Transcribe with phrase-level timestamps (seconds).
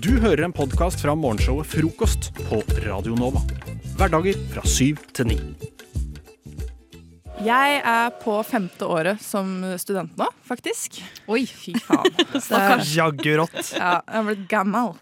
[0.00, 3.42] Du hører en podkast fra morgenshowet Frokost på Radio Nova.
[3.98, 5.36] Hverdager fra syv til ni.
[7.44, 9.50] Jeg er på femte året som
[9.82, 10.96] student nå, faktisk.
[11.28, 11.42] Oi.
[11.44, 12.08] Fy faen.
[12.46, 13.58] Stakkars jaggu rått.
[13.74, 14.94] Ja, jeg har blitt gammel.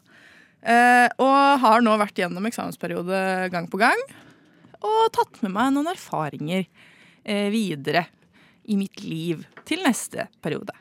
[0.60, 3.22] Eh, og har nå vært gjennom eksamensperiode
[3.54, 4.02] gang på gang.
[4.82, 8.08] Og tatt med meg noen erfaringer eh, videre
[8.66, 10.74] i mitt liv til neste periode.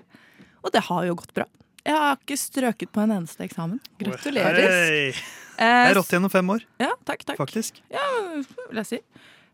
[0.65, 1.45] Og det har jo gått bra.
[1.89, 3.79] Jeg har ikke strøket på en eneste eksamen.
[3.97, 4.59] Gratulerer.
[4.69, 5.07] Hei.
[5.59, 7.39] Eh, Jeg rått gjennom fem år, ja, takk, takk.
[7.41, 7.81] faktisk.
[7.91, 8.03] Ja,
[8.69, 8.99] vil jeg si.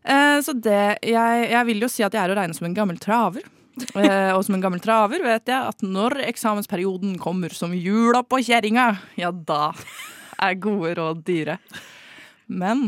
[0.06, 2.76] Eh, så det, jeg, jeg vil jo si at jeg er å regne som en
[2.76, 3.42] gammel traver.
[3.98, 8.38] Eh, og som en gammel traver vet jeg at når eksamensperioden kommer som jula på
[8.46, 8.86] kjerringa,
[9.20, 9.72] ja da
[10.46, 11.58] er gode råd dyre.
[12.46, 12.86] Men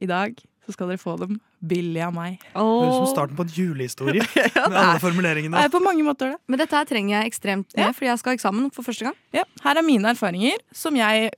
[0.00, 2.38] i dag så skal dere få dem billig av meg.
[2.54, 4.22] Høres ut som starten på en julehistorie.
[4.54, 5.56] med alle formuleringene.
[5.58, 6.38] Det er på mange måter det.
[6.46, 9.18] Men dette her trenger jeg ekstremt med, fordi jeg skal ha eksamen for første gang.
[9.34, 11.32] Ja, her er mine erfaringer som jeg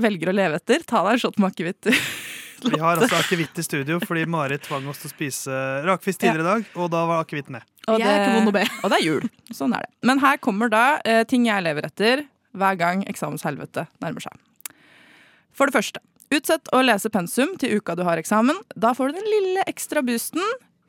[0.00, 0.84] velger å leve etter.
[0.86, 1.90] Ta deg en shot med akevitt.
[2.64, 6.44] Vi har altså akevitt i studio fordi Marit tvang oss til å spise rakfisk tidligere
[6.44, 7.66] i dag, og da var akevitt med.
[7.92, 8.62] Og be.
[8.80, 9.26] Og det er jul.
[9.52, 9.92] Sånn er det.
[10.08, 12.24] Men her kommer da eh, ting jeg lever etter
[12.56, 14.40] hver gang eksamenshelvete nærmer seg.
[15.54, 16.00] For det første,
[16.38, 18.58] utsett å lese pensum til uka du har eksamen.
[18.76, 20.42] Da får du den lille ekstra boosten.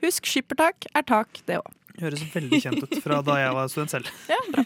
[0.03, 1.71] Husk skippertak er tak, det òg.
[2.01, 4.11] Høres veldig kjent ut fra da jeg var student selv.
[4.27, 4.65] Ja, bra.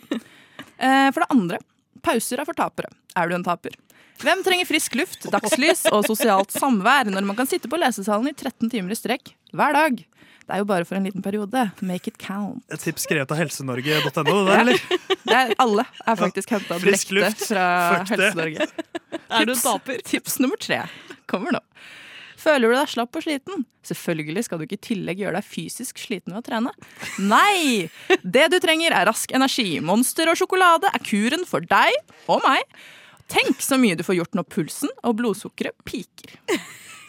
[1.13, 1.59] for det andre,
[2.05, 2.89] pauser er for tapere.
[3.19, 3.75] Er du en taper?
[4.19, 8.35] Hvem trenger frisk luft, dagslys og sosialt samvær når man kan sitte på lesesalen i
[8.35, 10.01] 13 timer i strekk hver dag?
[10.49, 11.63] Det er jo bare for en liten periode.
[11.85, 12.63] Make it count.
[12.73, 14.79] Et tips skrevet av helsenorge.no, det der, eller?
[15.21, 17.65] Det er, alle er faktisk henta Frisk direkte fra.
[18.09, 18.65] Helse-Norge.
[19.29, 19.99] Er du en taper?
[20.09, 20.79] Tips nummer tre
[21.29, 21.61] kommer nå.
[22.39, 23.61] Føler du deg slapp og sliten?
[23.85, 26.73] Selvfølgelig skal du ikke i tillegg gjøre deg fysisk sliten ved å trene.
[27.21, 27.85] Nei!
[28.23, 29.67] Det du trenger, er rask energi.
[29.85, 31.93] Monster og sjokolade er kuren for deg
[32.25, 32.65] og meg.
[33.29, 36.33] Tenk så mye du får gjort når pulsen og blodsukkeret piker.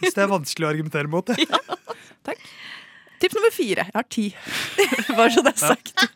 [0.02, 1.41] Hvis det er vanskelig å argumentere mot det.
[3.21, 3.85] Tips nummer fire.
[3.89, 4.27] Jeg har ti.
[5.19, 6.07] Bare så det er sagt.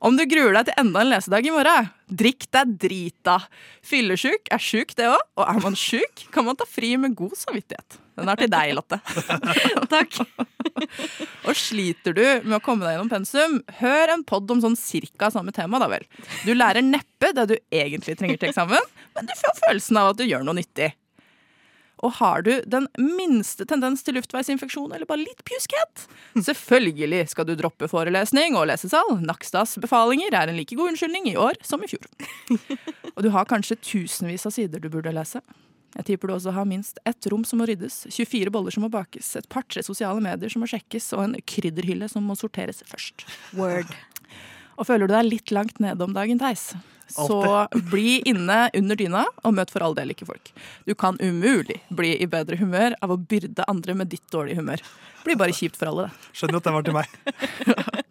[0.00, 3.34] Om du gruer deg til enda en lesedag i morgen, drikk deg drita.
[3.84, 5.24] Fyllesjuk er sjuk, det òg.
[5.36, 7.98] Og er man sjuk, kan man ta fri med god samvittighet.
[8.20, 9.00] Den er til deg, Lotte.
[9.94, 10.20] Takk.
[11.48, 15.32] Og sliter du med å komme deg gjennom pensum, hør en pod om sånn cirka
[15.34, 16.06] samme tema, da vel.
[16.46, 20.20] Du lærer neppe det du egentlig trenger til eksamen, men du får følelsen av at
[20.20, 20.92] du gjør noe nyttig.
[22.00, 26.06] Og har du den minste tendens til luftveisinfeksjon eller bare litt pjuskhet?
[26.48, 29.18] Selvfølgelig skal du droppe forelesning og lesesal.
[29.20, 32.06] Nakstads befalinger er en like god unnskyldning i år som i fjor.
[33.16, 35.42] Og du har kanskje tusenvis av sider du burde lese.
[35.96, 38.90] Jeg tipper du også har minst ett rom som må ryddes, 24 boller som må
[38.92, 43.26] bakes, et par-tre sosiale medier som må sjekkes, og en krydderhylle som må sorteres først.
[43.58, 43.90] Word.
[44.78, 46.70] Og føler du deg litt langt nede om dagen, Theis,
[47.14, 50.52] så bli inne under dyna og møt for all del ikke folk.
[50.88, 54.84] Du kan umulig bli i bedre humør av å byrde andre med ditt dårlige humør.
[55.20, 56.32] Det blir bare kjipt for alle, det.
[56.38, 58.10] Skjønner at den var til meg.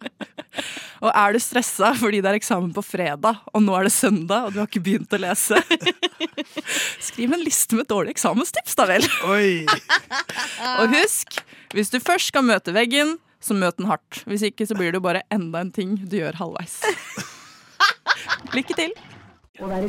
[1.00, 4.46] Og er du stressa fordi det er eksamen på fredag, og nå er det søndag,
[4.46, 5.56] og du har ikke begynt å lese,
[7.08, 9.06] skriv en liste med dårlige eksamenstips, da vel.
[10.76, 11.40] Og husk,
[11.72, 14.20] hvis du først skal møte veggen, så møt den hardt.
[14.28, 16.82] Hvis ikke så blir det jo bare enda en ting du gjør halvveis.
[18.50, 18.92] Lykke til.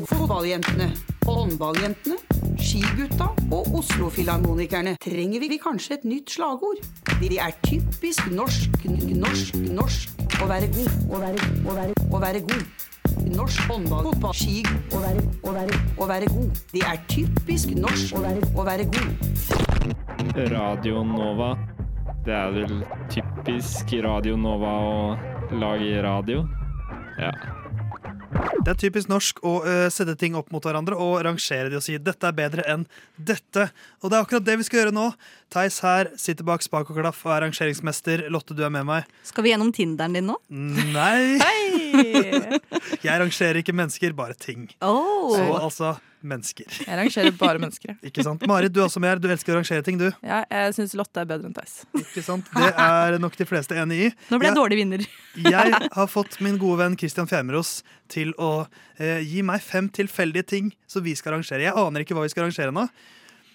[0.05, 0.91] Fotballjentene,
[1.25, 2.17] håndballjentene,
[2.61, 6.81] skigutta og Oslo-filharmonikerne trenger vi kanskje et nytt slagord.
[7.21, 12.41] De er typisk norsk, norsk, norsk å være god, å være, å være, å være
[12.51, 12.85] god.
[13.31, 14.61] Norsk håndball, fotball, ski,
[14.93, 16.61] å være, å være, å være god.
[16.75, 19.25] De er typisk norsk å være, å være god.
[20.53, 21.55] Radio Nova.
[22.27, 26.45] Det er vel typisk Radio Nova å lage radio.
[27.17, 27.33] Ja.
[28.31, 31.83] Det er typisk norsk å uh, sette ting opp mot hverandre og rangere de og
[31.83, 32.85] si 'dette er bedre enn
[33.17, 33.71] dette'.
[34.01, 35.07] Og det er akkurat det vi skal gjøre nå.
[35.51, 38.27] Theis her sitter bak spak og klaff og er rangeringsmester.
[38.31, 39.09] Lotte, du er med meg.
[39.27, 40.37] Skal vi gjennom Tinderen din nå?
[40.51, 41.41] Nei,
[43.07, 44.69] jeg rangerer ikke mennesker, bare ting.
[44.79, 45.35] Oh.
[45.35, 45.95] Så altså
[46.27, 46.67] mennesker.
[46.85, 47.95] Jeg rangerer bare mennesker.
[48.07, 48.43] Ikke sant?
[48.49, 49.21] Marit, du er også med her.
[49.21, 50.07] Du elsker å rangere ting, du.
[50.25, 51.81] Ja, jeg syns Lotte er bedre enn Theis.
[51.97, 52.49] Ikke sant?
[52.55, 54.11] Det er nok de fleste enig i.
[54.29, 55.05] Nå ble jeg jeg dårlig vinner.
[55.51, 57.79] Jeg har fått min gode venn Christian Femros
[58.11, 58.65] til å
[58.99, 61.63] eh, gi meg fem tilfeldige ting som vi skal rangere.
[61.63, 62.87] Jeg aner ikke hva vi skal rangere nå.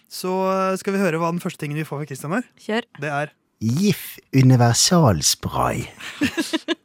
[0.09, 2.49] Så eh, skal vi høre hva den første tingen vi får fra Christian er.
[2.65, 2.89] Kjør.
[3.03, 5.87] Det er GIF universalspray.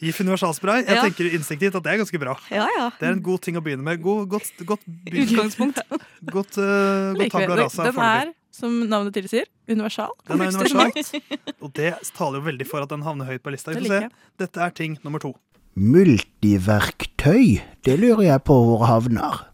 [0.00, 0.84] GIF universalspray.
[0.86, 1.02] Jeg Ja.
[1.04, 2.34] tenker instinktivt at det er ganske bra.
[2.50, 2.86] Ja, ja.
[2.98, 4.00] Det er en god ting å begynne med.
[4.02, 4.80] God, godt, godt,
[5.12, 5.80] Utgangspunkt.
[6.36, 7.84] godt, uh, godt tabla rasa.
[7.90, 10.10] den er, som navnet tilsier, universal.
[10.28, 10.92] Den er universal.
[11.62, 13.72] Og det taler jo veldig for at den havner høyt på lista.
[13.76, 14.08] Vi Det får se.
[14.38, 15.34] Dette er ting nummer to.
[15.76, 17.60] Multiverktøy.
[17.84, 19.44] Det lurer jeg på hvor havner.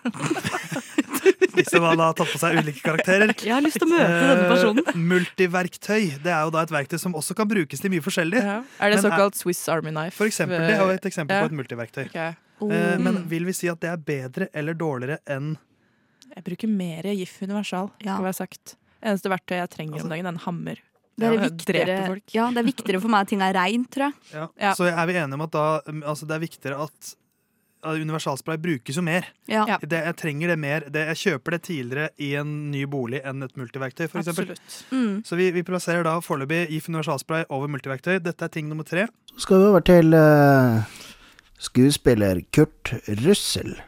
[1.54, 3.32] Hvis man har tatt på seg ulike karakterer.
[3.42, 4.84] Jeg har lyst til å møte denne personen.
[4.86, 6.02] Eh, multiverktøy.
[6.22, 8.42] Det er jo da et verktøy som også kan brukes til mye forskjellig.
[8.42, 8.58] Ja.
[8.80, 10.14] Er det Men er- såkalt Swiss Army knife?
[10.16, 11.42] For eksempel, Det er jo et eksempel Ja.
[11.42, 12.06] på et multiverktøy.
[12.06, 12.34] Okay.
[12.62, 13.22] Eh, Men Oh.
[13.26, 15.56] vil vi si at det er bedre eller dårligere enn
[16.36, 18.14] Jeg bruker mer GIF universal, Ja.
[18.16, 18.76] skal være sagt.
[19.02, 20.76] Eneste verktøy jeg trenger Altså- om dagen, er en hammer.
[21.18, 24.14] Det er, viktigere, ja, det er viktigere for meg at ting er reint, tror jeg.
[24.32, 24.48] ja.
[24.58, 24.72] Ja.
[24.74, 27.14] Så er vi enige om at da, altså det er viktigere at
[27.82, 29.26] universalspray brukes jo mer.
[29.50, 29.78] Ja.
[29.80, 30.86] Det, jeg trenger det mer.
[30.92, 34.06] Det, jeg kjøper det tidligere i en ny bolig enn et multiverktøy.
[34.10, 34.52] For eksempel.
[34.90, 35.20] Mm.
[35.26, 38.18] Så vi, vi plasserer da foreløpig GIF universalspray over multiverktøy.
[38.24, 39.06] Dette er ting nummer tre.
[39.32, 40.82] Så skal vi over til uh,
[41.60, 42.94] skuespiller Kurt
[43.26, 43.78] Russell.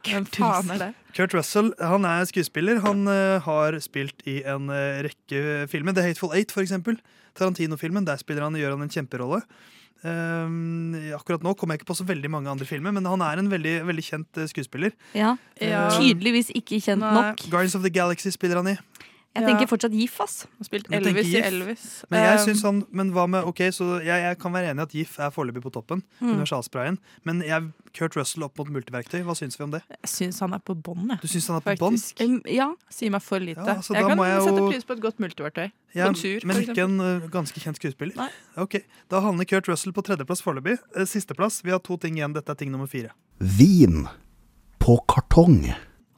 [0.00, 0.92] Det?
[1.16, 2.80] Kurt Russell han er skuespiller.
[2.84, 5.96] Han uh, har spilt i en uh, rekke filmer.
[5.96, 7.00] The Hateful Eight, for eksempel.
[7.38, 8.06] Tarantino-filmen.
[8.06, 9.44] Der spiller han, gjør han en kjemperolle.
[10.00, 13.42] Um, akkurat nå kommer jeg ikke på så veldig mange andre filmer, men han er
[13.42, 14.94] en veldig, veldig kjent eh, skuespiller.
[15.12, 15.34] Ja.
[15.60, 15.88] Ja.
[15.92, 17.12] Tydeligvis ikke kjent Nei.
[17.18, 17.44] nok.
[17.52, 18.76] Guardians of the Galaxy spiller han i.
[19.30, 19.46] Jeg Ja.
[19.46, 20.40] tenker fortsatt GIF, ass.
[20.42, 21.40] Jeg har spilt Elvis i.
[21.40, 21.82] Elvis.
[22.10, 24.80] Men jeg Um, synes han, men hva med, ok, så jeg, jeg kan være enig
[24.80, 26.02] i at GIF er foreløpig på toppen.
[26.20, 26.32] Mm.
[26.34, 26.98] Universalsprayen.
[27.24, 29.82] Men jeg, Kurt Russell opp mot multiverktøy, hva syns vi om det?
[29.88, 31.20] Jeg syns han er på bånn, jeg.
[31.22, 31.98] Du syns han er på bånn?
[32.26, 32.72] Um, ja.
[32.90, 33.62] Sier meg for lite.
[33.62, 35.70] Ja, jeg kan må jeg sette pris på et godt multiverktøy.
[35.94, 38.16] Ja, Bonjour, men ikke en uh, ganske kjent skuespiller?
[38.18, 38.28] Nei.
[38.58, 38.80] Ok,
[39.10, 40.78] Da havner Kurt Russell på tredjeplass foreløpig.
[40.96, 41.62] Eh, Sisteplass.
[41.62, 42.34] Vi har to ting igjen.
[42.34, 43.10] Dette er ting nummer fire.
[43.38, 44.08] Vin
[44.80, 45.72] på kartong.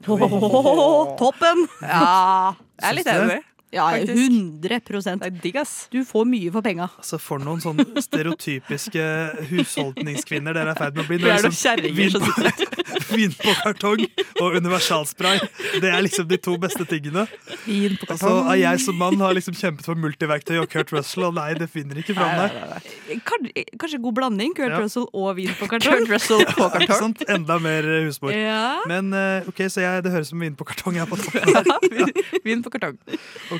[0.07, 1.65] Åh, toppen!
[1.81, 3.39] Ja, jeg er litt enig.
[3.73, 4.13] Ja, Faktisk.
[4.29, 4.79] 100
[5.19, 5.87] Det er digg, ass.
[5.91, 6.89] Du får mye for penga.
[7.01, 9.05] Altså For noen sånne stereotypiske
[9.49, 11.17] husholdningskvinner dere er i ferd med å bli.
[11.23, 14.03] Vi er noen kjerringer vin, som på, vin på kartong
[14.43, 15.41] og universalspray.
[15.81, 17.25] Det er liksom de to beste tingene.
[17.65, 18.21] Vin på kartong.
[18.21, 21.49] så er jeg som mann har liksom kjempet for multiverktøy og Kurt Russell, og nei,
[21.57, 22.79] det finner ikke fram der.
[23.25, 24.53] Kanskje, god blanding.
[24.57, 24.79] Kurt Ja.
[24.81, 26.03] Russell og vin på kartong.
[26.05, 27.01] Kurt Russell på Ikke kartong.
[27.09, 27.25] sant?
[27.29, 28.33] Enda mer eh, husmor.
[28.35, 28.79] Ja.
[28.89, 32.13] Men eh, ok, så jeg, det høres som vin på kartong er på toppen.
[32.47, 32.97] Vin på kartong.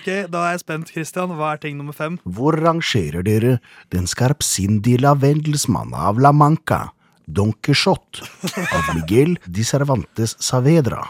[0.03, 1.31] Ok, Da er jeg spent, Christian.
[1.39, 2.17] Hva er ting nummer fem?
[2.27, 3.53] Hvor rangerer dere
[3.93, 6.89] den skarpsindige lavendelsmann av La Manca,
[7.23, 8.25] Don Quijote,
[8.75, 11.05] av Miguel de Cervantes Saavedra?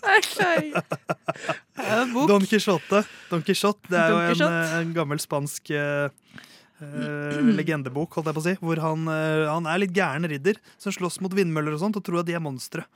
[0.00, 0.72] Okay.
[1.76, 2.30] En bok.
[2.32, 3.04] Don Quijote.
[3.28, 6.08] Don Quijote, Det er jo en, eh, en gammel spansk eh,
[6.80, 8.56] legendebok, holdt jeg på å si.
[8.64, 12.04] Hvor han, uh, han er litt gæren ridder som slåss mot vindmøller og sånt og
[12.08, 12.88] tror at de er monstre.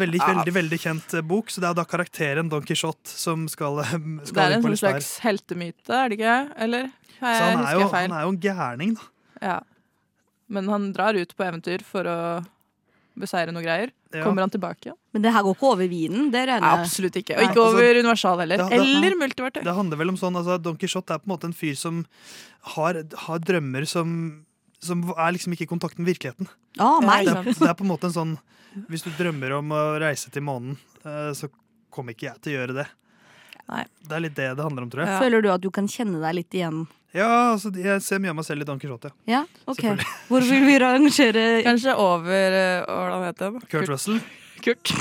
[0.00, 3.82] Veldig, veldig veldig kjent eh, bok, så det er da karakteren Don Quijote som skal,
[3.84, 6.36] skal Det er en sånn slags heltemyte, er det ikke?
[6.66, 6.90] Eller?
[7.20, 8.08] Har Så han er, jo, jeg feil?
[8.08, 9.10] han er jo en gærning, da.
[9.40, 9.58] Ja.
[10.50, 12.16] Men han drar ut på eventyr for å
[13.20, 13.90] beseire noe greier.
[14.14, 14.24] Ja.
[14.24, 14.94] Kommer han tilbake?
[15.14, 16.30] Men det her går ikke over vinen.
[16.32, 17.36] Det regner jeg absolutt ikke.
[17.36, 18.56] Og ikke altså, over universal heller.
[18.58, 19.62] det- det- Eller multiverktøy.
[19.64, 22.06] Det handler vel om sånn, altså Don Quijote er på en måte en fyr som
[22.74, 22.94] har,
[23.26, 24.44] har drømmer som,
[24.80, 26.48] som er liksom ikke i kontakt med virkeligheten.
[26.78, 27.26] Ja, meg!
[27.26, 28.36] Det er, det er på en måte en sånn
[28.90, 31.48] Hvis du drømmer om å reise til månen, eh, så
[31.90, 32.86] kommer ikke jeg til å gjøre det.
[33.70, 33.84] Nei.
[34.06, 35.10] Det er litt det det handler om, tror jeg.
[35.10, 35.20] Ja.
[35.22, 36.84] Føler du at du kan kjenne deg litt igjen?
[37.14, 37.26] Ja,
[37.56, 39.10] altså, jeg ser mye av meg selv i Don Quijote.
[39.30, 39.82] Ja, ok.
[40.30, 42.54] Hvor vil vi rangere Kanskje over
[42.86, 43.66] Hvordan heter han?
[43.72, 44.20] Kurt Russell.
[44.62, 44.92] Kurt.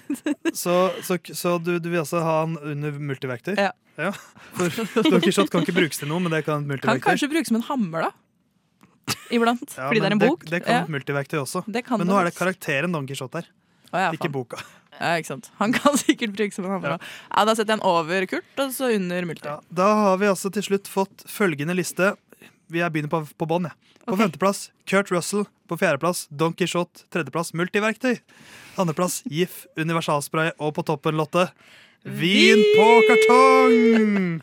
[0.54, 3.56] Så, så, så du, du vil altså ha han under multiverktøy?
[3.58, 3.72] Ja.
[4.54, 4.70] For
[5.06, 7.00] Don Quijote kan ikke brukes til noe, men det kan multiverktøy.
[7.00, 8.23] Kan kanskje brukes som en hammer, da.
[9.34, 9.66] Iblant.
[9.76, 10.44] Ja, fordi det er en bok?
[10.44, 10.86] Det, det kan Ja.
[10.90, 11.64] multiverktøy også.
[11.66, 13.48] Men nå er det karakteren Don Quijote her,
[13.92, 14.60] Å, ja, ikke boka.
[14.98, 15.50] Ja, ikke sant.
[15.58, 16.96] Han kan sikkert bruke som en hammer.
[16.96, 16.98] Ja.
[17.30, 19.48] Ja, da setter jeg en over Kurt, og så under multi.
[19.48, 22.14] Ja, da har vi altså til slutt fått følgende liste.
[22.72, 23.68] Vi er begynner på, på bånn.
[24.04, 24.26] På okay.
[24.26, 25.46] femteplass Kurt Russell.
[25.68, 27.06] På fjerdeplass Don Quijote.
[27.14, 28.18] Tredjeplass multiverktøy.
[28.80, 30.52] Andreplass GIF, universalspray.
[30.60, 31.48] Og på toppen, Lotte,
[32.04, 34.42] vin på kartong!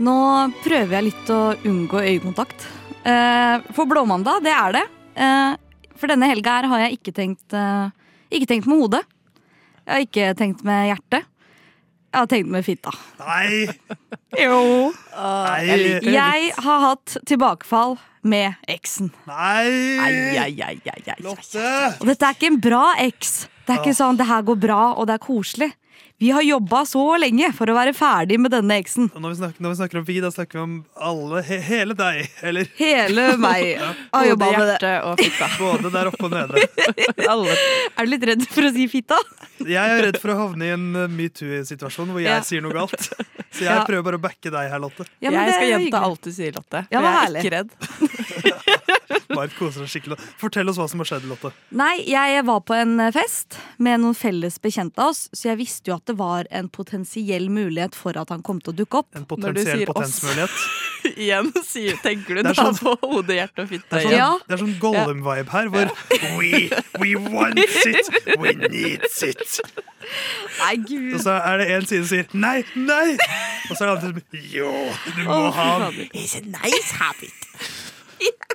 [0.00, 0.16] Nå
[0.64, 2.64] prøver jeg litt å unngå øyekontakt.
[3.04, 4.84] Eh, for blåmandag, det er det.
[5.20, 5.56] Eh,
[6.00, 7.90] for denne helga her har jeg ikke tenkt, eh,
[8.32, 9.02] ikke tenkt med hodet.
[9.84, 11.28] Jeg har ikke tenkt med hjertet.
[12.10, 12.92] Jeg har tenkt med fitta.
[13.20, 13.68] Nei!
[14.40, 14.92] Jo.
[15.10, 15.60] Nei!
[15.66, 16.12] jeg liker.
[16.14, 19.10] Jeg har hatt tilbakefall med eksen.
[19.26, 19.98] Nei!
[19.98, 21.16] Ai, ai, ai, ai, ai.
[21.24, 21.66] Lotte!
[21.98, 23.48] Og dette er ikke en bra eks.
[23.66, 25.74] Det er ikke sånn 'det her går bra og det er koselig'.
[26.20, 29.06] Vi har jobba så lenge for å være ferdig med denne eksen.
[29.16, 30.74] Når vi, snakker, når vi snakker om vi, da snakker vi om
[31.08, 32.26] alle, he, hele deg.
[32.44, 34.90] Eller Hele meg har Både jobba med det.
[35.08, 35.48] og fitta.
[35.64, 36.66] både der oppe og nede.
[37.32, 37.56] Alle.
[37.96, 39.16] Er du litt redd for å si fitta?
[39.64, 42.42] Jeg er redd for å havne i en uh, metoo-situasjon hvor jeg Ja.
[42.44, 43.00] sier noe galt.
[43.50, 43.80] Så jeg Ja.
[43.88, 45.08] prøver bare å backe deg her, Lotte.
[45.24, 46.84] Ja, men jeg skal gjenta alt du sier, Lotte.
[46.92, 48.79] Ja, for jeg er ikke redd.
[49.34, 50.18] Marit koser seg skikkelig.
[50.40, 51.52] Fortell oss hva som har skjedd, Lotte.
[51.76, 55.90] Nei, jeg var på en fest med noen felles bekjente av oss, så jeg visste
[55.92, 59.10] jo at det var en potensiell mulighet for at han kom til å dukke opp.
[59.18, 60.56] En potensiell potensmulighet.
[61.20, 63.88] Igjen sier, tenker du da sånn- på hode, hjerte og fitte.
[63.88, 64.16] Det er sånn.
[64.18, 64.30] Ja.
[64.46, 65.94] det er sånn Gollum-vibe her, hvor
[66.36, 66.66] we,
[67.00, 69.60] we want it, we need it.
[70.60, 71.14] Nei, gud.
[71.16, 73.16] Og så er det en side som sier nei, nei!
[73.70, 74.72] Og så er det andre som jo,
[75.16, 76.00] du må ha han.
[76.10, 77.32] It's a nice habit.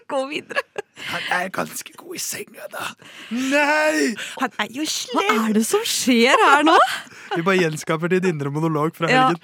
[0.06, 0.62] Gå videre.
[1.10, 2.92] Han er ganske god i senga, da.
[3.34, 4.12] Nei!
[4.38, 5.32] Han er jo slem.
[5.32, 6.76] Hva er det som skjer her nå?
[7.34, 9.40] Vi bare gjenskaper din indre monolog fra helgen.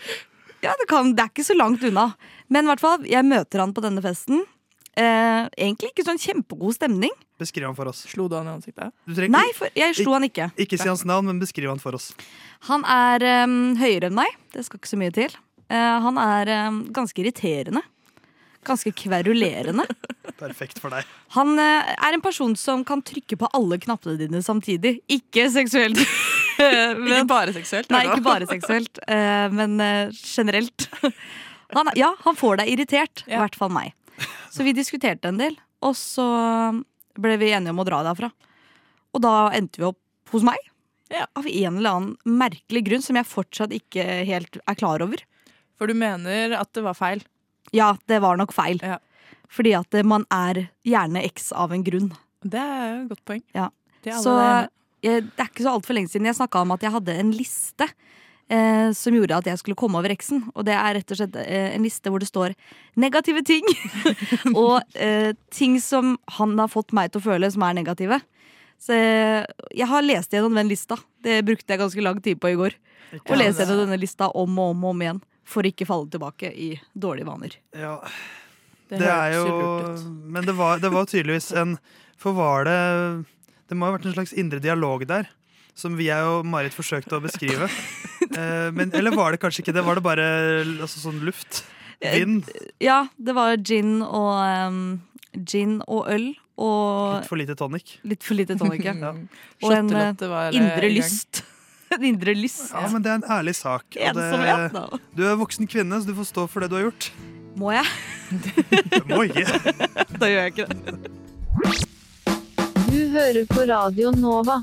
[0.62, 2.12] Ja, det, kan, det er ikke så langt unna.
[2.54, 4.44] Men i hvert fall, jeg møter han på denne festen.
[5.00, 7.14] Eh, egentlig ikke sånn kjempegod stemning.
[7.42, 8.04] Beskriv han for oss.
[8.12, 8.92] Slo du han i ansiktet?
[9.08, 10.52] Du trenger Nei, for jeg slo han ikke.
[10.60, 12.12] ikke si hans navn, men beskriv han for oss.
[12.70, 14.36] Han er um, høyere enn meg.
[14.54, 15.34] Det skal ikke så mye til.
[15.72, 17.82] Uh, han er um, ganske irriterende.
[18.68, 19.86] Ganske kverulerende.
[20.42, 21.08] Perfekt for deg.
[21.36, 25.00] Han eh, er en person som kan trykke på alle knappene dine samtidig.
[25.12, 25.98] Ikke seksuelt.
[26.62, 27.90] Ikke bare seksuelt?
[27.90, 30.86] nei, ikke bare seksuelt, eh, men eh, generelt.
[31.74, 33.24] Han, ja, han får deg irritert.
[33.26, 33.40] I Ja.
[33.46, 33.96] hvert fall meg.
[34.54, 36.26] Så vi diskuterte en del, og så
[37.18, 38.30] ble vi enige om å dra derfra.
[39.16, 39.98] Og da endte vi opp
[40.36, 40.60] hos meg.
[41.12, 41.26] Ja.
[41.36, 45.24] Av en eller annen merkelig grunn som jeg fortsatt ikke helt er klar over.
[45.80, 47.24] For du mener at det var feil?
[47.76, 48.82] Ja, det var nok feil.
[48.84, 49.00] Ja.
[49.52, 52.12] Fordi at eh, man er gjerne eks av en grunn.
[52.42, 53.44] Det er et godt poeng.
[53.58, 53.70] Ja.
[54.02, 54.34] Det er Så
[55.06, 57.32] jeg, det er ikke så altfor lenge siden jeg snakka om at jeg hadde en
[57.34, 57.88] liste
[58.52, 60.44] eh, som gjorde at jeg skulle komme over eksen.
[60.56, 62.56] Og det er rett og slett eh, en liste hvor det står
[63.00, 63.68] negative ting.
[64.56, 68.22] og eh, ting som han har fått meg til å føle som er negative.
[68.82, 69.44] Så eh,
[69.78, 70.98] jeg har lest gjennom den lista.
[71.22, 72.78] Det brukte jeg ganske lang tid på i går.
[73.22, 75.20] Å lese gjennom denne lista om og om og om igjen.
[75.52, 77.58] For ikke falle tilbake i dårlige vaner.
[77.76, 77.98] Ja,
[78.92, 79.44] Det, det er jo.
[80.28, 81.78] Men det var, det var tydeligvis en
[82.20, 82.80] For var det
[83.70, 85.30] Det må ha vært en slags indre dialog der.
[85.78, 87.70] Som vi og Marit forsøkte å beskrive.
[88.32, 89.82] Eh, men, eller var det kanskje ikke det?
[89.84, 90.26] Var det bare
[90.64, 91.66] altså, sånn luft?
[92.00, 92.48] Vind?
[92.80, 94.38] Ja, det var gin og
[94.72, 94.78] um,
[95.36, 96.30] Gin og øl.
[96.58, 98.00] Og Litt for lite tonic?
[98.04, 98.84] litt for lite tonic.
[98.86, 98.94] ja.
[98.94, 99.14] Ja.
[99.64, 101.44] Og en eh, eh, indre lyst.
[101.92, 102.70] En indre lyst.
[102.72, 103.84] Ja, men det er en ærlig sak.
[104.00, 104.86] Og det,
[105.18, 107.10] du er voksen kvinne, så du får stå for det du har gjort.
[107.60, 107.84] Må jeg?
[108.96, 109.44] Du må ikke.
[110.22, 111.92] Da gjør jeg ikke det.
[112.88, 114.62] Du hører på Radio Nova.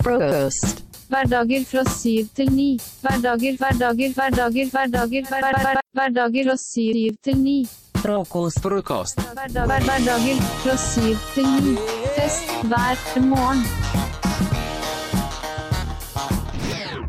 [0.00, 0.85] Frokost.
[1.06, 2.70] Hverdager fra syv til ni.
[3.02, 7.58] Hverdager, hverdager, hverdager, hverdager, hver, hver, hver, hverdager fra syv til ni.
[8.02, 8.58] Frokost.
[8.62, 9.22] Frokost.
[9.54, 11.76] Hverdager fra syv til ni.
[12.16, 13.62] Fest hver morgen.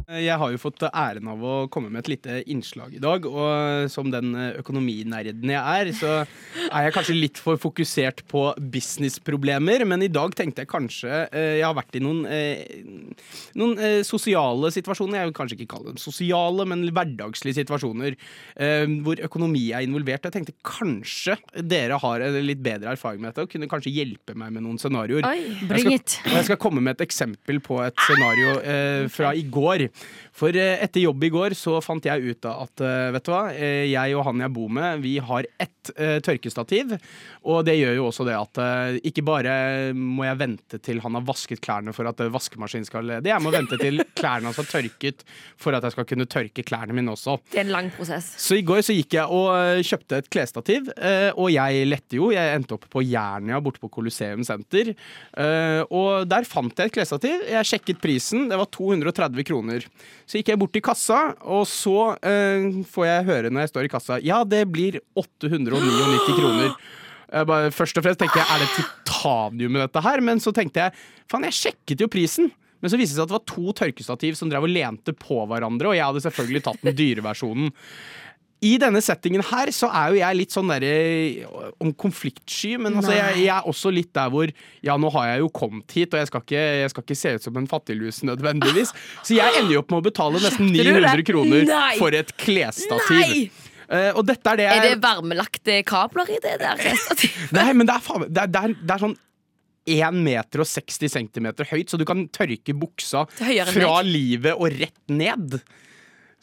[0.08, 3.90] Jeg har jo fått æren av å komme med et lite innslag i dag, og
[3.92, 6.14] som den økonominerden jeg er, så
[6.72, 8.42] er jeg kanskje litt for fokusert på
[8.74, 12.62] businessproblemer, men i dag tenkte jeg kanskje eh, Jeg har vært i noen, eh,
[13.60, 18.86] noen eh, sosiale situasjoner, jeg vil kanskje ikke kalle dem sosiale, men hverdagslige situasjoner eh,
[19.06, 20.28] hvor økonomi er involvert.
[20.28, 24.36] Jeg tenkte kanskje dere har en litt bedre erfaring med dette og kunne kanskje hjelpe
[24.38, 25.28] meg med noen scenarioer.
[25.70, 26.18] Bring Jeg it.
[26.26, 28.58] jeg skal komme med et eksempel på et scenario
[29.14, 29.88] fra i går.
[30.38, 34.18] For etter jobb i går så fant jeg ut av at vet du hva, jeg
[34.18, 36.18] og han jeg bor med, vi har ett eh,
[36.58, 36.98] tørkestativ.
[37.48, 41.16] Og det gjør jo også det at eh, ikke bare må jeg vente til han
[41.16, 44.58] har vasket klærne for at eh, vaskemaskinen skal lede, jeg må vente til klærne hans
[44.58, 45.24] har tørket
[45.58, 47.38] for at jeg skal kunne tørke klærne mine også.
[47.52, 48.34] Det er en lang prosess.
[48.42, 50.90] Så i går så gikk jeg og eh, kjøpte et klesstativ,
[51.38, 52.30] og jeg lette jo.
[52.34, 54.90] Jeg endte opp på Jernia borte på Colosseum Senter.
[55.94, 57.44] Og der fant jeg et klesstativ.
[57.48, 59.86] Jeg sjekket prisen, det var 230 kroner.
[60.26, 62.18] Så gikk jeg bort til kassa, og så
[62.92, 66.47] får jeg høre når jeg står i kassa ja, det blir 899 kroner.
[67.28, 70.24] Jeg bare, først og fremst tenkte jeg, er det titanium i dette her?
[70.24, 72.52] Men så tenkte jeg, faen, jeg sjekket jo prisen.
[72.80, 75.42] Men så viste det seg at det var to tørkestativ som drev og lente på
[75.50, 77.72] hverandre, og jeg hadde selvfølgelig tatt den dyre versjonen.
[78.66, 80.94] I denne settingen her så er jo jeg litt sånn derre
[81.84, 84.50] om konfliktsky, men altså jeg, jeg er også litt der hvor
[84.82, 87.36] Ja, nå har jeg jo kommet hit, og jeg skal ikke, jeg skal ikke se
[87.38, 88.96] ut som en fattiglus nødvendigvis.
[89.22, 93.22] Så jeg ender jo opp med å betale nesten 900 kroner for et klesstativ.
[93.22, 93.67] Nei!
[93.88, 96.82] Eh, og dette er det Er det varmelagte kabler i det der?
[97.58, 99.18] Nei, men det er, faen, det er, det er, det er sånn
[99.88, 105.14] 1 meter og 60 centimeter høyt, så du kan tørke buksa fra livet og rett
[105.14, 105.62] ned.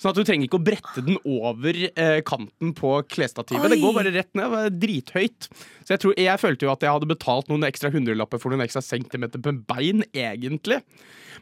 [0.04, 3.72] Sånn at du trenger ikke å brette den over eh, kanten på klesstativet.
[3.72, 4.52] Det går bare rett ned.
[4.52, 5.46] Det er drithøyt.
[5.80, 8.66] Så jeg, tror, jeg følte jo at jeg hadde betalt noen ekstra hundrelapper for noen
[8.66, 10.82] ekstra centimeter på bein, egentlig.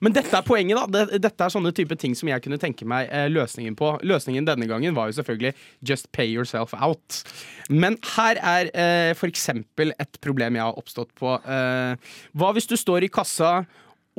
[0.02, 1.04] Men dette er poenget, da.
[1.10, 3.96] Dette er sånne type ting som jeg kunne tenke meg eh, løsningen på.
[4.06, 5.56] Løsningen denne gangen var jo selvfølgelig
[5.90, 7.24] just pay yourself out.
[7.66, 11.34] Men her er eh, eksempel et problem jeg har oppstått på.
[11.42, 13.64] Eh, hva hvis du står i kassa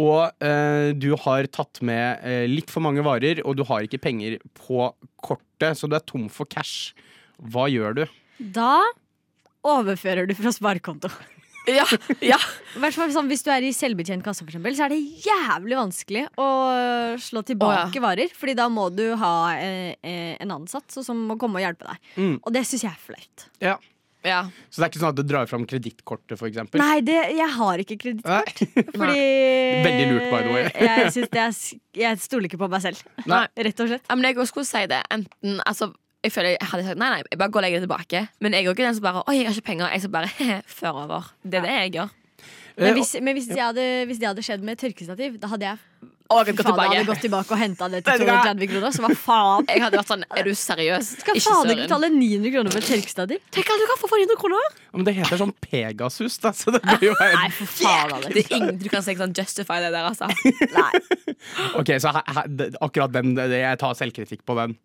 [0.01, 4.01] og eh, du har tatt med eh, litt for mange varer, og du har ikke
[4.01, 4.87] penger på
[5.21, 6.95] kortet, så du er tom for cash.
[7.37, 8.03] Hva gjør du?
[8.39, 8.81] Da
[9.63, 11.11] overfører du fra sparekonto.
[11.63, 11.85] Ja,
[12.19, 12.35] ja.
[12.75, 15.77] Hvert fall sånn, Hvis du er i selvbetjent kasse, for eksempel, så er det jævlig
[15.79, 16.47] vanskelig å
[17.23, 18.33] slå tilbake varer.
[18.35, 22.09] Fordi da må du ha eh, eh, en ansatt som må komme og hjelpe deg.
[22.17, 22.35] Mm.
[22.41, 23.47] Og det syns jeg er flaut.
[23.63, 23.77] Ja.
[24.23, 24.39] Ja.
[24.69, 26.81] Så det er ikke sånn at du drar fram kredittkortet, eksempel?
[26.81, 28.61] Nei, det, jeg har ikke kredittkort.
[28.99, 29.25] Fordi
[29.83, 30.63] Veldig lurt, by the way.
[30.87, 31.59] jeg, synes det er,
[32.03, 33.03] jeg stoler ikke på meg selv.
[33.33, 33.43] Nei.
[33.67, 34.07] Rett og slett.
[34.07, 35.01] Ja, men jeg også skulle si det.
[35.13, 35.91] Enten, altså,
[36.23, 38.25] jeg føler jeg hadde sagt nei, nei, jeg bare går og legger det tilbake.
[38.39, 39.91] Men jeg er ikke den som bare Oi, jeg har ikke penger.
[39.91, 41.31] Jeg skal bare føre over.
[41.43, 42.17] Det er det jeg gjør.
[42.73, 45.67] Eh, Men, hvis, men hvis, de hadde, hvis det hadde skjedd med tørkestativ, da hadde
[45.67, 48.39] jeg Å, jeg faen, hadde gått tilbake og henta det til du hva?
[48.49, 48.95] 230 kroner.
[48.95, 49.67] Så hva faen?
[49.69, 51.11] Jeg hadde vært sånn Er du seriøs?
[51.23, 53.39] Skal Ikke faen ikke betale 900 kroner for et di?
[53.57, 54.79] Tenk at du kan få for 900 kroner!
[54.93, 58.15] Men det heter sånn Pegasus, da, så det bør jo være Nei, for faen.
[58.17, 58.33] Alex.
[58.33, 60.29] Det er ingen du kan si sånn justify det der, altså.
[60.73, 60.91] Nei.
[61.79, 62.49] Ok, så her, her,
[62.85, 64.75] akkurat den, det, jeg tar selvkritikk på den.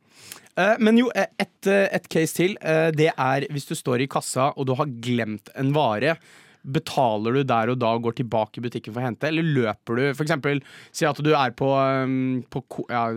[0.58, 2.56] Eh, men jo, eh, et, eh, et case til.
[2.98, 6.16] det er hvis du står i kassa og du har glemt en vare.
[6.62, 9.98] Betaler du der og da og går tilbake i butikken for å hente, eller løper
[9.98, 10.04] du?
[10.18, 10.62] For eksempel,
[10.94, 13.08] si at du er på, um, på ja,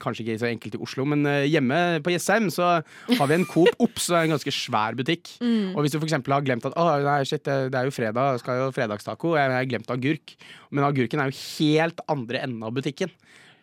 [0.00, 3.44] Kanskje ikke så enkelt i Oslo, men eh, hjemme på Jessheim så har vi en
[3.44, 5.28] Coop Ops, så en ganske svær butikk.
[5.44, 5.74] Mm.
[5.74, 8.62] Og hvis du eksempel har glemt at Å, nei, shit, det, er jo fredag, skal
[8.62, 10.32] jo fredagstaco, jeg har glemt agurk.
[10.72, 13.12] Men agurken er jo helt andre enden av butikken.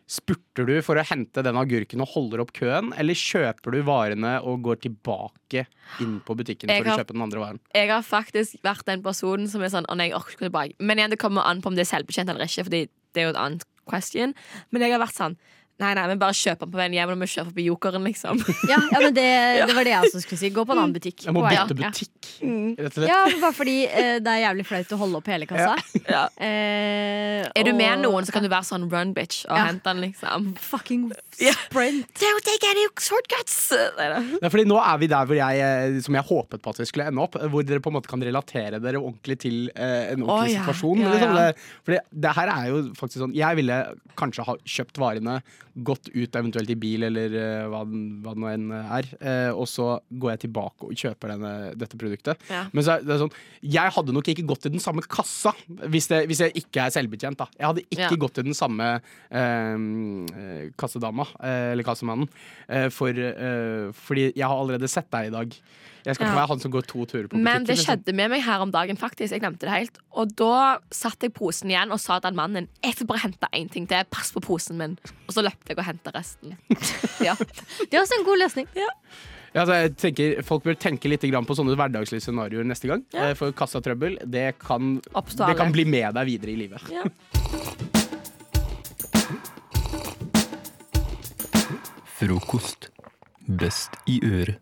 [0.07, 4.37] Spurter du for å hente den agurken og holder opp køen, eller kjøper du varene
[4.41, 5.65] og går tilbake
[5.99, 7.59] inn på butikken Jeg for har- å kjøpe den andre varen?
[7.75, 10.51] Jeg har faktisk vært den personen som er sånn Å nei, jeg orker ikke gå
[10.51, 10.75] tilbake.
[10.79, 13.23] Men igjen, det kommer an på om det er selvbetjent eller ikke, Fordi det er
[13.27, 14.33] jo et annet question.
[14.71, 15.37] Men jeg har vært sånn
[15.77, 17.11] Nei, nei, men bare kjøp den på veien hjem.
[17.13, 18.39] Og vi kjører forbi Jokeren, liksom.
[18.71, 19.25] Ja, ja men det,
[19.69, 20.49] det var det jeg også skulle si.
[20.55, 21.25] Gå på en annen butikk.
[21.27, 21.91] Jeg må på bytte Ja.
[21.91, 22.31] butikk,
[22.81, 23.11] rett og slett.
[23.11, 25.75] Ja, bare fordi eh, det er jævlig flaut å holde opp hele kassa.
[26.09, 26.25] Ja.
[26.47, 29.65] Eh, Er du med noen, så kan du være sånn run, bitch, og Ja.
[29.69, 30.47] hente den, liksom.
[30.61, 31.03] Fucking
[31.37, 32.07] sprint.
[32.21, 33.57] Don't take any shortcuts!
[33.97, 34.07] Nei,
[34.41, 36.87] Ja, fordi nå er vi der hvor jeg, eh, som jeg håpet på at vi
[36.89, 40.25] skulle ende opp, hvor dere på en måte kan relatere dere ordentlig til eh, en
[40.25, 41.03] ordentlig oh, situasjon.
[41.05, 41.37] Ja, Liksom.
[41.37, 41.45] ja.
[41.51, 43.77] Det, fordi det her er jo faktisk sånn Jeg ville
[44.19, 45.39] kanskje ha kjøpt varene,
[45.85, 49.67] gått ut eventuelt i bil eller uh, hva, hva det nå enn er, uh, og
[49.69, 52.41] så går jeg tilbake og kjøper denne, dette produktet.
[52.49, 52.63] Ja.
[52.73, 56.09] Men så er det sånn Jeg hadde nok ikke gått til den samme kassa hvis,
[56.09, 57.37] det, hvis jeg ikke er selvbetjent.
[57.39, 57.49] Da.
[57.59, 58.21] Jeg hadde ikke Ja.
[58.25, 58.87] gått til den samme
[59.29, 62.29] eh, kassedama, eller kassemannen,
[62.93, 63.19] for,
[64.07, 65.55] fordi jeg har allerede sett deg i dag.
[66.07, 66.39] Jeg skal ikke Ja.
[66.39, 67.43] være han som går to turer på butikken.
[67.43, 67.85] Men det liksom.
[67.91, 69.33] skjedde med meg her om dagen, faktisk.
[69.35, 69.97] Jeg glemte det helt.
[70.15, 73.49] Og da satte jeg posen igjen og sa til den mannen Jeg får bare hente
[73.53, 74.05] én ting til.
[74.09, 74.97] Pass på posen min.
[75.27, 76.55] Og så løpte jeg og henta resten.
[77.27, 77.35] Ja.
[77.35, 78.67] Det er også en god løsning.
[78.77, 78.87] Ja,
[79.63, 83.03] altså, jeg tenker, folk bør tenke litt grann på sånne hverdagslige scenarioer neste gang.
[83.11, 83.29] Ja.
[83.31, 86.87] Eh, For kassatrøbbel det kan, det kan bli med deg videre i livet.
[86.93, 87.03] Ja.
[92.19, 92.89] Frokost.
[93.47, 94.59] Best i øret.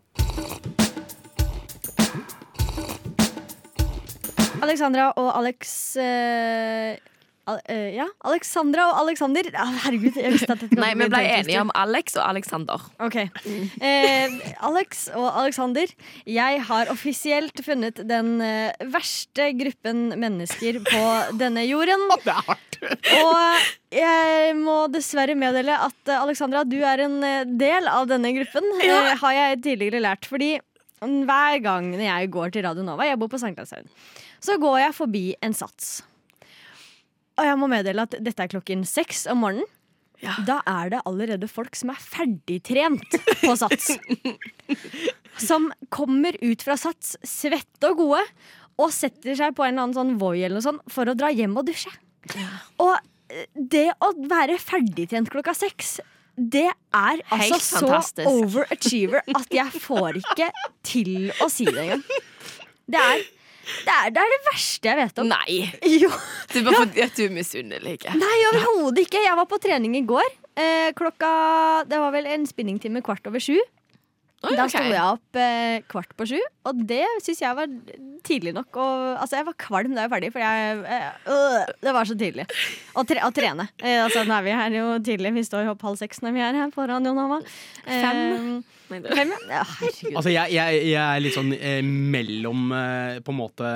[4.66, 6.96] Alexandra og Alex uh,
[7.46, 9.48] al uh, Ja, Alexandra og Alexander.
[9.54, 12.86] Ah, herregud, jeg visste at dette Nei, vi ble en enige om Alex og Alexander.
[13.06, 13.20] Ok.
[13.46, 14.36] Uh,
[14.70, 15.94] Alex og Alexander,
[16.26, 18.36] jeg har offisielt funnet den
[18.92, 21.04] verste gruppen mennesker på
[21.38, 22.08] denne jorden.
[22.10, 27.20] Og jeg må dessverre meddele at Alexandra, du er en
[27.58, 30.28] del av denne gruppen, eh, har jeg tidligere lært.
[30.28, 30.56] Fordi
[31.00, 33.90] hver gang når jeg går til Radio Nova, jeg bor på Sankthanshaugen,
[34.46, 36.00] så går jeg forbi en sats.
[37.36, 39.72] Og jeg må meddele at dette er klokken seks om morgenen.
[40.48, 43.90] Da er det allerede folk som er ferdigtrent på Sats.
[45.48, 48.22] Som kommer ut fra Sats svette og gode
[48.80, 51.28] og setter seg på en eller annen sånn Voi eller noe sånt for å dra
[51.28, 51.92] hjem og dusje.
[52.80, 52.94] Og
[53.28, 55.98] eh, det å være ferdigtrent klokka seks
[56.36, 60.50] det er altså så overachiever at jeg får ikke
[60.84, 62.02] til å si det engang.
[62.86, 63.22] Det er
[63.66, 65.30] det, er, det er det verste jeg vet om.
[65.32, 65.60] Nei!
[66.02, 66.10] Jo.
[66.52, 67.96] Det bare fordi at du er misunnelig.
[68.14, 69.22] Nei, overhodet ikke.
[69.24, 70.28] Jeg var på trening i går.
[70.56, 71.30] Eh, klokka
[71.88, 73.58] Det var vel en spinningtime kvart over sju.
[74.44, 74.70] Da ok.
[74.70, 77.70] sto jeg opp eh, kvart på sju, og det syns jeg var
[78.26, 78.68] tidlig nok.
[78.78, 82.08] Og, altså, jeg var kvalm da jeg var ferdig, for jeg, eh, øh, det var
[82.08, 82.46] så tidlig.
[82.94, 83.68] Å tre, å trene.
[83.80, 85.32] Eh, altså, nå er vi her jo tidlig.
[85.38, 87.40] Vi står jo opp halv seks når vi er her på Radio Nova.
[87.86, 88.60] Eh, Fem.
[88.92, 89.62] Nei, Fem, ja.
[89.80, 90.16] Herregud.
[90.16, 93.72] Altså, jeg, jeg, jeg er litt sånn eh, mellom eh, på en måte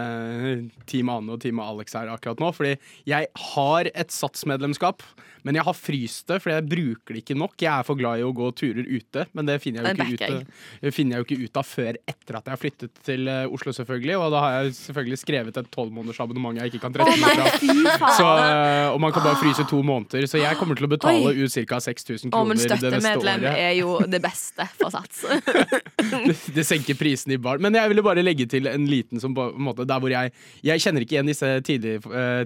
[0.90, 2.52] Team Ane og Team Alex her akkurat nå.
[2.54, 2.76] Fordi
[3.08, 5.02] jeg har et satsmedlemskap,
[5.46, 7.56] men jeg har fryst det, fordi jeg bruker det ikke nok.
[7.62, 10.30] Jeg er for glad i å gå turer ute, men det finner jeg jo ikke,
[10.36, 13.30] ut, det finner jeg jo ikke ut av før etter at jeg har flyttet til
[13.32, 14.16] eh, Oslo, selvfølgelig.
[14.20, 18.12] Og da har jeg selvfølgelig skrevet et tolvmånedersabonnement jeg ikke kan trekke meg fra.
[18.20, 21.32] Så, eh, og man kan bare fryse to måneder, så jeg kommer til å betale
[21.32, 21.46] Oi.
[21.46, 21.80] ut ca.
[21.80, 25.24] 6000 Å, men kroner det neste støttemedlem er jo det beste for Sats.
[26.28, 27.60] det, det senker prisen i bar.
[27.62, 30.32] Men jeg ville bare legge til en liten som på en måte Der hvor jeg
[30.66, 32.00] Jeg kjenner ikke igjen disse tidlig-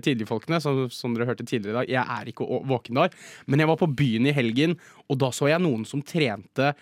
[0.04, 1.92] tidligfolkene, som, som dere hørte tidligere i dag.
[1.98, 3.14] Jeg er ikke våken der.
[3.46, 4.78] Men jeg var på byen i helgen,
[5.10, 6.72] og da så jeg noen som trente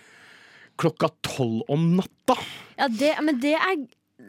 [0.80, 2.37] klokka tolv om natta.
[2.80, 3.74] Ja, det, men det er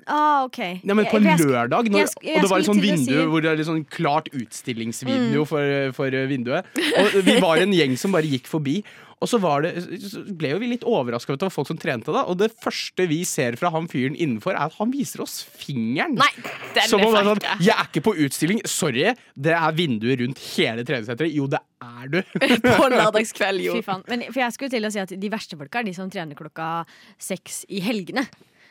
[0.08, 0.60] Ah, OK.
[0.84, 3.42] Ja, men på jeg lørdag, når, og det var et sånt til vindu si- hvor
[3.46, 5.48] det er litt sånn klart utstillingsvideo Mm.
[5.48, 6.66] for, for vinduet.
[7.00, 8.82] Og vi var en gjeng som bare gikk forbi.
[9.24, 9.70] Og så var det,
[10.04, 12.26] så ble jo vi litt overraska over at det var folk som trente da.
[12.28, 16.18] Og det første vi ser fra han fyren innenfor, er at han viser oss fingeren.
[16.20, 16.28] Nei,
[16.76, 17.40] den Som om det sånn.
[17.64, 18.60] Jeg er ikke på utstilling.
[18.68, 21.32] Sorry, det er vinduer rundt hele treningssenteret.
[21.40, 22.20] Jo, det er du.
[22.82, 23.78] På lørdagskveld, jo.
[23.80, 24.04] Fy faen.
[24.12, 26.36] Men, for jeg skulle til å si at De verste folka er de som trener
[26.36, 26.84] klokka
[27.18, 28.28] seks i helgene.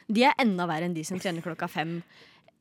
[0.08, 1.98] De er enda verre enn de som trener klokka fem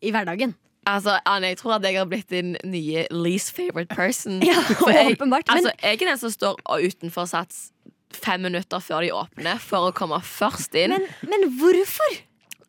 [0.01, 0.53] i hverdagen.
[0.89, 4.39] Altså, Anne, jeg tror at jeg har blitt din nye least favorite person.
[4.47, 4.55] Ja,
[4.89, 7.67] jeg, åpenbart, men- altså, jeg er den som står utenfor Sats
[8.11, 10.91] fem minutter før de åpner, for å komme først inn.
[10.91, 12.17] Men, men hvorfor?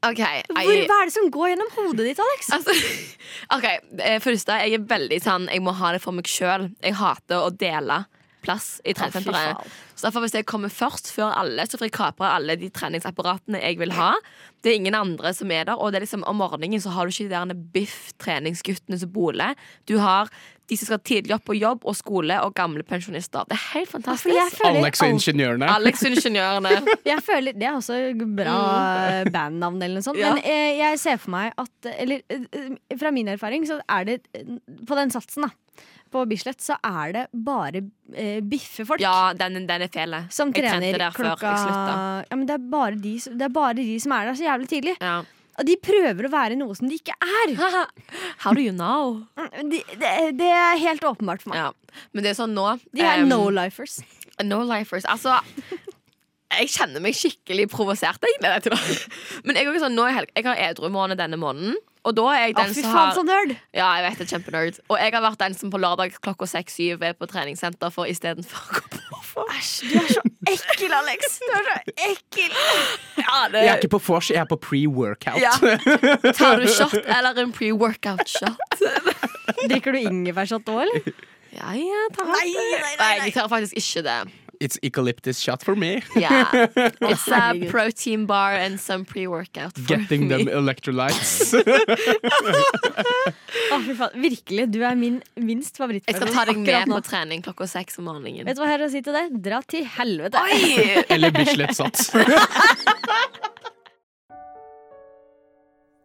[0.02, 2.50] Ok, Hvor, jeg- hva er det som går gjennom hodet ditt, Alex?
[2.56, 2.74] Altså,
[3.56, 3.66] ok,
[4.24, 6.68] Først, for jeg er veldig sånn Jeg må ha det for meg sjøl.
[6.82, 8.00] Jeg hater å dele
[8.42, 9.68] plass i treningssenteret.
[9.94, 13.60] Så derfor hvis jeg kommer først før alle, så får jeg kapre alle de treningsapparatene
[13.62, 14.14] jeg vil ha.
[14.62, 15.78] Det er ingen andre som er der.
[15.78, 19.12] Og det er liksom, om morgenen så har du ikke de der biff treningsguttene som
[19.14, 19.54] boler.
[19.90, 20.30] Du har
[20.70, 23.44] de som skal tidlig opp på jobb og skole, og gamle pensjonister.
[23.50, 24.34] Det er helt fantastisk.
[24.34, 25.68] jeg føler Alex og ingeniørene.
[25.68, 26.74] Alex og ingeniørene.
[27.12, 27.98] Jeg føler, Det er også
[28.38, 28.58] bra
[29.32, 30.20] bandnavn, eller noe sånt.
[30.20, 30.32] Ja.
[30.32, 34.16] Men eh, jeg ser for meg at Eller eh, fra min erfaring så er det
[34.38, 34.54] eh,
[34.88, 35.52] På den satsen, da.
[36.12, 37.82] På Bislett så er det bare
[38.14, 39.00] eh, biffefolk.
[39.02, 40.18] Ja, den, den er fæl.
[40.32, 43.94] Som Jeg trener jeg klokka ja, men det, er bare de, det er bare de
[44.02, 44.96] som er der så jævlig tidlig.
[45.60, 47.54] Og de prøver å være noe som de ikke er.
[48.44, 49.20] How do you know?
[49.68, 51.60] De, det, det er helt åpenbart for meg.
[51.60, 52.02] Ja.
[52.12, 52.64] Men det er sånn nå
[52.96, 54.00] De er um, no-lifers.
[54.48, 55.04] No-lifers.
[55.12, 55.36] Altså
[56.52, 58.20] jeg kjenner meg skikkelig provosert.
[58.20, 58.78] da.
[59.46, 61.78] Men jeg, sånn, nå helg, jeg har edru-måned denne måneden.
[62.02, 63.52] Og da er jeg den fy som har nerd!
[63.70, 64.78] Ja, jeg vet det, kjempenerd.
[64.90, 68.80] Og jeg har vært den som på lørdag klokka seks-syv er på treningssenter for istedenfor
[68.80, 71.36] å gå på Æsj, du er så ekkel, Alex!
[71.40, 71.76] Du er så
[72.08, 72.56] ekkel!
[73.22, 75.38] Ja, det, Jeg er ikke på vors, jeg er på pre-workout.
[75.40, 75.54] Ja.
[76.40, 78.82] Tar du shot eller en pre-workout-shot?
[79.70, 81.12] Drikker du ingefærshot òg, eller?
[81.52, 82.48] Ja, ja, tar nei,
[82.96, 84.20] nei, jeg tar faktisk ikke det.
[84.62, 86.02] It's eucalyptus shot for me.
[86.16, 86.46] yeah.
[87.02, 90.44] It's a protein bar and some pre-workout for Getting me.
[90.44, 91.50] them electrolytes.
[93.72, 94.14] Å, fy faen.
[94.22, 98.06] Virkelig, du er min minst Jeg skal ta deg med på trening klokka seks om
[98.06, 98.46] morgenen.
[98.46, 99.24] Vet du hva jeg har å si til det?
[99.42, 100.38] Dra til helvete.
[101.10, 102.12] Eller Bislett Sats.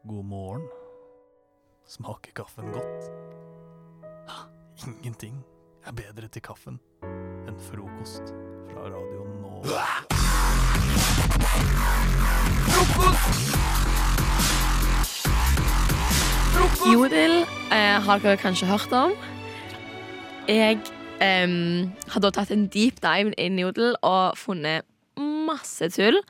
[0.08, 0.66] God morgen.
[1.88, 3.12] Smaker kaffen godt?
[4.88, 5.44] Ingenting
[5.86, 6.82] er bedre til kaffen
[7.60, 8.34] frokost
[8.72, 9.84] fra Radio Nova.
[16.94, 17.42] Jodel
[17.72, 19.12] eh, har dere kanskje hørt om.
[20.48, 20.80] Jeg
[21.22, 21.48] eh,
[22.08, 24.86] har da tatt en deep dive inn i Jodel og funnet
[25.18, 26.22] masse tull.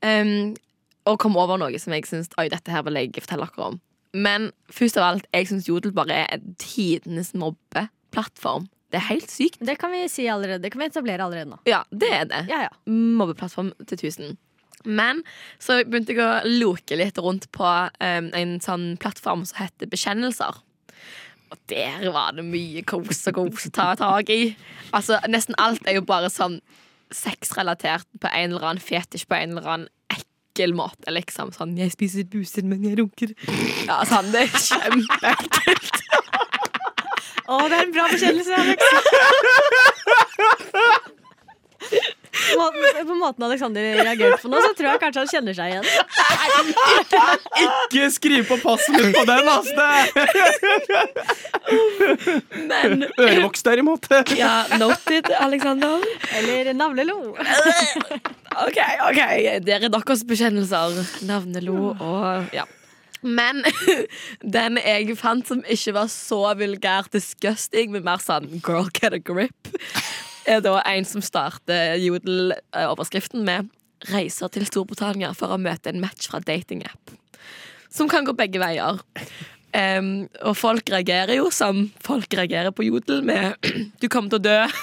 [0.00, 0.56] Um,
[1.04, 3.80] og kom over noe som jeg syns dette her vil jeg fortelle dere om.
[4.14, 8.66] Men først av alt, jeg syns Jodel bare er en tidenes mobbeplattform.
[8.90, 9.60] Det er helt sykt.
[9.62, 10.62] Det kan vi si allerede.
[10.64, 11.60] Det kan vi etablere allerede nå.
[11.70, 12.44] Ja, det er det.
[12.50, 12.72] Ja, ja.
[12.90, 14.38] Mobbeplattform til 1000.
[14.84, 15.22] Men
[15.60, 20.58] så begynte jeg å loke litt rundt på um, en sånn plattform som heter Bekjennelser.
[21.50, 24.54] Og der var det mye kos og kos å ta tak i.
[24.96, 26.60] Altså, Nesten alt er jo bare sånn
[27.14, 31.10] sexrelatert på en eller annen fetisj på en eller annen ekkel måte.
[31.10, 33.34] Liksom sånn 'Jeg spiser buser, men jeg runker'.
[33.86, 35.89] Ja, sånn, Det er kjempeekkelt.
[37.50, 38.80] Å, det er en bra bekjennelse, Alex.
[43.06, 45.86] På måten Alexander reagerte på nå, så tror jeg kanskje han kjenner seg igjen.
[47.66, 49.86] Ikke skriv på passet mitt på den, altså!
[52.70, 54.04] Men Ørevoks, derimot.
[54.38, 55.96] Ja, noted, Alexander.
[56.38, 57.18] Eller navlelo.
[58.66, 58.78] OK,
[59.10, 59.20] OK.
[59.66, 60.88] Det er deres bekjennelser.
[61.28, 62.20] Navnelo og
[62.56, 62.64] ja.
[63.22, 63.64] Men
[64.56, 69.20] den jeg fant som ikke var så vulgær disgusting, men mer sånn girl get a
[69.20, 69.72] grip,
[70.48, 73.70] er da en som starter Jodel-overskriften med
[74.08, 77.16] 'Reiser til Storbritannia for å møte en match fra datingapp'.
[77.92, 79.02] Som kan gå begge veier.
[79.70, 83.54] Um, og folk reagerer jo som folk reagerer på Jodel med
[84.00, 84.66] 'Du kommer til å dø'.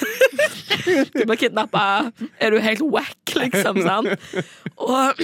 [0.87, 2.11] Du blir kidnappa.
[2.39, 3.81] Er du helt wack, liksom?
[3.83, 4.13] sant?
[4.77, 5.19] Og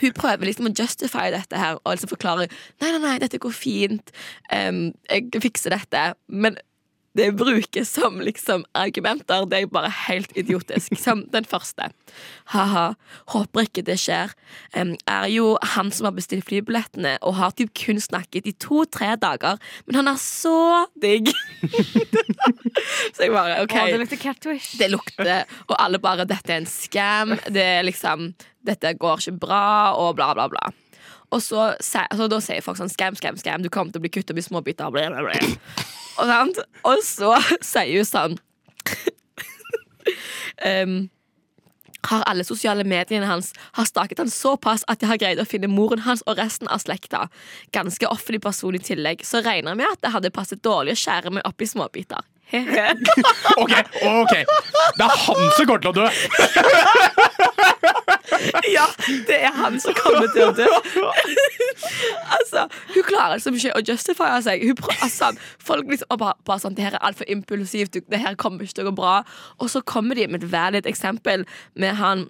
[0.00, 2.48] hun prøver liksom å justify dette her og liksom forklare
[2.82, 4.10] Nei, nei, nei, dette går fint.
[4.52, 6.02] Um, jeg fikser dette.
[6.28, 6.58] Men
[7.14, 9.44] det brukes som liksom argumenter.
[9.46, 10.96] Det er bare helt idiotisk.
[11.04, 11.86] Som den første.
[12.50, 12.94] Ha-ha,
[13.30, 14.32] håper ikke det skjer.
[14.74, 19.12] Um, er jo han som har bestilt flybillettene og har typ kun snakket i to-tre
[19.20, 21.30] dager, men han er så digg.
[23.14, 23.76] så jeg bare OK.
[23.78, 24.74] Å, det lukter catwish.
[24.80, 27.36] Det lukter, og alle bare 'Dette er en scam'.
[27.46, 28.32] Det er liksom
[28.66, 30.72] 'Dette går ikke bra', og bla, bla, bla.
[31.30, 33.62] Og så, se- altså, da sier folk sånn 'Scam, scam, scam'.
[33.62, 34.90] Du kommer til å bli kuttet opp i småbiter.
[34.90, 35.94] Bla, bla, bla.
[36.22, 37.32] Og, og så
[37.64, 38.38] sier hun sånn
[40.64, 40.96] um,
[42.04, 45.70] har alle sosiale mediene hans har staket han såpass at de har greid å finne
[45.72, 47.26] moren hans og resten av slekta.
[47.72, 51.02] Ganske offentlig person i tillegg, så regner jeg med at det hadde passet dårlig å
[51.04, 52.33] skjære meg opp i småbiter.
[53.62, 53.72] OK,
[54.04, 54.34] ok
[54.98, 56.08] Det er han som kommer til å dø!
[58.72, 58.84] Ja,
[59.28, 60.66] det er han som kommer til å dø.
[62.36, 64.64] altså, Hun klarer liksom ikke å justifiere seg.
[64.68, 65.30] Hun prøver, altså,
[65.62, 67.98] folk liksom og bare, bare sånn, Det her er altfor impulsivt.
[68.10, 69.14] Det her kommer ikke til å gå bra.
[69.60, 72.26] Og så kommer de med et valid eksempel med han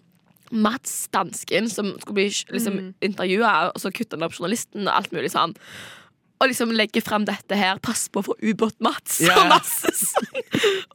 [0.54, 2.94] Mats Dansken som skulle bli liksom, Mm.
[3.02, 5.54] intervjua, og så kutter han opp journalisten og alt mulig sånn.
[6.42, 7.78] Og liksom legger frem dette her.
[7.84, 9.20] Pass på for ubåt-Mats.
[9.22, 9.38] Yeah.
[9.44, 10.42] Og masse sånn.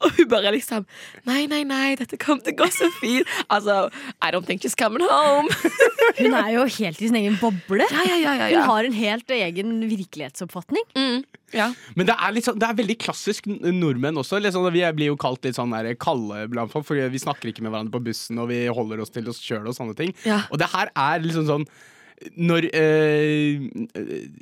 [0.04, 0.86] Og hun bare liksom
[1.28, 3.28] Nei, nei, nei, dette kommer til å gå så fint.
[3.48, 3.88] Altså,
[4.22, 5.50] I don't think she's coming home.
[6.20, 7.86] Hun er jo helt i sin egen boble.
[7.92, 8.62] Ja, ja, ja, ja, ja.
[8.64, 10.88] Hun har en helt egen virkelighetsoppfatning.
[11.56, 11.70] Ja.
[11.98, 14.42] Men det er, litt sånn, det er veldig klassisk nordmenn også.
[14.50, 17.66] Sånn, vi blir jo kalt litt sånn der kalde blant folk, for vi snakker ikke
[17.66, 20.14] med hverandre på bussen, og vi holder oss til oss sjøl og sånne ting.
[20.28, 20.44] Ja.
[20.50, 21.70] Og det her er liksom sånn
[22.36, 23.68] når eh,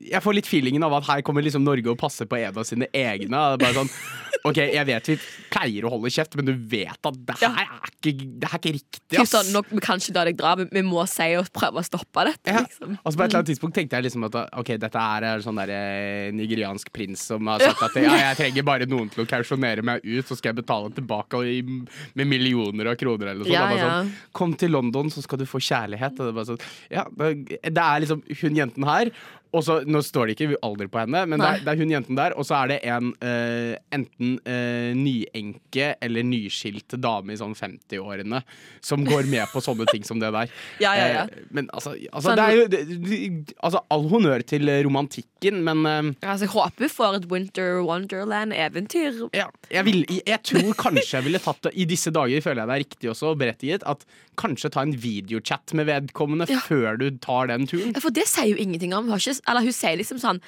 [0.09, 2.65] Jeg får litt feelingen av at her kommer liksom Norge og passer på en av
[2.67, 3.43] sine egne.
[3.61, 3.91] Bare sånn
[4.47, 5.15] OK, jeg vet vi
[5.51, 8.61] pleier å holde kjeft, men du vet at det her er ikke, det her er
[8.61, 9.19] ikke riktig.
[9.21, 9.31] Ass.
[9.33, 11.85] sånn, nok, vi kan ikke la deg dra, men vi må si og prøve å
[11.85, 12.53] stoppe dette.
[12.53, 12.63] Ja.
[12.65, 12.97] Liksom.
[13.01, 15.59] Altså På et eller annet tidspunkt tenkte jeg liksom at Ok, dette er en sånn
[15.59, 19.27] der eh, nigeriansk prins som har sagt at ja, jeg trenger bare noen til å
[19.29, 23.53] kausjonere meg ut, så skal jeg betale tilbake i, med millioner av kroner eller sånt.
[23.53, 23.89] Ja, ja.
[23.89, 26.17] sånn, Kom til London, så skal du få kjærlighet.
[26.17, 29.11] Og det, er bare sånn, ja, det, det er liksom hun jenten her.
[29.55, 31.91] Og så, Nå står det ikke alder på henne, men det er, det er hun
[31.93, 32.33] jenten der.
[32.37, 38.41] Og så er det en uh, enten uh, nyenke eller nyskilt dame i sånn 50-årene
[38.83, 40.51] som går med på sånne ting som det der.
[40.83, 41.23] Ja, ja, ja.
[41.31, 45.85] Uh, men altså, altså Sånn- det er jo det, altså, All honnør til romantikken, men
[46.21, 49.21] Altså, jeg håper vi får et Winter Wonderland-eventyr.
[49.35, 52.67] ja, jeg, vil, jeg tror kanskje jeg ville tatt det I disse dager føler jeg
[52.69, 54.03] det er riktig også berettiget at
[54.37, 56.59] kanskje ta en videochat med vedkommende Ja.
[56.61, 57.95] før du tar den turen.
[57.97, 59.07] For det sier jo ingenting om.
[59.09, 60.41] Har ikke, eller hun sier liksom sånn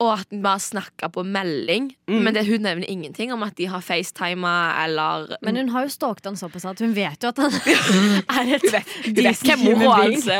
[0.00, 1.90] og at vi bare snakka på melding.
[2.08, 2.20] Mm.
[2.24, 5.92] Men det, hun nevner ingenting om at de har facetima eller Men hun har jo
[5.92, 7.52] stalket han såpass at hun vet jo at han
[8.40, 8.64] er et
[9.16, 10.38] decent human altså.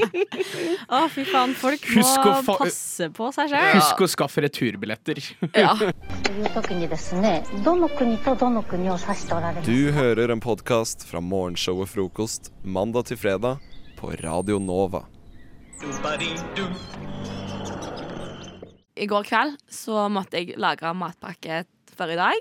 [1.00, 1.56] Å, fy faen.
[1.58, 2.06] Folk må
[2.46, 3.74] passe på seg sjøl.
[3.80, 5.22] Husk å skaffe returbilletter.
[5.50, 5.74] ja.
[9.66, 13.58] Du hører en podkast fra morgenshow og frokost mandag til fredag
[13.98, 15.09] på Radio Nova.
[19.00, 21.62] I går kveld så måtte jeg lagre matpakke
[21.96, 22.36] for i dag.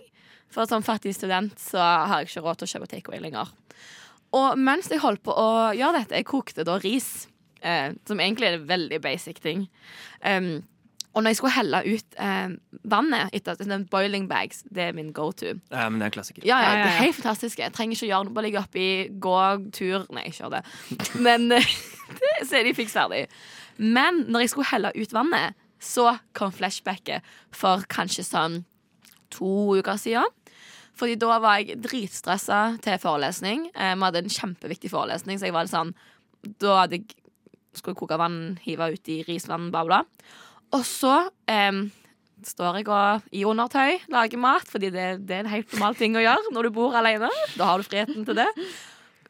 [0.51, 3.53] For som fattig student så har jeg ikke råd til å kjøpe takeaway lenger.
[4.35, 7.29] Og mens jeg holdt på å gjøre dette, jeg kokte da ris,
[7.63, 9.63] eh, som egentlig er en veldig basic ting.
[10.19, 10.59] Um,
[11.15, 12.51] og når jeg skulle helle ut eh,
[12.91, 15.55] vannet etter at boiling bags, det er min go to.
[15.71, 16.43] Ja, men det er en klassiker.
[16.45, 17.63] Ja, ja, det er helt fantastisk.
[17.63, 19.39] Jeg trenger ikke gjøre noe, bare ligge oppi, gå
[19.73, 20.61] tur Nei, ikke gjør det.
[21.23, 21.71] Men eh,
[22.17, 23.25] det, så de fiks ferdig.
[23.79, 27.23] Men når jeg skulle helle ut vannet, så kom flashbacket
[27.55, 28.57] for kanskje sånn
[29.31, 30.27] to uker siden.
[30.99, 33.69] Fordi da var jeg dritstressa til forelesning.
[33.71, 35.93] Eh, Vi hadde en kjempeviktig forelesning, så jeg var litt sånn
[36.59, 37.15] Da hadde jeg
[37.75, 40.01] skulle koke vann, hive ut i risvann, bla.
[40.75, 41.89] Og så em,
[42.45, 46.15] står jeg og, i undertøy lager mat, fordi det, det er en helt normal ting
[46.17, 47.29] å gjøre når du bor alene.
[47.55, 48.47] Da har du friheten til det.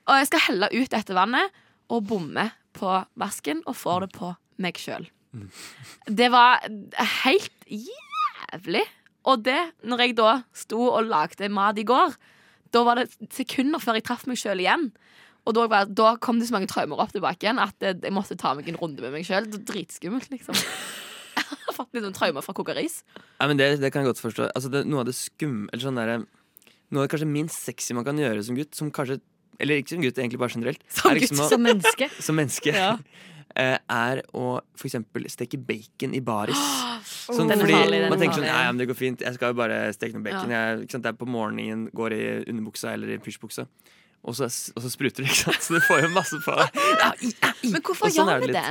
[0.06, 2.48] Og jeg skal helle ut dette vannet og bomme
[2.80, 5.08] på vasken og får det på meg sjøl.
[6.08, 6.64] Det var
[7.24, 8.86] helt jævlig.
[9.30, 12.16] Og det, når jeg da sto og lagde mat i går,
[12.74, 14.90] da var det sekunder før jeg traff meg sjøl igjen.
[15.48, 18.14] Og da, var, da kom det så mange traumer opp tilbake igjen at jeg, jeg
[18.14, 19.48] måtte ta meg en runde med meg sjøl.
[19.50, 20.58] Dritskummelt, liksom.
[21.40, 23.00] Jeg har fått litt sånn traumer fra kokeris.
[23.40, 24.50] Nei, men det, det kan jeg godt forstå.
[24.58, 25.64] Altså, det, noe av det skum...
[25.72, 28.90] Eller sånn derre Noe av det kanskje minst sexy man kan gjøre som gutt, som
[28.94, 29.20] kanskje
[29.60, 30.84] Eller ikke som gutt, egentlig bare generelt.
[30.88, 32.10] Som gutt, liksom å- som menneske.
[32.30, 32.74] Som menneske.
[32.76, 32.94] Ja.
[33.60, 36.60] eh, Er å for eksempel steke bacon i baris.
[37.30, 39.22] Sånn, Den fordi farlig, man tenker sånn ja, men det går fint.
[39.26, 40.52] Jeg skal jo bare steke noe bacon.
[40.52, 40.64] Ja.
[40.74, 41.06] Jeg, ikke sant?
[41.06, 43.68] Det er på morgenen, går i underbuksa eller i pysjbuksa.
[44.28, 45.62] Og så, og så spruter det, ikke sant?
[45.64, 46.80] Så du får jo masse på deg.
[47.74, 48.66] Men hvorfor sånn gjør vi det.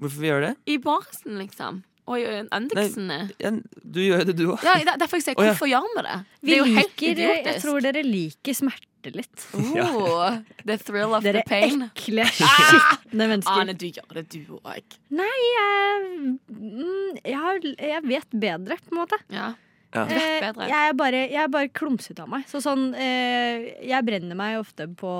[0.00, 0.52] Hvorfor vi gjør det?
[0.70, 1.80] I barsen, liksom.
[2.10, 3.18] Og i Undiksene.
[3.42, 3.50] Ja,
[3.82, 4.62] du gjør det, du òg.
[4.66, 5.52] Ja, derfor jeg sier Å, ja.
[5.52, 6.14] hvorfor gjør vi det?
[6.40, 9.46] Vi det er jo helt idiotisk jeg tror dere liker smerte litt.
[9.54, 11.86] Oh, the thrill of Dere the pain.
[11.88, 13.60] ekle, skitne mennesker.
[13.64, 14.98] Ane, du gjør det, du òg.
[15.10, 19.18] Nei, jeg, mm, jeg, jeg vet bedre, på en måte.
[19.32, 19.54] Ja.
[19.90, 20.04] Ja.
[20.06, 22.44] Eh, jeg, er bare, jeg er bare klumsete av meg.
[22.46, 25.10] Så sånn, eh, jeg brenner meg ofte på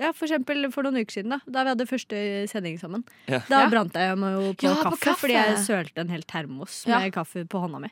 [0.00, 3.04] ja, For eksempel for noen uker siden, da Da vi hadde første sending sammen.
[3.28, 3.42] Ja.
[3.50, 3.68] Da Ja.
[3.68, 5.20] brant jeg meg jo på, Ja, på kaffe, kaffe.
[5.26, 7.00] fordi jeg sølte en hel termos Ja.
[7.00, 7.90] med kaffe på hånda mi.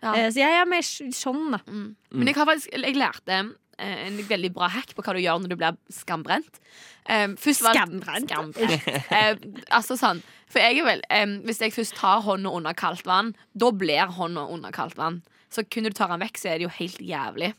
[0.00, 0.12] Ja.
[0.14, 1.58] Eh, så jeg er mer sånn, da.
[1.66, 1.96] Mm.
[2.12, 5.52] Men jeg, har faktisk, jeg lærte en veldig bra hack på hva du gjør når
[5.52, 6.60] du blir skambrent.
[7.08, 8.30] Um, Skambrent?
[8.30, 8.86] Skambrent.
[9.12, 9.34] Eh,
[9.68, 13.34] altså sånn For jeg er vel um, Hvis jeg først tar hånda under kaldt vann,
[13.52, 15.20] da blir hånda under kaldt vann.
[15.52, 17.52] Så kunne du ta den vekk, så er det jo helt jævlig.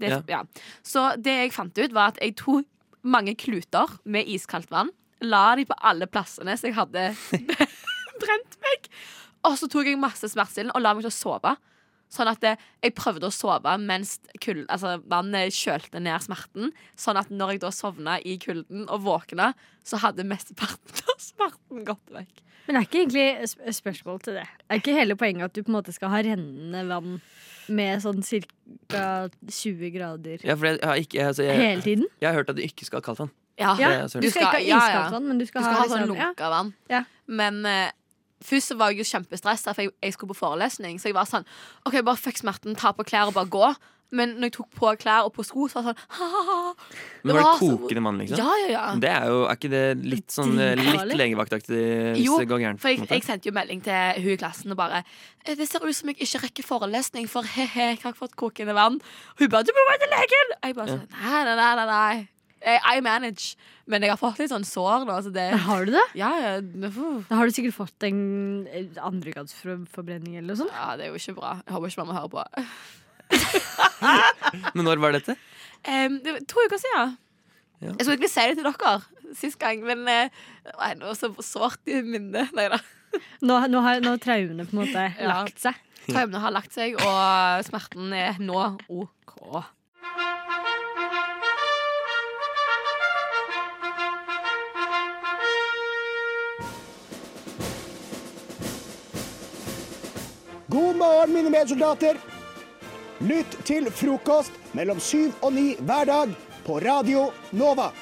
[0.00, 0.22] Det, Ja.
[0.28, 0.40] ja.
[0.82, 2.64] Så det jeg fant ut, var at jeg tok
[3.06, 4.90] mange kluter med iskaldt vann.
[5.24, 7.10] La de på alle plassene så jeg hadde
[8.22, 8.88] brent meg.
[9.46, 11.54] Og så tok jeg masse smertestillende og la meg til å sove.
[12.12, 16.70] Sånn at jeg prøvde å sove mens kul, altså, vannet kjølte ned smerten.
[16.96, 19.52] Sånn at når jeg da sovna i kulden og våkna,
[19.86, 22.42] så hadde mesteparten av smerten gått vekk.
[22.66, 24.46] Men det er ikke egentlig sp- spørsmål til det.
[24.58, 27.20] Det er ikke hele poenget at du på en måte skal ha rennende vann
[27.68, 29.28] med sånn ca.
[29.50, 32.06] 20 grader Ja, for jeg, har ikke, altså, jeg, hele tiden.
[32.22, 33.30] Jeg har hørt at du ikke skal ha kaldt vann.
[33.58, 34.80] Ja, Det er Du skal ikke ha ja, ja.
[34.82, 36.72] iskaldt vann, men du skal, Du skal ha ha sånn liksom, lunka vann.
[36.92, 37.04] Ja.
[37.26, 37.90] Men eh,
[38.44, 40.98] først var jeg jo kjempestressa, for jeg, jeg skulle på forelesning.
[41.00, 41.46] Så jeg var sånn
[41.86, 43.74] OK, bare fuck smerten, ta på klær og bare gå.
[44.14, 46.74] Men når jeg tok på klær og på sko, så var det sånn ha-ha-ha.
[47.24, 48.38] Men var det var kokende mann, liksom?
[48.38, 48.84] Ja, ja, ja.
[49.02, 51.80] Det er jo, er ikke det litt sånn eh, litt legevaktaktig
[52.14, 52.80] hvis Jo, det går gærent?
[52.84, 55.02] for jeg, jeg sendte jo melding til hun i klassen og bare
[55.42, 58.38] «Eh, Det ser ut som jeg ikke rekker forelesning, for he-he, jeg har ikke fått
[58.38, 59.00] kokende vann.
[59.34, 61.74] Og hun bare 'Du må gå til legen!' Og Jeg bare sånn Nei, nei, nei,
[61.74, 62.28] nei, nei.
[62.66, 63.54] I, I manage.
[63.86, 65.16] Men jeg har fått litt sånn sår nå.
[65.22, 66.02] Så det, Har du det?
[66.18, 66.54] Ja, ja.
[66.58, 68.18] Da har du sikkert fått en
[68.66, 70.74] eh, andregradsforbrenning eller noe sånt.
[70.74, 71.52] ja, det er jo ikke bra.
[71.62, 72.42] Jeg håper ikke mamma hører på.
[74.76, 75.36] Men når var dette?
[75.86, 77.14] Um, det var to uker siden.
[77.78, 77.92] Ja.
[77.92, 78.96] Jeg skulle egentlig si det til dere
[79.36, 80.30] sist gang, men uh,
[80.64, 82.50] det var så sårt i minnet.
[82.56, 82.78] Nei da.
[83.44, 85.28] Nå, nå har nå har traumene på en måte Ja.
[85.42, 85.78] lagt seg.
[86.06, 89.36] Traumene har lagt seg, og smerten er nå OK.
[100.66, 102.16] God morgen, mine medsoldater.
[103.22, 106.32] Lytt til frokost mellom syv og ni hver dag
[106.66, 107.92] på Radio Nova.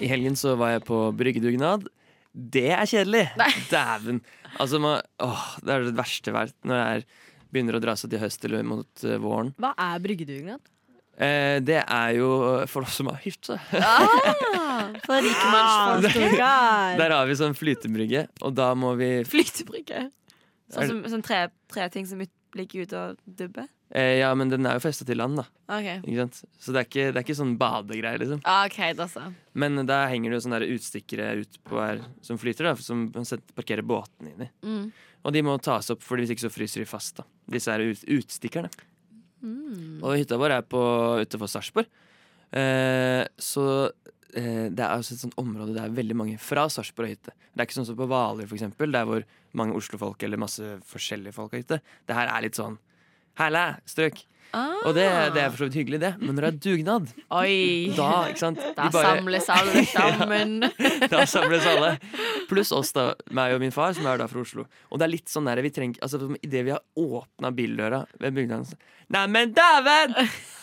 [0.00, 1.84] I helgen så var jeg på bryggedugnad.
[2.32, 3.26] Det er kjedelig!
[3.68, 4.22] Dæven.
[4.56, 7.04] Altså, man, åh, det er det verste verdt når det er,
[7.52, 9.52] begynner å dra seg til høst eller mot uh, våren.
[9.60, 10.64] Hva er bryggedugnad?
[11.16, 12.28] Eh, det er jo
[12.68, 13.56] for oss som har hytte.
[13.72, 16.36] Ah, for rikmannsfolk.
[17.00, 20.02] Der har vi sånn flytebrygge, og da må vi Flytebrygge?
[20.06, 23.68] Er Sånn som, sånn tre, tre ting som ut- ligger ute og dubber?
[23.94, 25.44] eh, Ja, men den er jo festa til land, da.
[25.70, 26.00] Okay.
[26.02, 26.40] Ikke sant?
[26.60, 28.40] Så det er ikke, det er ikke sånn badegreier, liksom.
[28.66, 29.22] Okay, da så.
[29.54, 33.24] Men der henger det jo sånne utstikkere ut på her som flyter, da, som man
[33.56, 34.50] parkerer båtene inni.
[34.50, 34.66] i.
[34.66, 34.92] Mm.
[35.24, 37.16] Og de må tas opp, for hvis ikke så fryser de fast.
[37.16, 38.68] da Disse her ut, utstikkerne.
[39.44, 40.02] Mm.
[40.02, 40.82] Og hytta vår er på
[41.22, 41.88] utenfor Sarpsborg.
[42.56, 43.66] Eh, så
[44.36, 47.36] eh, det er altså et sånt område der veldig mange fra Sarpsborg har hytte.
[47.52, 51.36] Det er ikke sånn som på Hvaler, eksempel, der hvor mange Oslo-folk eller masse forskjellige
[51.36, 51.80] folk har hytte.
[52.06, 52.78] Det her er litt sånn
[53.36, 54.22] Herla, strøk.
[54.54, 55.04] Og det,
[55.34, 56.10] det er for så vidt hyggelig, det.
[56.20, 57.92] Men når det er dugnad, Oi.
[57.96, 58.60] da sant?
[58.76, 60.54] Da bare- samles alle sammen.
[61.12, 61.90] da samles alle.
[62.48, 63.08] Pluss oss, da.
[63.36, 64.64] Meg og min far, som er da fra Oslo.
[64.90, 68.36] Og det er litt sånn der, vi trenger Altså Idet vi har åpna bildøra ved
[68.36, 68.70] bygnaden
[69.12, 70.14] Neimen, dæven!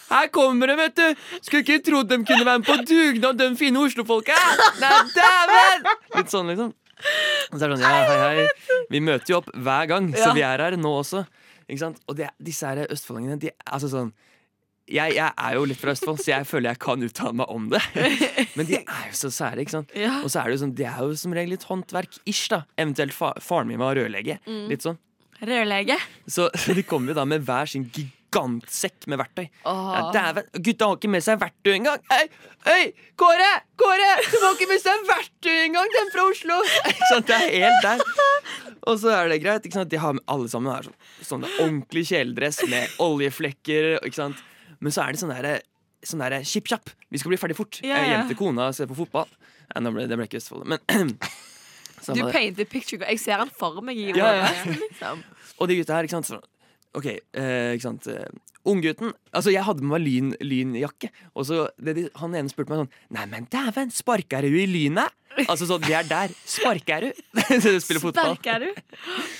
[0.09, 1.21] Her kommer de, vet du!
[1.41, 4.35] Skulle ikke trodd de kunne være med på dugnad, de fine Oslo-folka!
[4.81, 5.87] Nei, dæven!
[6.17, 6.73] Litt sånn, liksom.
[7.51, 8.83] Og så er det sånn, ja, hei, hei.
[8.91, 10.33] Vi møter jo opp hver gang, så Ja.
[10.37, 11.23] vi er her nå også.
[11.81, 14.13] Og det, disse her østfoldingene, de altså sånn
[14.83, 17.69] jeg, jeg er jo litt fra Østfold, så jeg føler jeg kan uttale meg om
[17.71, 17.79] det.
[18.57, 19.93] Men de er jo så sære, ikke sant?
[20.19, 22.63] Og så er det jo sånn, det er jo som regel litt håndverk-ish, da.
[22.75, 24.41] Eventuelt fa faren min var rørlege.
[24.43, 24.65] Mm.
[24.73, 24.99] Litt sånn.
[25.39, 25.95] Rørlege.
[26.27, 27.87] Så, så de kommer jo da med hver sin
[28.33, 29.45] gigantsekk med verktøy.
[29.65, 32.01] Ja, dæven, gutta har ikke med seg verktøy engang!
[32.09, 32.23] Hei,
[32.65, 32.81] hei,
[33.19, 33.49] Kåre!
[33.79, 34.09] Kåre!
[34.31, 36.57] Du har ikke med seg verktøy engang, den fra Oslo!
[37.11, 38.01] sånn, Det er helt der.
[38.89, 39.65] Og så er det greit.
[39.67, 39.91] ikke sant?
[39.93, 40.97] De har med alle sammen her sånn,
[41.29, 43.93] sånn ordentlig kjeledress med oljeflekker.
[44.01, 44.41] ikke sant?
[44.83, 45.53] Men så er det sånn derre
[46.03, 46.89] sånn der, kjipp-kjapp.
[47.13, 47.77] Vi skal bli ferdig fort.
[47.79, 47.95] Yeah.
[48.01, 49.29] Jeg er hjem til kona og ser på fotball.
[49.69, 50.81] Ja, nå ble, det ble ikke Østfold, men
[52.03, 52.99] Du paint the picture.
[53.07, 54.49] Jeg ser han for meg i Ja, ja.
[54.67, 55.21] liksom.
[55.63, 56.41] Og de gutta her, ikke sant sånn,
[56.93, 58.27] OK, eh, ikke sant eh,
[58.69, 62.71] Unggutten Altså, jeg hadde med meg lyn, lynjakke, og så det, de, han ene spurte
[62.71, 65.11] meg sånn Nei, men dæven, sparker du i lynet?
[65.49, 66.33] Altså sånn, det er der.
[66.45, 67.23] Sparker du?
[67.81, 68.35] Spiller fotball.
[68.37, 68.81] Sparker du?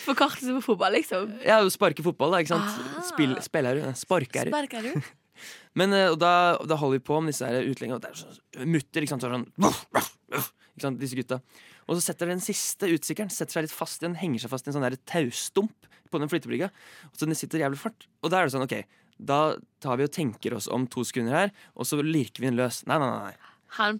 [0.07, 1.27] Forkortelse på fotball, liksom.
[1.45, 3.03] Ja, du sparker fotball, da, ikke sant?
[3.11, 3.83] Spill, spiller du?
[4.01, 4.55] Sparker du?
[4.55, 5.11] Sparker du?
[5.79, 7.99] Men eh, og da, og da holder vi på med disse her utlendingene.
[7.99, 9.23] og det er sånn- Mutter, ikke sant.
[9.23, 11.39] Så er det sånn ikke sant, Disse gutta.
[11.85, 14.71] Og så setter den siste utsikkeren Setter seg litt fast Den henger seg fast i
[14.71, 16.69] en sånn der taustump på den flytebrygga.
[17.09, 18.07] Og så den sitter jævlig fart.
[18.21, 18.77] Og da er det sånn, OK,
[19.17, 19.39] da
[19.83, 22.83] tar vi og tenker oss om to sekunder her, og så lirker vi den løs.
[22.89, 23.33] Nei, nei, nei.
[23.33, 23.51] nei.
[23.73, 23.97] Han.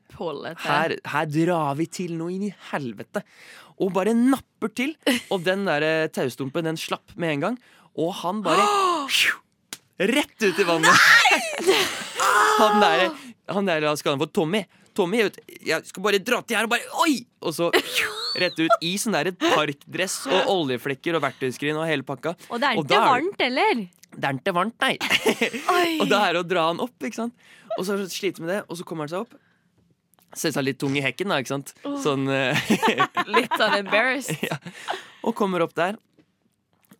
[0.61, 3.23] Her, her drar vi til noe inn i helvete.
[3.81, 4.93] Og bare napper til.
[5.33, 7.57] Og den der eh, taustumpen, den slapp med en gang.
[7.97, 8.67] Og han bare
[10.13, 11.01] Rett ut i vannet!
[12.59, 13.03] han der,
[13.53, 14.63] han der skal han for Tommy.
[14.95, 17.15] Tommy, vet, du, jeg skal bare dra til her og bare Oi!
[17.43, 17.69] Og så
[18.39, 22.35] rett ut i sånn der parkdress og oljeflekker og verktøyskrin og hele pakka.
[22.49, 23.83] Og det er ikke er- varmt heller.
[24.13, 24.93] Det er ikke varmt, nei.
[26.03, 27.33] og da er det å dra han opp, ikke sant.
[27.79, 29.33] Og så sliter med det, og så kommer han seg opp.
[30.37, 31.71] Ser seg litt tung i hekken, da, ikke sant.
[32.03, 32.57] Sånn eh,
[33.33, 34.37] Litt sånn embarrassed.
[34.45, 34.57] ja.
[35.25, 35.97] Og kommer opp der.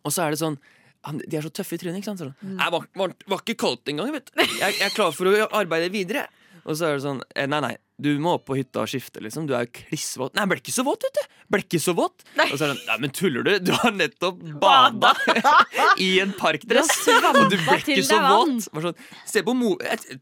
[0.02, 0.58] Og så er det sånn
[1.04, 1.98] han, De er så tøffe i trynet.
[2.02, 2.22] ikke sant?
[2.24, 2.58] Sånn, Mm.
[2.74, 4.10] Var, var, var ikke kaldt engang.
[4.14, 6.26] vet du jeg, jeg er klar for å arbeide videre.
[6.64, 9.20] Og så er det sånn eh, Nei, nei, du må opp på hytta og skifte.
[9.22, 10.34] liksom Du er jo klissvåt.
[10.34, 11.36] Nei, ble ikke så våt, vet du.
[11.54, 12.24] Ble ikke så våt.
[12.48, 13.52] Og så er det Nei, men tuller du?
[13.68, 15.12] Du har nettopp bada
[16.02, 16.90] i en parkdress.
[17.30, 18.66] Og du ble ikke så våt.
[18.66, 18.98] Sånn,
[19.30, 19.76] Se på mo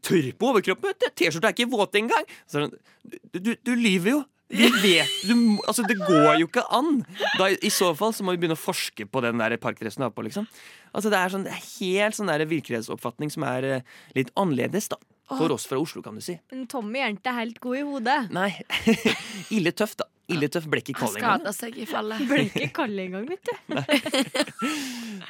[0.05, 0.93] tørr på overkroppen.
[0.93, 1.09] vet du.
[1.23, 2.29] T-skjorta er ikke våt engang.
[2.45, 2.77] Så sånn,
[3.09, 4.21] du, du, du lyver jo.
[4.53, 5.33] Vi vet, du,
[5.65, 6.99] altså Det går jo ikke an!
[7.39, 10.05] Da, I så fall så må vi begynne å forske på den der parkdressen du
[10.05, 10.21] har på.
[10.27, 10.45] liksom
[10.93, 13.87] Altså Det er sånn, det er helt sånn der virkelighetsoppfatning som er eh,
[14.19, 14.99] litt annerledes da
[15.29, 16.35] for oss fra Oslo, kan du si.
[16.51, 18.17] Men Tommy er ikke helt god i hodet.
[18.35, 18.49] Nei.
[19.55, 20.07] Ille tøff, da.
[20.31, 21.41] Ille tøff ble ikke Han kald engang.
[21.41, 22.21] skada seg i fallet.
[22.29, 23.53] Ble ikke kald engang, vet du.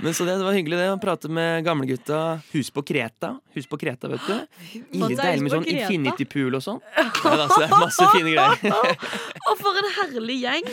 [0.04, 2.20] Men så det, det var hyggelig det å prate med gamlegutta.
[2.52, 3.34] Hus på Kreta.
[3.58, 4.36] Hus på Kreta, vet du.
[5.00, 6.82] Ille deilig med sånn infinity pool og sånn.
[6.98, 9.02] Ja, da, det er masse fine greier.
[9.50, 10.70] Og for en herlig gjeng!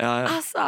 [0.00, 0.32] Ja, ja.
[0.34, 0.66] Altså.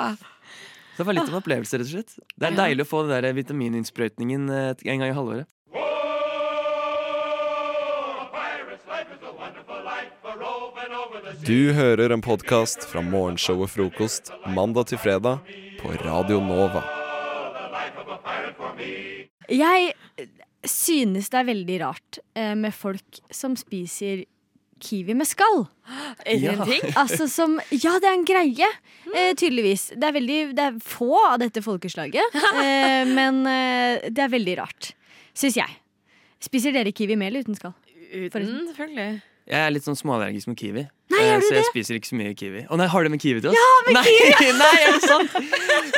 [0.96, 2.14] Det var litt av en opplevelse, rett og slett.
[2.36, 5.48] Det er deilig å få den vitamininnsprøytningen eh, en gang i halvåret.
[11.42, 15.40] Du hører en podkast fra morgenshow og frokost mandag til fredag
[15.80, 16.82] på Radio Nova.
[19.50, 19.88] Jeg
[20.62, 24.22] synes det er veldig rart eh, med folk som spiser
[24.82, 25.64] kiwi med skall.
[26.22, 26.78] Det?
[27.02, 28.70] Altså som Ja, det er en greie,
[29.10, 29.88] eh, tydeligvis.
[29.96, 34.56] Det er, veldig, det er få av dette folkeslaget, eh, men eh, det er veldig
[34.62, 34.92] rart.
[35.34, 35.78] Syns jeg.
[36.42, 37.74] Spiser dere kiwi med eller uten skall?
[38.12, 39.22] Uten, selvfølgelig.
[39.50, 40.84] Jeg er litt sånn småallergisk med kiwi.
[41.12, 41.68] Nei, eh, du så jeg det?
[41.70, 42.64] spiser ikke så mye kiwi.
[42.70, 43.58] Å nei, har du med kiwi til oss?
[43.58, 44.50] Ja, med nei, kiwi!
[44.62, 45.38] nei, er det sant?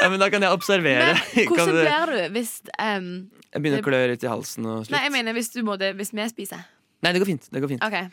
[0.00, 1.10] Ja, men da kan jeg observere.
[1.16, 3.10] Men hvordan blir du hvis um,
[3.50, 4.94] Jeg begynner å klø litt i halsen og slutt.
[4.96, 6.64] Nei, jeg mener hvis, du må det, hvis vi spiser.
[7.04, 7.50] Nei, det går fint.
[7.52, 7.84] Det går fint.
[7.84, 8.08] Okay.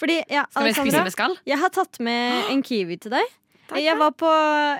[0.00, 1.38] Fordi, ja, Skal vi spise med skall?
[1.48, 3.34] Jeg har tatt med en kiwi til deg.
[3.80, 4.30] Jeg var på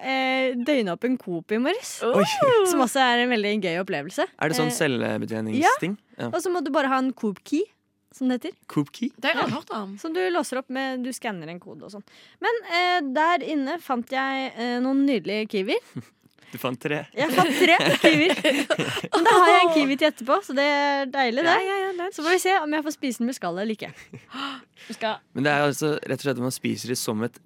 [0.05, 1.97] eh, døgnåpen Coop i morges.
[2.05, 2.21] Oh.
[2.69, 4.27] Som også er en veldig gøy opplevelse.
[4.29, 5.97] Er det sånn selvbetjeningsting?
[5.97, 6.27] Ja.
[6.27, 6.29] Ja.
[6.31, 7.65] Og så må du bare ha en Coop Key,
[8.15, 8.57] som det heter.
[8.71, 9.11] Coop key?
[9.17, 9.95] Det har jeg hørt om.
[10.01, 12.05] Som du låser opp med Du skanner en kode og sånn.
[12.45, 15.95] Men eh, der inne fant jeg eh, noen nydelige kiwier.
[16.55, 17.01] Du fant tre.
[17.19, 18.37] Jeg fant tre kiwier.
[19.11, 22.07] Men da har jeg en kiwi til etterpå, så det er deilig, det.
[22.15, 23.91] Så får vi se om jeg får spise den med skallet eller ikke.
[25.35, 27.41] Men det er altså rett og slett at man spiser det som et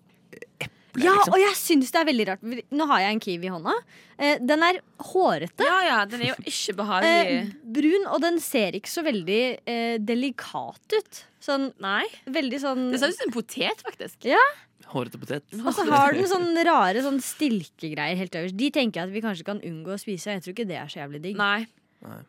[0.99, 1.09] eple.
[1.09, 1.35] Ja, liksom.
[1.35, 2.43] og jeg syns det er veldig rart.
[2.75, 3.75] Nå har jeg en kiwi i hånda.
[4.19, 5.67] Eh, den er hårete.
[5.69, 6.77] Ja, ja, den er jo ikke
[7.09, 11.23] Eh, brun, og den ser ikke så veldig eh, delikat ut.
[11.41, 12.05] Sånn, Nei.
[12.27, 14.25] Veldig sånn Det ser ut som en potet, faktisk.
[14.29, 14.43] Ja,
[14.89, 15.45] Hårete potet.
[15.53, 18.57] Og så har den sånn rare sånn stilkegreier helt øverst.
[18.57, 20.33] De tenker jeg at vi kanskje kan unngå å spise.
[20.33, 21.37] Jeg tror ikke det er så jævlig digg.
[21.37, 21.67] Nei.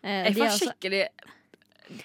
[0.03, 1.03] Eh, Jeg får skikkelig får også- skikkelig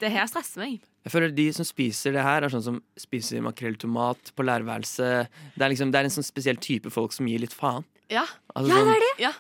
[0.01, 0.85] Det her stresser meg.
[1.05, 5.29] Jeg føler De som spiser det her, er sånn som spiser makrell tomat på lærerværelset.
[5.55, 7.85] Det, er liksom, det er en sånn spesiell type folk som gir litt faen.
[8.13, 8.25] Ja.
[8.55, 9.13] Altså, ja, sånn- det er det.
[9.27, 9.33] Ja.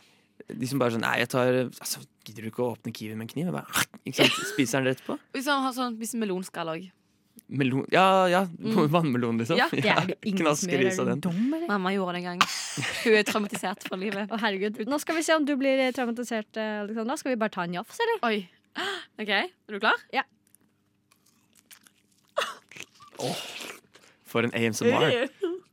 [0.61, 3.26] De som bare sånn Nei, jeg tar altså, Gidder du ikke å åpne kiwi med
[3.26, 3.47] en kniv?
[3.49, 4.36] Jeg bare, ikke sant?
[4.55, 5.16] Spiser den rett på?
[5.47, 6.90] Har sånn hvis melonskall òg.
[7.49, 8.42] Melon Ja, ja.
[8.61, 8.88] Mm.
[8.95, 9.59] Vannmelon, liksom.
[9.61, 10.90] Ja, det er det ingen som Knasker i gjør.
[10.90, 11.20] Er seg du den.
[11.26, 11.68] dum, eller?
[11.68, 12.45] Mamma gjorde det en gang.
[13.05, 14.32] Hun er traumatisert for livet.
[14.32, 14.80] Å, herregud.
[14.88, 17.16] Nå skal vi se om du blir traumatisert, eh, Alexandra.
[17.20, 18.20] Skal vi bare ta en jafs, eller?
[18.30, 18.38] Oi.
[19.22, 20.01] OK, er du klar?
[20.14, 20.24] Ja.
[24.31, 25.29] For en AMSMR.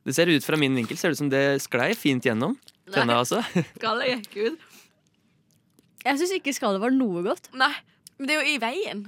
[0.06, 2.56] Det ser ut fra min vinkel ser det ut som det sklei fint gjennom.
[2.92, 3.42] Tenna, altså.
[3.78, 4.68] Skallet gikk ut.
[6.02, 7.52] Jeg syns ikke skallet var noe godt.
[7.58, 7.74] Nei,
[8.18, 9.04] men det er jo i veien.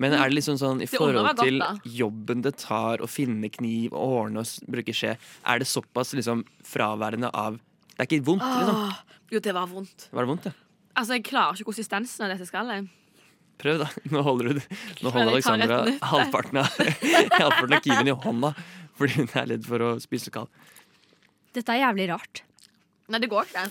[0.00, 3.92] Men er det liksom sånn i forhold til godt, jobben det tar å finne kniv
[3.92, 8.46] og ordne og bruke skje, er det såpass liksom fraværende av Det er ikke vondt,
[8.46, 8.78] liksom.
[8.86, 10.06] Åh, jo, det var vondt.
[10.14, 10.54] Var det vondt, ja?
[10.94, 12.88] Altså, Jeg klarer ikke konsistensen av dette skallet.
[13.60, 13.88] Prøv, da.
[14.12, 14.60] Nå holder du
[15.04, 15.80] Nå holder Alexandra
[16.12, 16.68] halvparten av,
[17.40, 18.54] halvparten av kiwien i hånda
[19.00, 20.50] fordi hun er redd for å spise kald.
[21.56, 22.42] Dette er jævlig rart.
[23.08, 23.64] Nei, det går ikke.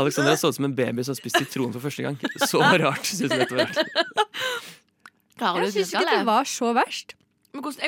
[0.00, 2.16] Alexandra så ut som en baby som har spist sitron for første gang.
[2.48, 3.70] Så rart syns jeg dette var.
[5.40, 7.16] Klarer Jeg syns ikke det var så verst.
[7.52, 7.80] Men hvordan,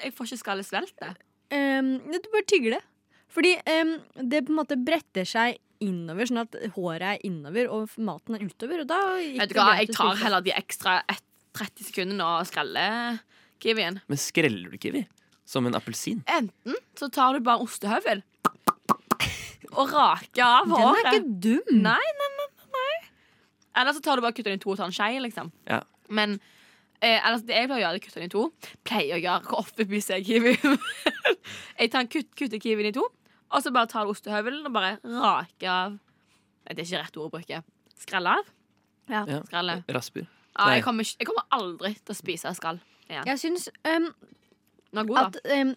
[0.00, 1.12] jeg får ikke skallet svelte.
[1.50, 2.82] Um, du bare tygger det.
[3.30, 3.92] Fordi um,
[4.30, 8.44] det på en måte bretter seg innover, sånn at håret er innover og maten er
[8.44, 8.82] utover.
[8.82, 11.26] Og da gikk Vet du hva, Jeg tar heller de ekstra ett-
[11.56, 13.18] 30 sekundene og skreller
[13.62, 14.00] kiwien.
[14.06, 15.06] Men skreller du kiwi?
[15.50, 16.20] Som en appelsin?
[16.30, 18.22] Enten så tar du bare ostehøvel
[19.70, 21.74] og raker av Den er ikke dum.
[21.84, 22.94] Nei, nei, nei, nei.
[23.80, 25.52] Eller så tar du bare kutter den i to og tar en skje, liksom.
[25.70, 25.80] Ja.
[26.10, 26.38] Men
[27.00, 28.44] eh, ellers, det jeg pleier å gjøre, er å kutte den i to.
[28.88, 30.56] Pleier å gjøre Hvor ofte spiser jeg kiwi?
[31.80, 33.06] jeg tar en kutt, kutter kiwien i to,
[33.50, 35.98] og så bare tar du ostehøvelen og bare raker av
[36.66, 37.62] Nei, Det er ikke rett ord å bruke.
[37.98, 38.50] Skrelle av?
[39.10, 39.38] Ja, Ja.
[39.48, 39.78] skrelle.
[39.88, 40.26] Rasper.
[40.58, 43.24] Ja, jeg, kommer, ikke- jeg kommer aldri til å spise skall igjen.
[43.26, 44.10] Jeg syns um,
[44.92, 45.74] Den er god, at um,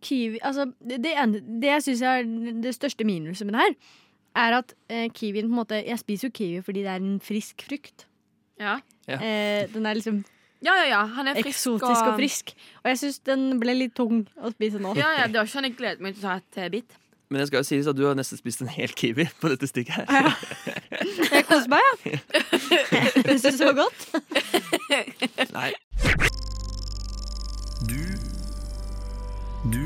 [0.00, 2.22] kiwi Altså, det, det, ene- det jeg syns er
[2.62, 3.74] det største minuset med det her,
[4.36, 7.18] er at eh, kiwien på en måte Jeg spiser jo kiwi fordi det er en
[7.20, 8.06] frisk frukt.
[8.60, 8.78] Ja.
[9.08, 9.18] Ja.
[9.18, 10.22] Eh, den er liksom
[10.62, 11.04] Ja, ja, ja.
[11.18, 12.54] Han er frisk eksotisk og, frisk.
[12.84, 14.94] Og jeg syns den ble litt tung å spise nå.
[14.96, 16.96] Ja, ja, Det var ikke sånn jeg gledet meg til å ta et eh, bit.
[17.32, 19.64] Men det skal jo sies at du har nesten spist en hel kiwi på dette
[19.70, 20.34] stykket her.
[21.32, 22.18] Jeg koser meg, jeg.
[23.24, 24.00] Jeg syns det var godt.
[25.56, 25.70] Nei.
[27.88, 28.02] Du
[29.72, 29.84] Du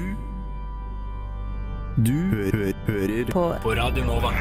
[2.02, 3.44] Du hø hører på.
[3.62, 4.32] på Radio Nova.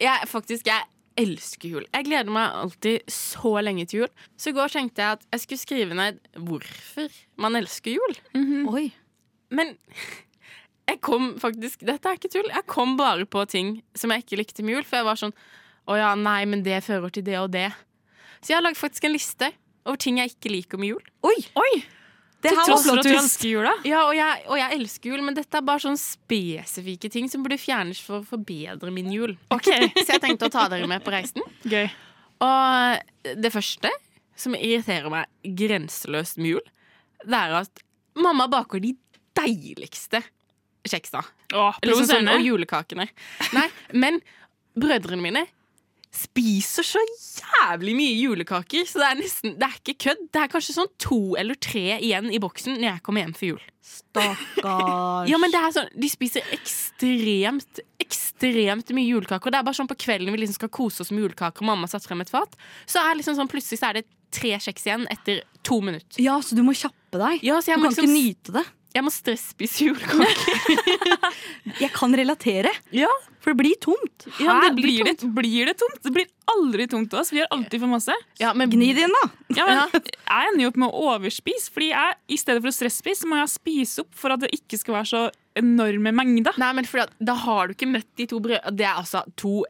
[0.00, 0.82] Jeg, faktisk, jeg
[1.20, 1.84] elsker jul.
[1.94, 4.12] Jeg gleder meg alltid så lenge til jul.
[4.40, 8.16] Så i går tenkte jeg at jeg skulle skrive ned hvorfor man elsker jul.
[8.72, 8.86] Oi.
[9.54, 9.74] Men
[10.88, 12.48] jeg kom faktisk Dette er ikke tull.
[12.52, 14.86] Jeg kom bare på ting som jeg ikke likte med jul.
[14.86, 15.34] For jeg var sånn
[15.88, 17.68] Å ja, nei, men det fører til det og det.
[18.40, 19.50] Så jeg har lagd faktisk en liste
[19.84, 21.04] over ting jeg ikke liker med jul.
[21.28, 21.36] Oi!
[22.44, 23.70] Det her Til tross for at du elsker jula.
[23.88, 27.44] Ja, og jeg, og jeg elsker jul, men dette er bare sånn spesifikke ting som
[27.44, 29.32] burde fjernes for å forbedre min jul.
[29.54, 31.44] Ok, Så jeg tenkte å ta dere med på reisen.
[31.64, 31.86] Gøy.
[32.44, 33.92] Og det første
[34.36, 36.68] som irriterer meg grenseløst med jul,
[37.24, 37.84] det er at
[38.20, 38.92] mamma baker de
[39.40, 40.20] deiligste
[40.88, 41.24] kjeksa.
[41.54, 43.08] Åh, Liksom sånn, og julekakene.
[43.54, 44.20] Nei, men
[44.76, 45.46] brødrene mine
[46.14, 50.20] spiser så jævlig mye julekaker, så det er nesten Det er ikke kødd.
[50.30, 53.48] Det er kanskje sånn to eller tre igjen i boksen når jeg kommer hjem for
[53.48, 53.64] jul.
[53.84, 55.28] Stakkars.
[55.28, 59.50] Ja, men det er sånn, De spiser ekstremt ekstremt mye julekaker.
[59.50, 61.88] Det er bare sånn På kvelden vi liksom skal kose oss med julekaker, og mamma
[61.88, 62.54] har satt frem et fat,
[62.86, 66.18] så er liksom sånn plutselig så er det tre kjeks igjen etter to minutter.
[66.22, 67.42] Ja, så du må kjappe deg.
[67.46, 68.64] Ja, så jeg du må kan liksom- ikke nyte det.
[68.94, 70.52] Jeg må stresspise jordkake.
[71.82, 73.08] Jeg kan relatere, Ja,
[73.42, 74.26] for det blir tomt.
[74.40, 75.98] ja det blir, det, blir det tomt?
[76.04, 77.32] Det blir aldri tomt til oss.
[77.34, 78.14] Vi har alltid for masse.
[78.40, 79.24] Ja, men Gni det inn, da.
[79.58, 82.76] Ja, men Jeg ender jo opp med å overspise, fordi jeg, i stedet for å
[82.78, 85.24] stresspise, så må jeg spise opp for at det ikke skal være så
[85.58, 86.56] enorme mengder.
[86.62, 88.76] Nei, men fordi at, Da har du ikke møtt de to brødene.
[88.78, 89.64] Det er altså to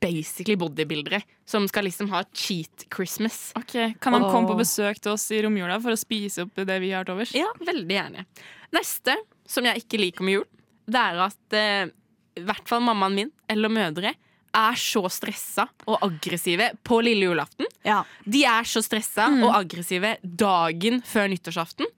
[0.00, 3.52] basically bodybuildere som skal liksom ha cheat Christmas.
[3.58, 4.30] Ok, Kan han oh.
[4.32, 7.16] komme på besøk til oss i romjula for å spise opp det vi har til
[7.18, 7.34] overs?
[7.36, 8.24] Ja, veldig gjerne.
[8.72, 10.46] Neste, som jeg ikke liker med jul,
[10.88, 11.92] det er at eh,
[12.40, 14.14] i hvert fall mammaen min, eller mødre,
[14.52, 17.68] er så stressa og aggressive på lille julaften.
[18.28, 19.42] De er så stressa Mm.
[19.46, 21.88] og aggressive dagen før nyttårsaften.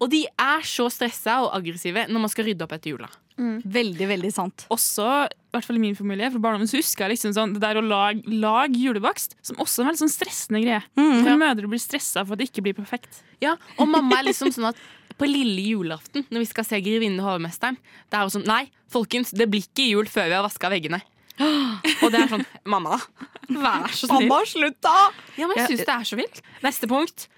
[0.00, 3.10] Og de er så stressa og aggressive når man skal rydde opp etter jula.
[3.40, 4.64] Veldig, veldig sant.
[4.72, 7.80] Også, i hvert fall i min familie, fra barndommens husker jeg liksom sånn, det der
[7.80, 10.80] å lage, lag julebakst, som også er en veldig sånn stressende greie.
[10.96, 13.22] For mødre blir stressa for at det ikke blir perfekt.
[13.40, 14.82] Ja, og mamma er liksom sånn at
[15.20, 17.76] på lille julaften, når vi skal se Grevinnen og hovmesteren,
[18.08, 21.00] det er jo sånn Nei, folkens, det blir ikke jul før vi har vaska veggene.
[21.40, 23.28] Og det er sånn Mamma, da.
[23.50, 24.28] Vær så snill.
[24.28, 24.96] Mamma, slutt, da!
[25.40, 26.40] Ja, men jeg syns det er så vilt.
[26.64, 27.28] Neste punkt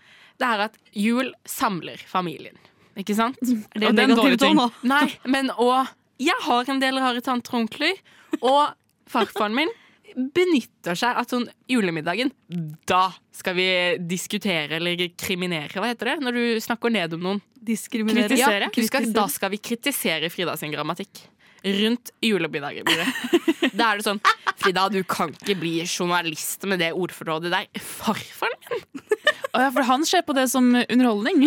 [0.43, 2.59] det er at jul samler familien.
[2.99, 3.39] Ikke sant?
[3.41, 4.59] det en negativ ting.
[4.95, 5.89] Nei, men og
[6.23, 7.97] Jeg har en del rare tanter og onkler,
[8.41, 8.75] og
[9.11, 9.73] farfaren min
[10.13, 12.31] benytter seg av sånn julemiddagen.
[12.89, 13.69] Da skal vi
[13.99, 16.17] diskutere eller kriminere, hva heter det?
[16.27, 17.43] Når du snakker ned om noen.
[17.63, 18.29] Diskriminere.
[18.29, 18.69] Kritisere.
[18.69, 21.25] Ja, skal, da skal vi kritisere Frida sin grammatikk.
[21.63, 22.89] Rundt julemiddagen.
[23.73, 24.19] Da er det sånn
[24.61, 27.69] Frida, du kan ikke bli journalist med det ordforrådet der.
[27.81, 29.22] Farfaren min!
[29.53, 31.43] Ja, for han ser på det som underholdning.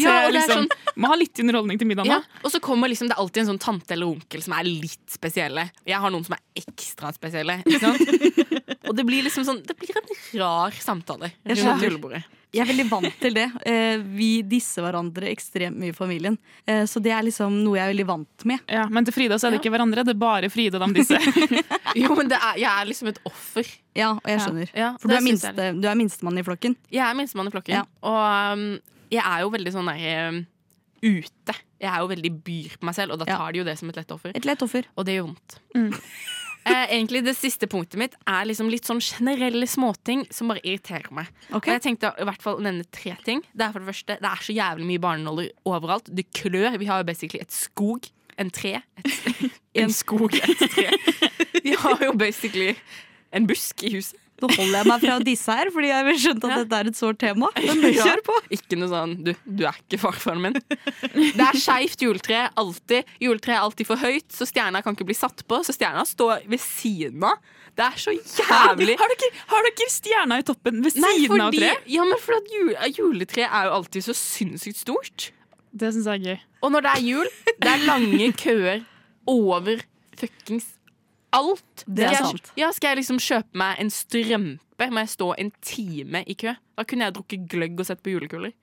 [0.00, 2.60] Ja, og det er liksom, sånn- Må ha litt underholdning til middagen, Ja, og så
[2.64, 5.66] kommer liksom, Det er alltid en sånn tante eller onkel som er litt spesielle.
[5.88, 7.58] Jeg har noen som er ekstra spesielle.
[8.90, 10.08] Og det blir liksom sånn Det blir en
[10.40, 12.24] rar samtale rundt julebordet.
[12.50, 13.44] Jeg er veldig vant til det.
[13.68, 16.34] Eh, Vi disser hverandre ekstremt mye i familien.
[16.66, 18.64] Eh, Så det er liksom noe jeg er veldig vant med.
[18.66, 21.22] Ja, men til Frida så er det ikke hverandre, det er bare Frida de disser.
[22.00, 23.66] Jo, men det er, jeg er liksom et offer.
[23.94, 24.70] Ja, og jeg skjønner.
[24.74, 26.76] Ja, For du er, minste, du er minstemann i flokken.
[26.90, 27.74] Jeg er minstemann i flokken.
[27.78, 27.84] Ja.
[28.02, 28.66] Og um,
[29.10, 30.42] jeg er jo veldig sånn der um,
[31.02, 31.54] ute.
[31.80, 33.88] Jeg er jo veldig byr på meg selv, og da tar de jo det som
[33.90, 34.34] et lett offer.
[34.36, 34.86] Et lett offer.
[34.98, 35.60] Og det gjør vondt.
[36.68, 41.08] Eh, egentlig Det siste punktet mitt er liksom litt sånn generelle småting som bare irriterer
[41.14, 41.30] meg.
[41.56, 43.42] Og jeg tenkte i hvert fall å nevne tre ting.
[43.54, 46.10] Det er for det første, det er så jævlig mye barnenoller overalt.
[46.12, 46.76] Det klør.
[46.80, 48.10] Vi har jo basically et skog.
[48.40, 48.82] En tre.
[49.04, 49.50] Et,
[49.82, 50.88] en skog, et tre.
[51.64, 52.74] Vi har jo basically
[53.36, 54.16] en busk i huset.
[54.40, 56.98] Nå holder jeg meg fra disse her, fordi jeg har skjønt at dette er et
[56.98, 57.50] sårt tema.
[57.68, 58.36] Men kjør på!
[58.56, 60.58] Ikke noe sånn du, du er ikke farfaren min.
[60.60, 62.46] Det er skeivt juletre.
[62.60, 63.08] Alltid.
[63.22, 65.60] Juletreet er alltid for høyt, så stjerna kan ikke bli satt på.
[65.66, 67.40] Så stjerna står ved siden av.
[67.78, 71.54] Det er så jævlig Har dere, har dere stjerna i toppen ved Nei, siden av
[71.54, 71.84] treet?
[71.88, 75.28] Ja, men for at jul, juletreet er jo alltid så sinnssykt stort.
[75.70, 76.42] Det syns jeg er gøy.
[76.66, 77.30] Og når det er jul,
[77.62, 78.82] det er lange køer
[79.30, 79.84] over
[80.18, 80.66] fuckings
[81.36, 81.84] alt.
[81.86, 82.50] Det er sant.
[82.58, 86.54] Ja, skal jeg liksom kjøpe meg en strømpe, må jeg stå en time i kø.
[86.78, 88.54] Da kunne jeg drukket gløgg og sett på julekuler.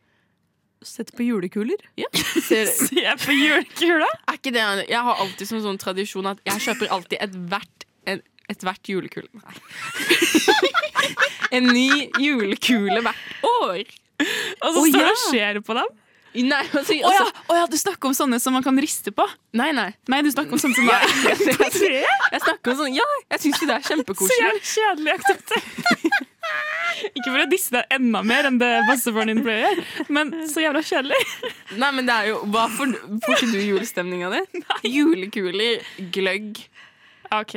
[0.85, 1.81] Sett på julekuler?
[1.97, 2.09] Ja.
[2.49, 4.09] Ser, Se på julekula!
[4.29, 8.21] er ikke det Jeg har alltid som sånn tradisjon at jeg kjøper alltid ethvert et,
[8.49, 9.29] et hvert julekule.
[11.55, 13.83] En ny julekule hvert år.
[14.19, 15.93] Og så står du og ser på dem.
[16.37, 19.25] Nei, altså, Å ja, å ja, du snakker om sånne som man kan riste på?
[19.57, 19.87] Nei, nei.
[20.11, 22.03] Nei, du snakker om sånne som er jeg, jeg,
[22.33, 24.37] jeg snakker om sånne Ja, jeg syns jo det er Så kjempekoselig.
[24.43, 26.33] jævlig kjedelig aktivitet.
[27.17, 30.31] Ikke for å disse deg enda mer enn det bestefaren din pleier, å gjøre, men
[30.49, 31.17] så jævla kjedelig.
[31.77, 32.93] Nei, men det er jo Hva får,
[33.25, 34.63] får ikke du julestemninga di?
[34.95, 35.83] Julekuler,
[36.15, 36.63] gløgg.
[37.35, 37.55] OK.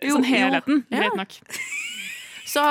[0.00, 0.32] Jo, Sånn jo.
[0.32, 0.84] helheten.
[0.88, 1.02] Ja.
[1.04, 1.36] Greit nok.
[2.50, 2.62] Så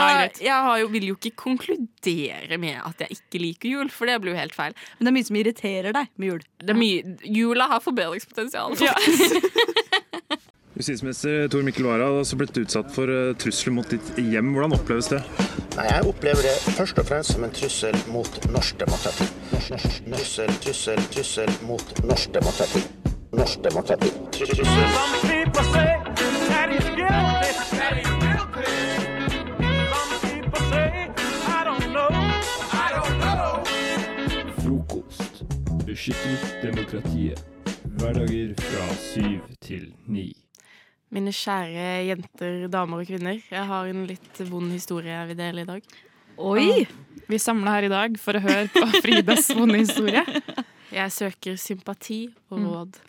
[0.43, 4.17] jeg har jo, vil jo ikke konkludere med at jeg ikke liker jul, for det
[4.23, 4.75] blir jo helt feil.
[4.97, 6.41] Men det er mye som irriterer deg med jul.
[6.59, 8.75] Det er mye, jula har forbedringspotensial.
[10.79, 14.53] Justisminister Tor Mikkel Wara har også blitt utsatt for eh, trusler mot ditt hjem.
[14.55, 15.19] Hvordan oppleves det?
[15.75, 19.27] Nei, Jeg opplever det først og fremst som en trussel mot norsk demokrati.
[19.51, 22.85] Trussel, trussel, trussel mot norsk demokrati.
[23.35, 24.09] Norsk demokrati.
[24.39, 24.65] Trussel.
[35.99, 37.39] Beskytter demokratiet.
[37.99, 40.29] Hverdager fra syv til ni.
[41.11, 43.41] Mine kjære jenter, damer og kvinner.
[43.51, 45.89] Jeg har en litt vond historie jeg vil dele i dag.
[46.39, 46.85] Oi!
[47.27, 50.23] Vi samla her i dag for å høre på Fridas vonde historie.
[50.95, 53.01] Jeg søker sympati og råd.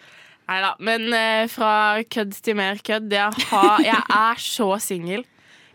[0.50, 0.74] Nei da.
[0.82, 1.72] Men eh, fra
[2.10, 3.06] kødd til mer kødd.
[3.14, 5.22] Jeg, har, jeg er så singel.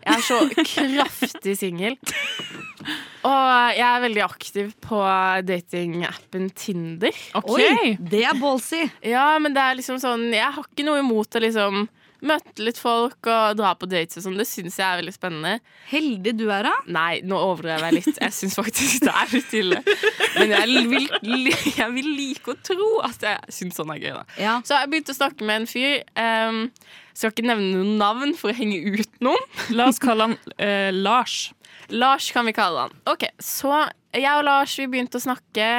[0.06, 1.96] Jeg er så kraftig singel.
[3.26, 5.00] Og jeg er veldig aktiv på
[5.48, 7.16] datingappen Tinder.
[7.42, 8.84] Oi, det er ballsy.
[9.02, 11.86] Ja, men det er liksom sånn Jeg har ikke noe imot å liksom
[12.26, 14.38] møte litt folk og dra på dates og sånn.
[14.40, 15.56] Det syns jeg er veldig spennende.
[15.90, 16.74] Heldig du er, da.
[16.96, 18.20] Nei, nå overdrev jeg litt.
[18.22, 19.82] Jeg syns faktisk det er litt ille.
[20.38, 24.24] Men jeg vil, jeg vil like å tro at jeg syns sånn er gøy, da.
[24.40, 24.54] Ja.
[24.66, 26.00] Så jeg begynte å snakke med en fyr.
[26.16, 26.62] Um,
[27.16, 29.46] skal ikke nevne noen navn for å henge ut noen.
[29.76, 31.50] La oss kalle han eh, Lars.
[31.92, 32.98] Lars kan vi kalle han.
[33.08, 33.72] Ok, Så
[34.16, 35.70] jeg og Lars vi begynte å snakke.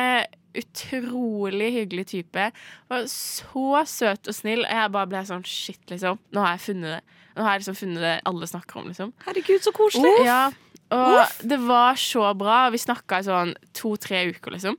[0.57, 2.47] Utrolig hyggelig type.
[2.89, 4.63] Var så søt og snill.
[4.65, 6.17] Og jeg bare ble sånn shit, liksom.
[6.33, 7.19] Nå har jeg funnet det.
[7.38, 9.13] Nå har jeg liksom funnet det alle snakker om, liksom.
[9.27, 10.15] Herregud, så koselig.
[10.25, 10.47] Ja,
[10.95, 12.63] og det var så bra.
[12.73, 14.77] Vi snakka i sånn to-tre uker, liksom.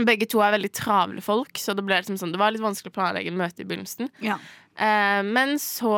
[0.00, 2.92] Begge to er veldig travle folk, så det, ble liksom sånn, det var litt vanskelig
[2.92, 4.08] å planlegge møte i begynnelsen.
[4.24, 4.38] Ja.
[4.78, 5.90] Eh, men så,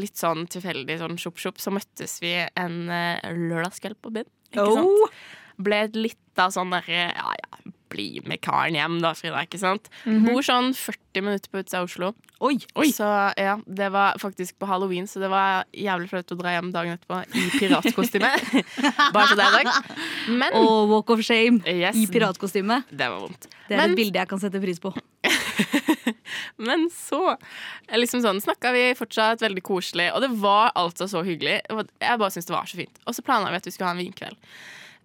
[0.00, 4.30] litt sånn tilfeldig, sånn sjopp-sjopp, så møttes vi en eh, lørdagskveld på byen.
[4.52, 4.74] Ikke Oh.
[4.74, 5.10] sant?
[5.58, 7.58] Ble litt av sånn derre ja, ja,
[7.94, 9.38] bli med karen hjem, da, Frida.
[9.46, 9.86] Ikke sant?
[10.04, 10.24] Mhm.
[10.32, 12.08] Bor sånn 40 minutter på utsida av Oslo.
[12.42, 12.56] Oi.
[12.90, 13.06] Så
[13.38, 16.98] ja, det var faktisk på halloween, så det var jævlig flaut å dra hjem dagen
[16.98, 18.32] etterpå i piratkostyme.
[19.14, 19.94] Bare så det er sagt.
[20.28, 21.94] Men Og walk of shame Yes.
[22.02, 22.82] i piratkostyme.
[22.90, 23.46] det var vondt.
[23.68, 24.90] Det er Men- et bilde jeg kan sette pris på.
[26.68, 31.22] Men så eh, liksom sånn, snakka vi fortsatt veldig koselig, og det var altså så
[31.26, 31.60] hyggelig.
[31.68, 32.98] Jeg bare syntes det var så fint.
[33.06, 34.36] Og så planla vi at vi skulle ha en vinkveld.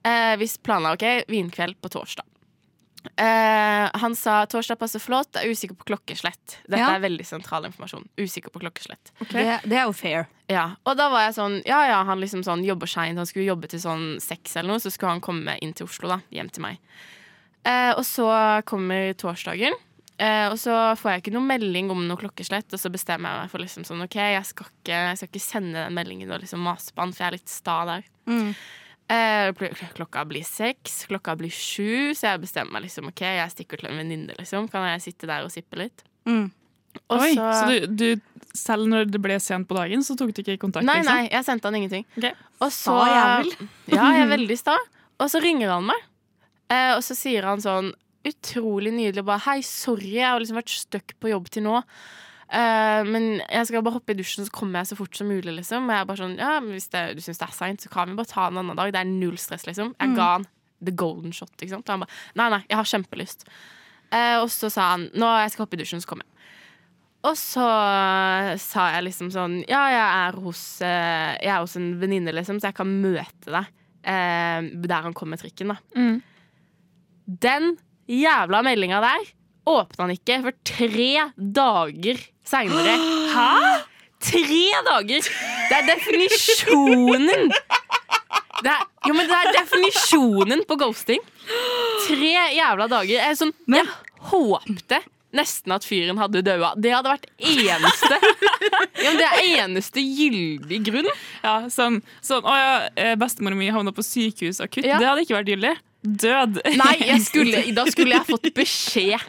[0.07, 2.25] Eh, vi planla ok, vinkveld på torsdag.
[3.15, 6.57] Eh, han sa torsdag passer flott, jeg er usikker på klokkeslett.
[6.67, 6.89] Dette Ja.
[6.97, 8.07] er veldig sentral informasjon.
[8.19, 9.11] Usikker på klokkeslett.
[9.31, 10.27] Det, det er jo fair.
[10.51, 13.17] Ja, og da var jeg sånn Ja, ja, han liksom sånn jobber seint.
[13.17, 16.09] Han skulle jobbe til sånn seks eller noe, så skulle han komme inn til Oslo,
[16.11, 16.19] da.
[16.33, 16.79] Hjem til meg.
[17.63, 18.27] Eh, og så
[18.67, 19.73] kommer torsdagen.
[20.19, 23.39] Eh, og så får jeg ikke noen melding om noe klokkeslett, og så bestemmer jeg
[23.45, 26.41] meg for liksom sånn OK, jeg skal ikke, jeg skal ikke sende den meldingen og
[26.43, 28.03] liksom mase på han, for jeg er litt sta der.
[28.27, 28.49] Mm.
[29.09, 33.79] Uh, klokka blir seks, klokka blir sju, så jeg bestemmer meg liksom OK, jeg stikker
[33.81, 34.67] til en venninne, liksom.
[34.69, 36.03] Kan jeg sitte der og sippe litt?
[36.29, 36.51] Mm.
[37.09, 40.33] Og Oi, så- så du, du, selv når det ble sent på dagen, så tok
[40.35, 40.85] du ikke kontakt?
[40.85, 41.15] Nei, liksom?
[41.15, 42.05] nei, jeg sendte han ingenting.
[42.59, 43.55] Og så, Sta jævel.
[43.95, 44.75] Ja, jeg er veldig sta.
[45.19, 46.05] Og så ringer han meg,
[46.69, 47.93] uh, og så sier han sånn
[48.27, 51.77] utrolig nydelig bare Hei, sorry, jeg har liksom vært stuck på jobb til nå.
[52.49, 55.53] Uh, men jeg skal bare hoppe i dusjen, så kommer jeg så fort som mulig,
[55.53, 55.85] liksom.
[55.85, 57.91] Og jeg er bare sånn, ja, men Hvis det, du syns det er seint, så
[57.93, 58.89] kan vi bare ta en annen dag.
[58.95, 59.93] Det er null stress, liksom.
[59.99, 60.15] Jeg Mm.
[60.17, 60.47] ga han
[60.81, 61.85] the golden shot, ikke sant.
[61.89, 63.45] Og han bare Nei, nei, jeg har kjempelyst.
[64.09, 66.35] Uh, og så sa han Nå jeg skal hoppe i dusjen, så kommer jeg.
[67.29, 67.65] Og så
[68.57, 72.57] sa jeg liksom sånn Ja, jeg er hos, uh, jeg er hos en venninne, liksom,
[72.59, 73.75] så jeg kan møte deg
[74.09, 75.75] der han kommer med trikken, da.
[75.93, 76.21] Mm.
[77.27, 77.77] Den
[78.09, 79.27] jævla meldinga der
[79.69, 82.95] åpna han ikke for tre dager seinere.
[83.35, 83.85] Hæ?!
[84.19, 85.29] Tre dager!
[85.69, 87.53] Det er definisjonen
[88.59, 91.21] det er, jo, men det er definisjonen på ghosting.
[92.03, 93.13] Tre jævla dager.
[93.15, 93.87] Jeg, sånn, jeg
[94.31, 94.99] håpte
[95.35, 96.73] nesten at fyren hadde daua.
[96.75, 98.17] Det hadde vært eneste
[99.05, 101.07] ja, Det er eneste gyldig grunn.
[101.45, 104.83] Ja, sånn, sånn Å ja, eh, bestemora mi havna på sykehus akutt.
[104.87, 104.99] Ja.
[104.99, 105.75] Det hadde ikke vært gyldig.
[106.03, 106.61] Død.
[106.79, 109.25] Nei, jeg skulle, da skulle jeg fått beskjed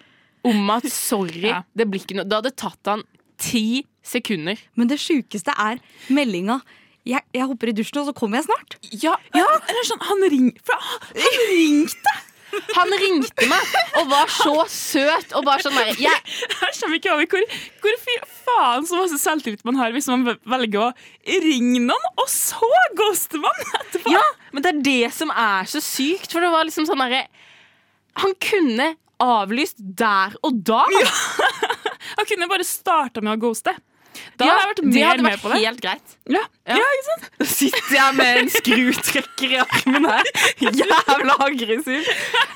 [0.46, 3.02] om at sorry, det blir ikke noe Det hadde tatt han
[3.40, 4.60] ti sekunder.
[4.78, 5.80] Men det sjukeste er
[6.12, 6.60] meldinga.
[7.08, 8.76] Jeg, jeg hopper i dusjen, og så kommer jeg snart.
[9.02, 12.16] Ja, eller sånn, han, ring, han ringte!
[12.76, 17.12] Han ringte meg og var så søt og bare sånn der jeg, Jeg kommer ikke
[17.14, 17.44] over hvor,
[17.84, 17.98] hvor
[18.46, 20.90] faen så masse selvtillit man har hvis man velger å
[21.44, 24.12] ringe noen, og så ghoster man etterpå.
[24.14, 24.24] Ja,
[24.54, 27.26] men det er det som er så sykt, for det var liksom sånn derre
[28.24, 30.82] Han kunne avlyst der og da.
[32.16, 33.74] Han kunne bare starta med å ghoste.
[34.40, 35.58] Da Ja, hadde jeg vært det mer hadde med vært på det.
[35.64, 36.14] helt greit.
[36.34, 36.42] Ja.
[36.70, 36.76] Ja.
[36.78, 37.28] ikke sant?
[37.40, 40.30] Da sitter jeg med en skrutrekker i armen her.
[40.64, 42.08] Jævla aggressiv.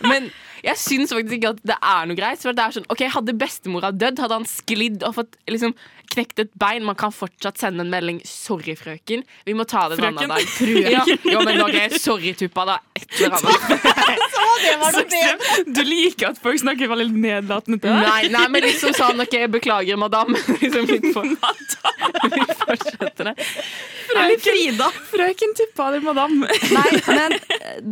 [0.05, 0.30] Men
[0.64, 2.40] jeg syns faktisk ikke at det er noe greit.
[2.40, 5.74] For det er sånn, ok, Hadde bestemora dødd, hadde han sklidd og fått liksom
[6.14, 6.84] knekt et bein.
[6.84, 9.24] Man kan fortsatt sende en melding 'sorry, frøken'.
[9.46, 10.42] Vi må ta det en annen dag.
[10.90, 12.78] Ja, jo, men ok, Sorry, tuppa, da.
[12.94, 14.30] Et eller annet.
[14.94, 15.62] Så.
[15.66, 18.07] Du liker at folk snakker veldig nedlatende til deg?
[18.07, 20.34] Nei, nei, men liksom sånn OK, beklager, madam.
[20.62, 23.34] liksom litt for, vi fortsetter det.
[24.09, 24.88] Frøken, Frida.
[25.11, 26.40] Frøken Tuppa eller madam.
[26.46, 27.38] Nei, men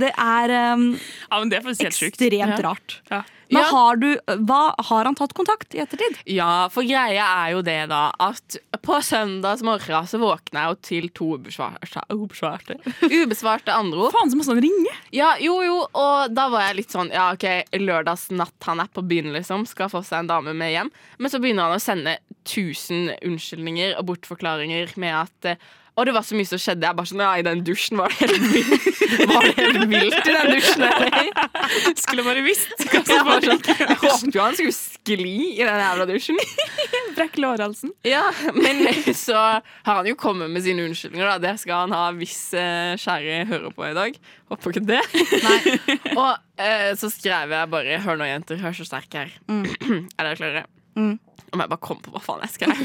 [0.03, 3.01] det er um, Ja, men det er ekstremt rart.
[3.11, 3.23] Ja.
[3.53, 3.69] Men Ja.
[3.71, 4.09] har, du,
[4.49, 6.19] hva, har han tatt kontakt i ettertid?
[6.33, 10.79] Ja, for greia er jo det, da, at på søndags morgen så våkna jeg jo
[10.89, 14.11] til to ubesvarte Ubesvarte, ubesvarte anrop.
[14.17, 14.95] Faen, så masse han ringe!
[15.15, 17.45] Ja, jo, jo, og da var jeg litt sånn Ja, OK,
[17.79, 19.67] lørdagsnatt han er på byen, liksom.
[19.69, 20.91] Skal få seg en dame med hjem.
[21.21, 22.17] Men så begynner han å sende
[22.49, 26.87] 1000 unnskyldninger og bortforklaringer med at eh, og det var så mye som skjedde.
[26.89, 29.01] Jeg bare sånn, ja, I den dusjen var det helt vilt.
[29.29, 30.85] Var det helt vilt i den dusjen?
[30.87, 31.27] eller?
[32.03, 32.73] Skulle bare visst.
[32.81, 36.41] Jeg, jeg håpet jo han skulle skli i den jævla dusjen.
[37.19, 37.93] Brekk lårhalsen.
[38.09, 38.25] Ja,
[38.57, 38.87] men
[39.19, 41.29] så har han jo kommet med sine unnskyldninger.
[41.35, 41.37] Da.
[41.45, 44.17] Det skal han ha hvis eh, kjære hører på i dag.
[44.49, 45.03] Håper ikke det.
[45.45, 45.99] Nei.
[46.17, 48.65] Og eh, så skrev jeg bare 'Hør nå, jenter.
[48.65, 49.37] Hør så sterk jeg er'.
[50.17, 50.65] er dere klare?
[50.97, 51.19] Mm.
[51.53, 52.81] Om jeg bare kom på hva faen jeg skrev.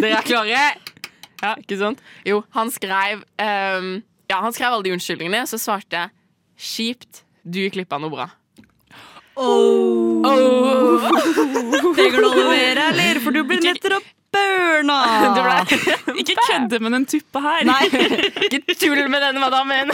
[0.00, 0.68] dere er klare?
[1.42, 2.00] Ja, ikke sant?
[2.26, 3.90] Jo, han skrev um,
[4.30, 5.44] Ja, han skrev alle de unnskyldningene.
[5.50, 6.10] Så svarte jeg
[6.56, 7.22] 'Kjipt.
[7.44, 8.30] Du gikk glipp av noe bra'.
[9.36, 10.24] Oh.
[11.94, 13.20] går noe å levere, eller?
[13.20, 14.96] For du blir nettopp burna!
[15.28, 17.66] å ble- Ikke kødde med den tuppa her.
[17.68, 17.82] Nei,
[18.48, 19.92] ikke tull med denne madammen!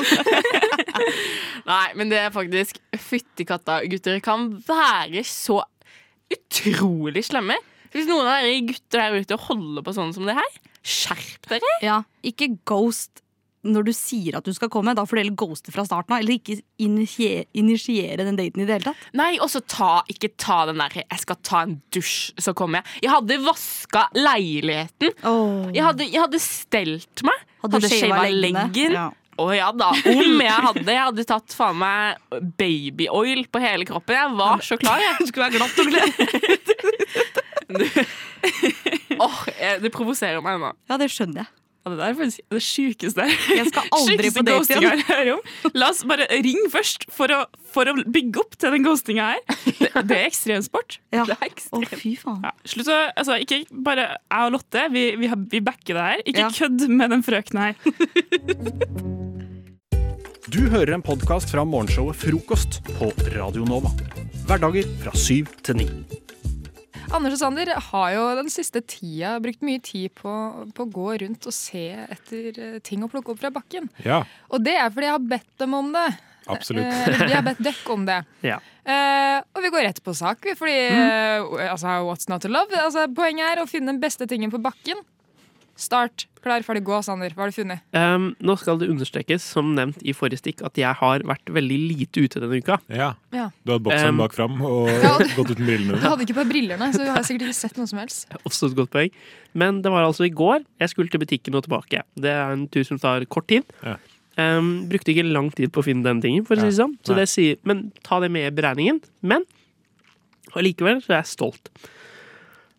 [1.72, 5.60] Nei, men det er faktisk Fytti katta, gutter kan være så
[6.32, 7.58] utrolig slemme.
[7.92, 11.74] Hvis noen av dere gutter der ute holder på sånn som det her, skjerp dere!
[11.84, 13.22] Ja, ikke ghost
[13.62, 14.94] når du sier at du skal komme.
[14.98, 16.22] Da får du heller ghoste fra starten av.
[16.24, 19.04] Eller ikke initiere, initiere den daten i det hele tatt.
[19.18, 22.82] Nei, og så ta, ikke ta den der 'jeg skal ta en dusj, så kommer
[22.82, 23.02] jeg'.
[23.06, 25.14] Jeg hadde vaska leiligheten.
[25.74, 27.38] Jeg, hadde, jeg hadde stelt meg.
[27.62, 28.92] Hadde Hadde shava leggen.
[28.92, 29.10] Ja.
[29.38, 29.90] Å ja da.
[29.90, 30.92] Om jeg hadde.
[30.92, 32.18] Jeg hadde tatt faen meg
[32.58, 34.14] babyoil på hele kroppen.
[34.18, 35.28] Jeg var så klar, jeg.
[35.30, 36.10] Skulle være glatt og glad.
[39.22, 40.72] Åh, jeg- det provoserer meg nå.
[40.90, 41.50] Ja, det skjønner jeg.
[41.82, 45.00] Ja, det der er faktisk det sjukeste Jeg skal aldri på date igjen.
[45.08, 45.40] hører om.
[45.74, 47.40] La oss bare ringe først for å,
[47.74, 49.40] for å bygge opp til den ghostinga her.
[49.66, 51.00] Det, det er ekstremsport.
[51.10, 51.24] Ja.
[51.26, 51.90] Det er ekstremt.
[51.90, 52.38] Å, fy faen.
[52.46, 56.06] Ja, slutt å altså, Ikke bare jeg og Lotte, vi, vi, har- vi backer det
[56.06, 56.22] her.
[56.22, 56.52] Ikke Ja.
[56.54, 57.76] kødd med den frøkna her.
[60.52, 63.88] Du hører en podkast fra morgenshowet Frokost på Radio Nova.
[64.44, 65.86] Hverdager fra syv til ni.
[67.10, 70.32] Anders og Sander har jo den siste tida brukt mye tid på,
[70.76, 73.88] på å gå rundt og se etter eh, ting å plukke opp fra bakken.
[74.06, 74.22] Ja,
[74.52, 76.06] Og det er fordi jeg har bedt dem om det.
[76.52, 76.86] absolutt.
[76.86, 78.20] Eh, de har bedt dekk om det.
[78.52, 78.60] Ja.
[78.82, 82.72] Eh, og vi går rett på sak, fordi fordi eh, altså, what's not to love?
[82.74, 84.98] Altså, poenget er å finne den beste tingen på bakken.
[85.78, 86.26] Start.
[86.42, 87.30] Klar, ferdig, gå, Sander.
[87.34, 87.80] Hva har du funnet?
[87.96, 91.78] Um, nå skal det understrekes, som nevnt i forrige stikk, at jeg har vært veldig
[91.88, 92.76] lite ute denne uka.
[92.92, 93.12] Ja.
[93.32, 93.46] Ja.
[93.64, 94.90] Du hadde bokseren Um, bak fram og
[95.38, 97.88] gått uten brillene Du hadde ikke på brillene, så du har sikkert ikke sett noe
[97.90, 98.26] som helst.
[98.48, 99.14] Også et godt poeng.
[99.54, 100.66] Men det var altså i går.
[100.82, 102.02] Jeg skulle til butikken og tilbake.
[102.20, 103.64] Det er en tur som tar kort tid.
[103.86, 103.96] Ja.
[104.40, 106.82] Um, brukte ikke lang tid på å finne den tingen, for å si det Ja.
[106.84, 106.94] sånn.
[107.04, 109.00] Så det sier, men ta det med i beregningen.
[109.22, 109.44] Men
[110.58, 111.70] allikevel så er jeg stolt.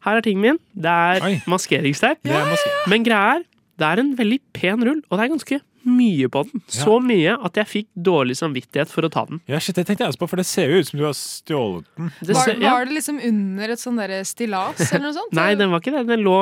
[0.04, 0.60] Her er tingen min.
[0.76, 2.22] Det er maskeringsteip.
[2.24, 3.44] Det er maske- Men greia er,
[3.80, 6.62] det er en veldig pen rull, og det er ganske mye på den.
[6.72, 9.42] Så mye at jeg fikk dårlig samvittighet for å ta den.
[9.52, 11.18] Ja, shit, det tenkte jeg også på, for det ser jo ut som du har
[11.18, 12.12] stjålet den.
[12.22, 12.72] Det Var, ser- ja.
[12.78, 15.34] var det liksom under et sånn derre stillas eller noe sånt?
[15.34, 16.06] Nei, den var ikke det.
[16.08, 16.38] Den lå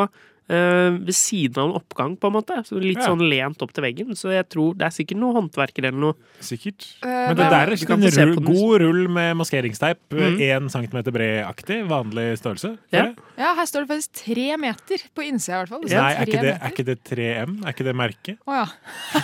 [0.51, 2.57] øh, ved siden av en oppgang, på en måte.
[2.68, 3.07] Så litt Ja.
[3.07, 4.12] sånn lent opp til veggen.
[4.20, 6.14] Så jeg tror det er sikkert noe håndverker eller noe.
[6.43, 6.86] Sikkert.
[7.01, 9.97] Eh, Men det der er ikke en rull, god rull med maskeringsteip.
[10.12, 10.70] Én mm.
[10.70, 12.78] centimeter bred-aktig, vanlig størrelse.
[12.91, 13.05] Ja.
[13.05, 13.16] jeg.
[13.42, 15.82] Ja, her står det faktisk tre meter på innsida, i hvert fall.
[15.88, 17.56] Det Nei, er ikke, det, er ikke det 3M?
[17.66, 18.38] Er ikke det merket?
[18.46, 18.66] Å ja.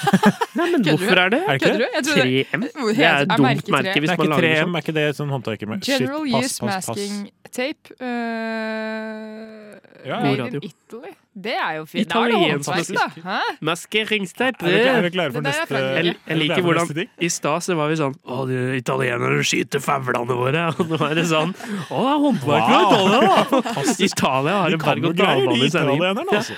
[0.57, 0.91] Nei, men Kødder du?
[0.95, 1.41] hvorfor er det?
[1.45, 2.65] Er ikke trodde- 3M?
[2.97, 4.75] Det er et dumt merke hvis Det er man lager 3M, sånn.
[4.79, 6.97] er ikke det sånn håndverker med General Shit, pass, Use pass, pass.
[6.97, 7.95] Masking Tape.
[8.01, 11.13] Uh, Ja, made in Italy.
[11.37, 12.09] Det er jo fint.
[12.09, 13.05] Da er det håndverk, da.
[13.21, 13.39] Hæ?
[13.67, 14.63] Maskeringsteip.
[14.65, 17.01] Er er klare for er neste Jeg, jeg er liker hvordan?
[17.21, 20.63] I stad så var vi sånn Å, de italienerne skyter favlene våre.
[20.81, 22.79] Og nå er det sånn Å, det er håndverk fra.
[22.87, 23.83] Italia, da!
[24.07, 26.23] Italia har en berg- jo og greier, dal-bane i sendingen.
[26.23, 26.39] Ja.
[26.41, 26.57] altså.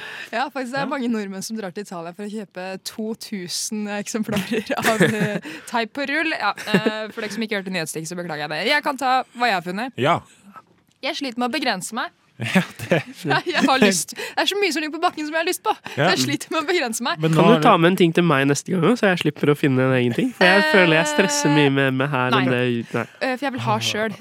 [0.55, 5.03] Faktisk det er mange nordmenn som drar til Italia for å kjøpe 2000 eksemplarer av
[5.09, 6.32] eh, teip på rull.
[6.38, 8.61] Ja, eh, for dere som ikke hørte nyhetsstikk, så beklager jeg det.
[8.71, 9.99] Jeg kan ta hva jeg har funnet.
[9.99, 10.19] Ja.
[11.03, 12.15] Jeg sliter med å begrense meg.
[12.55, 14.13] ja det, Jeg, jeg har lyst.
[14.15, 15.73] Det er så mye som ligger på bakken som jeg har lyst på.
[15.97, 16.09] Ja.
[16.13, 17.19] Jeg sliter med å begrense meg.
[17.19, 19.57] Men Kan du ta med en ting til meg neste gang, så jeg slipper å
[19.59, 20.31] finne en egen ting?
[20.37, 22.45] For jeg føler jeg stresser mye med, med her Nei.
[22.47, 22.61] det
[22.95, 23.05] Nei.
[23.19, 24.15] Eh, For jeg vil ha sjøl.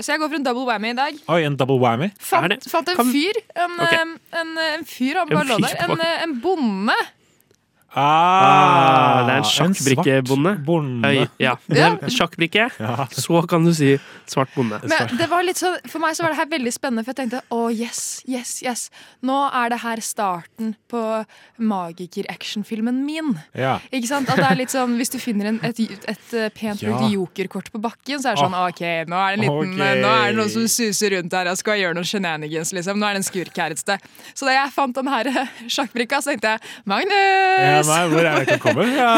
[0.00, 1.22] Så jeg går for en double whammy i dag.
[1.30, 2.10] Oi, en double whammy?
[2.18, 3.38] Fant, fant en fyr.
[3.54, 4.02] En, okay.
[4.02, 5.78] eh, en, en fyr, han bare lå der.
[5.86, 6.96] En, eh, en bonde.
[7.90, 10.52] Ah, det er en sjakkbrikkebonde.
[10.64, 11.08] bonde.
[11.08, 11.56] Øy, ja.
[11.66, 12.68] Det er en sjakkbrikke.
[13.18, 13.96] Så kan du si
[14.30, 14.78] svart bonde.
[14.86, 17.24] Men det var litt så, For meg så var det her veldig spennende, for jeg
[17.24, 18.84] tenkte å yes, yes, yes.
[19.26, 21.02] Nå er det her starten på
[21.58, 23.34] magiker-actionfilmen min.
[23.58, 23.78] Ja.
[23.90, 24.30] Ikke sant?
[24.30, 26.92] At det er litt sånn, Hvis du finner en, et, et, pent Ja.
[26.92, 30.00] brukt jokerkort på bakken, så er det sånn OK, nå er det, en liten, okay.
[30.02, 32.72] nå er det noen som suser rundt her og skal gjøre noen shenanigans.
[32.76, 33.00] liksom.
[33.00, 34.08] Nå er det en skurk her et sted.
[34.34, 35.30] Så da jeg fant den her
[35.74, 36.60] sjakkbrikka, så tenkte jeg
[37.10, 38.86] Ja, Nei, hvor er det jeg kan komme?
[38.90, 39.14] Ja.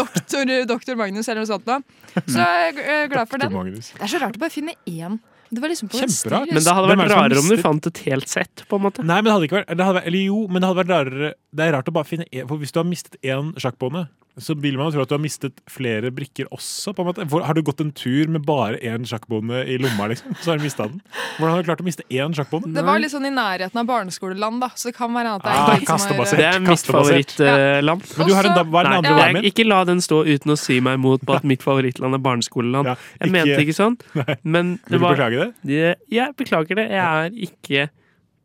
[0.00, 1.66] doktor, doktor Magnus eller noe sånt.
[1.68, 1.80] Da.
[2.24, 3.52] Så jeg er glad for den.
[3.54, 3.92] Magnus.
[3.96, 5.20] Det er så rart å bare finne én.
[5.52, 6.48] Det var liksom på Kjemperart.
[6.48, 9.04] Men det hadde vært det rarere om du fant et helt sett, på en måte.
[9.04, 10.92] Nei, men det hadde ikke vært det hadde vært, Eller jo, men det hadde vært
[10.94, 14.06] rarere Det er rart å bare finne en, For hvis du har mistet én sjakkbånde,
[14.40, 16.94] så vil man jo tro at du har mistet flere brikker også.
[16.96, 20.06] på en måte Hvor, Har du gått en tur med bare én sjakkbonde i lomma,
[20.08, 20.32] liksom?
[20.40, 21.02] Så har du mista den.
[21.36, 22.72] Hvordan har du klart å miste én sjakkbonde?
[22.72, 24.70] Det var litt sånn i nærheten av barneskoleland, da.
[24.74, 26.38] Så det kan være at det er Ah, kastebasert.
[26.40, 27.82] Det er mitt favorittland.
[27.84, 28.16] Ja.
[28.16, 30.52] Men du har en, da- hva er den andre jeg, ikke la den stå uten
[30.52, 32.86] å si meg imot på at mitt favorittland er barneskoleland.
[32.86, 33.98] Ja, Jeg mente ikke sånn,
[34.44, 35.54] men Vil du var beklage det?
[35.64, 36.88] det- Jeg beklager det.
[36.90, 37.90] Jeg er ikke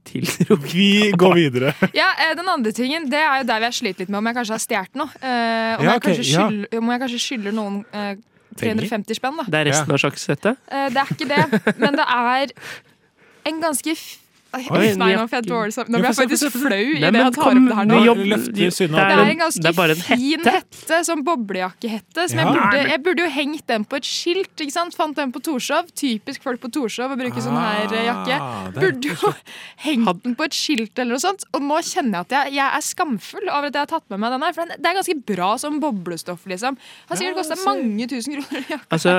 [0.07, 0.73] tiltrukket.
[0.77, 1.73] Vi går videre.
[2.01, 4.29] Ja, eh, Den andre tingen det er jo der vi har slitt litt med om
[4.31, 5.09] jeg kanskje har stjålet noe.
[5.21, 6.79] Eh, om, Ja, jeg ok, kanskje ja.
[6.81, 8.13] om jeg kanskje skylder noen eh,
[8.57, 9.37] 350 spenn.
[9.37, 10.61] da Det er resten av sjakksettet.
[10.71, 12.55] Eh, Det er ikke det, men det er
[13.51, 13.93] en ganske
[14.57, 17.33] Oi, Nei, nå får jeg dårlig sam- Nå blir jeg faktisk flau i det jeg
[17.37, 17.97] tar opp det her nå.
[18.97, 22.27] Det er en ganske en fin hette, sånn boblejakkehette.
[22.29, 24.55] Som jeg, burde, jeg burde jo hengt den på et skilt.
[24.63, 24.95] ikke sant?
[24.97, 25.91] Fant den på Torshov.
[25.93, 28.37] Typisk folk på Torshov å bruke sånn her eh, jakke.
[28.41, 29.33] Ah, Burde jo
[29.87, 31.45] hengt den på et skilt eller noe sånt.
[31.53, 34.19] Og nå kjenner jeg at jeg, jeg er skamfull over at jeg har tatt med
[34.23, 34.53] meg den her.
[34.57, 36.77] For den- det er ganske bra som boblestoff, liksom.
[37.09, 38.65] Har sikkert kosta mange tusen kroner.
[38.69, 38.77] Ja.
[38.91, 39.17] Altså,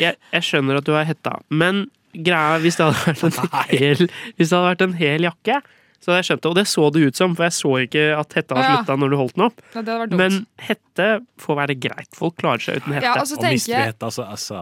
[0.00, 4.06] jeg, jeg skjønner at du har hetta, men greia hvis det hadde vært en hel,
[4.36, 5.60] hvis det hadde vært en hel jakke,
[6.00, 6.50] så hadde jeg skjønt det.
[6.50, 8.74] Og det så det ut som, for jeg så ikke at hetta hadde ja.
[8.80, 9.62] slutta når du holdt den opp.
[9.72, 10.18] Ja, det vært.
[10.20, 11.08] Men hette
[11.42, 12.10] får være greit.
[12.16, 13.08] Folk klarer seg uten hette.
[13.08, 14.60] Ja, altså, så Og mister jeg hette, altså, altså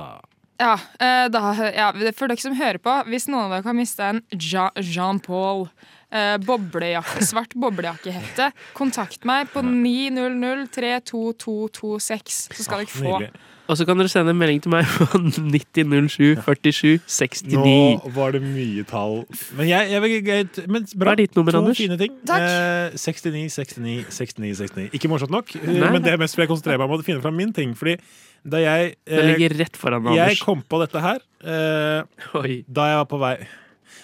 [0.62, 1.42] Ja, eh, da,
[1.74, 5.66] ja, For dere som hører på, hvis noen av dere har mista en Jean Paul
[6.14, 13.18] eh, boblejakke, svart boblejakkehette, kontakt meg på 900 32226, så skal dere få.
[13.64, 17.54] Og så kan dere sende en melding til meg på 9007 47 69.
[17.56, 19.22] Nå var det mye tall.
[19.56, 21.14] Men jeg, jeg, jeg, men bra.
[21.14, 21.80] Hva er ditt nummer, to Anders?
[21.80, 22.12] fine ting.
[22.28, 22.44] Takk.
[22.44, 24.86] Eh, 69, 69, 69, 69.
[24.98, 25.90] Ikke morsomt nok, eh, Nei.
[25.96, 27.72] men det er mest fordi jeg konsentrerer meg om å finne fram min ting.
[27.78, 27.96] Fordi
[28.44, 30.34] da jeg Det ligger rett foran Anders.
[30.34, 33.36] Jeg kom på dette her eh, da jeg var på vei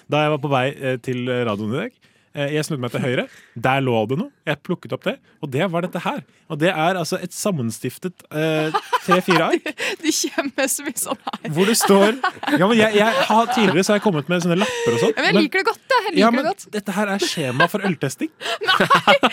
[0.09, 1.99] Da jeg var på vei eh, til radioen i dag.
[2.31, 3.25] Eh, Jeg snudde meg til høyre.
[3.59, 4.31] Der lå det noe.
[4.47, 6.21] Jeg plukket opp det, og det var dette her.
[6.51, 8.71] Og det er altså et sammenstiftet eh,
[9.05, 9.67] tre-fire ark
[10.05, 11.51] De kommer så mye sånn her.
[11.57, 12.15] hvor det står
[12.59, 15.15] Ja, men jeg, jeg har Tidligere så har jeg kommet med sånne lapper og sånn.
[15.19, 15.99] Men jeg liker det godt, da.
[16.07, 16.67] Jeg liker ja, men det godt.
[16.79, 18.33] dette her er skjema for øltesting.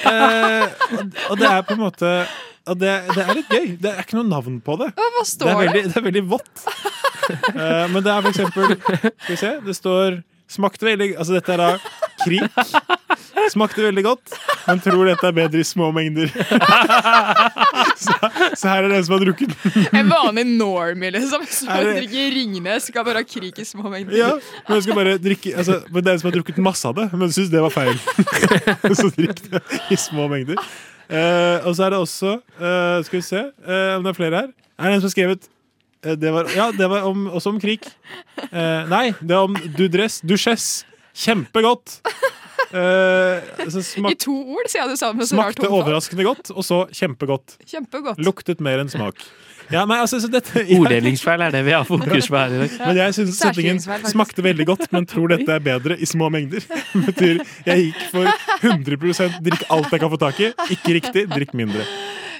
[0.07, 0.63] Eh,
[1.29, 2.09] og, det er på en måte
[2.67, 3.67] og det, det er litt gøy.
[3.81, 4.89] Det er ikke noe navn på det.
[4.97, 5.59] Hva Det står er det?
[5.67, 6.63] veldig, det er veldig vått.
[7.27, 9.51] Uh, men det er for eksempel Skal vi se.
[9.67, 10.17] Det står
[10.47, 11.71] Smakte veldig Altså, dette er da
[12.23, 12.51] krik.
[13.51, 14.33] Smakte veldig godt,
[14.65, 16.31] men tror dette er bedre i små mengder.
[18.03, 18.15] så,
[18.57, 19.53] så her er det en som har drukket
[19.95, 21.45] En vanlig normie, liksom.
[21.51, 24.17] Som det- drikker Ringnes, skal bare ha krik i små mengder.
[24.17, 24.31] Ja,
[24.67, 27.07] men skal bare drikke altså, Men det er en som har drukket masse av det,
[27.13, 27.95] men syns det var feil.
[29.01, 30.59] så drikk det i små mengder.
[31.07, 34.41] Uh, og så er det også uh, Skal vi se uh, om det er flere
[34.41, 34.49] her.
[34.75, 35.47] Er det en som har skrevet
[36.03, 37.85] det var, Ja, det var om, også om krig.
[38.51, 40.21] Eh, nei, det er om dudress.
[40.21, 40.85] Duchesse.
[41.17, 42.01] Kjempegodt.
[42.67, 45.25] Eh, så I to ord sier jeg det samme.
[45.25, 47.55] smakte overraskende godt, og så kjempegodt.
[47.65, 48.19] Kjempegodt.
[48.21, 49.23] Luktet mer enn smak.
[49.71, 52.59] Ja, nei, altså, så dette, jeg- Orddelingsfeil er det vi har fokus på her i
[52.67, 52.75] dag.
[52.87, 56.63] Men jeg syns setningen smakte veldig godt, men tror dette er bedre i små mengder.
[57.07, 58.29] betyr jeg gikk for
[58.61, 60.53] 100% drikk alt jeg kan få tak i.
[60.71, 61.83] Ikke riktig, drikk mindre.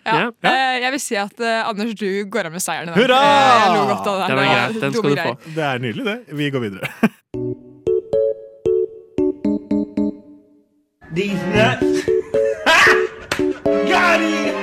[0.07, 0.31] Ja.
[0.47, 2.99] Eh, jeg vil si at eh, Anders, du går av med seieren i dag.
[3.01, 3.19] Hurra!
[3.19, 4.27] Eh, jeg lo godt av det.
[4.31, 4.81] Den er greit.
[4.81, 5.33] den skal du få.
[5.57, 6.17] Det er nydelig, det.
[6.41, 6.87] Vi går videre.
[11.17, 12.05] These nuts.
[13.91, 14.53] Got it!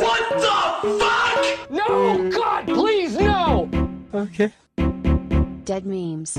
[0.00, 0.58] What the
[1.00, 1.70] fuck?
[1.70, 2.30] No!
[2.30, 3.68] God, please, no!
[4.14, 4.50] Okay.
[5.64, 6.38] Dead memes.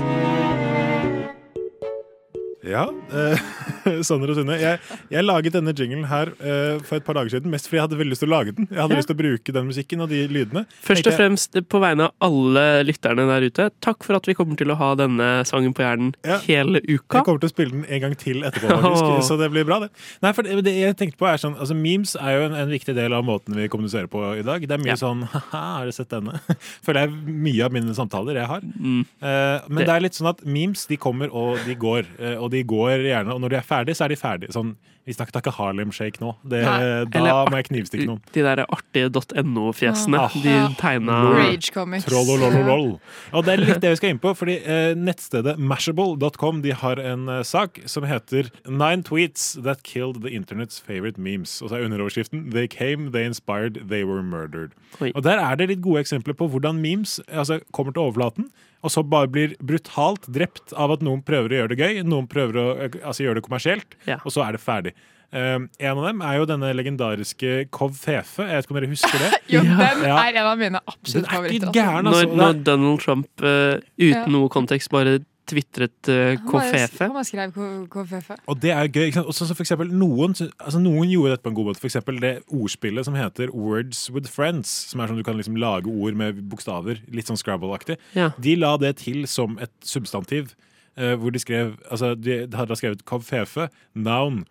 [2.62, 3.40] Ja, eh,
[4.06, 4.54] Sander og Sunne.
[4.60, 4.78] Jeg,
[5.10, 7.98] jeg laget denne jinglen her eh, for et par dager siden, mest fordi jeg hadde
[7.98, 8.68] veldig lyst til å lage den.
[8.70, 8.98] Jeg hadde Ja.
[9.00, 10.62] lyst til å bruke den musikken og de lydene.
[10.86, 14.54] Først og fremst på vegne av alle lytterne der ute, takk for at vi kommer
[14.60, 16.12] til å ha denne sangen på hjernen
[16.46, 17.18] hele uka.
[17.18, 19.18] Jeg kommer til å spille den en gang til etterpå, faktisk, oh.
[19.26, 19.80] så det blir bra.
[19.82, 19.90] det
[20.22, 22.70] Nei, for det, det jeg tenkte på er sånn altså Memes er jo en, en
[22.70, 24.62] viktig del av måten vi kommuniserer på i dag.
[24.70, 24.98] Det er mye Ja.
[25.02, 25.42] sånn ha,
[25.80, 26.38] har du sett denne?
[26.86, 28.62] Føler jeg mye av mine samtaler jeg har.
[28.70, 29.02] Mm.
[29.18, 29.94] Eh, men Det- det.
[29.98, 32.06] er litt sånn at memes de kommer og de går.
[32.22, 34.54] eh, og de går gjerne, og når de er ferdig, så er de ferdige.
[34.54, 36.36] Sånn, vi snakket ikke Harlem Shake nå.
[36.46, 38.20] Det, da Eller må jeg knivstikke noen.
[38.34, 39.10] De der artige
[39.42, 40.20] .no-fjesene.
[40.28, 40.36] Ah.
[40.44, 42.06] De tegna Rage comics.
[42.06, 42.94] Trollolololol.
[43.34, 47.02] Og det er litt det vi skal inn på, fordi eh, nettstedet mashable.com de har
[47.02, 51.58] en eh, sak som heter Nine tweets that killed the internet's favorite memes.
[51.62, 54.76] Og så er underoverskriften They came, they inspired, they were murdered.
[55.14, 58.52] Og der er det litt gode eksempler på hvordan memes altså, kommer til overflaten.
[58.82, 62.26] Og så bare blir brutalt drept av at noen prøver å gjøre det gøy, noen
[62.30, 64.91] prøver å eh, altså, gjøre det kommersielt, og så er det ferdig.
[65.32, 68.44] Um, en av dem er jo denne legendariske Kov Fefe.
[68.44, 69.30] Jeg vet ikke om dere husker det?
[69.54, 70.16] Jo, den Ja.
[70.26, 71.66] er en av mine absolutt Den er favoritter.
[71.68, 71.80] altså.
[71.80, 72.26] gæren, altså.
[72.28, 74.26] Når, når Donald Trump uh, uten Ja.
[74.28, 76.98] noe kontekst bare tvitret uh, Han bare- KFF.
[77.00, 77.54] Han skrev
[77.90, 79.06] K- Og det er gøy.
[79.08, 79.26] ikke sant?
[79.32, 81.80] Også så for eksempel, noen, altså noen gjorde dette på en god måte.
[81.82, 84.68] For eksempel det ordspillet som heter Words with Friends.
[84.92, 87.00] Som er sånn du kan liksom lage ord med bokstaver.
[87.10, 87.96] Litt sånn Scrabble-aktig.
[88.14, 88.30] Ja.
[88.38, 90.52] De la det til som et substantiv.
[90.92, 94.44] Uh, hvor de skrev altså De hadde skrevet Kofefe, noun.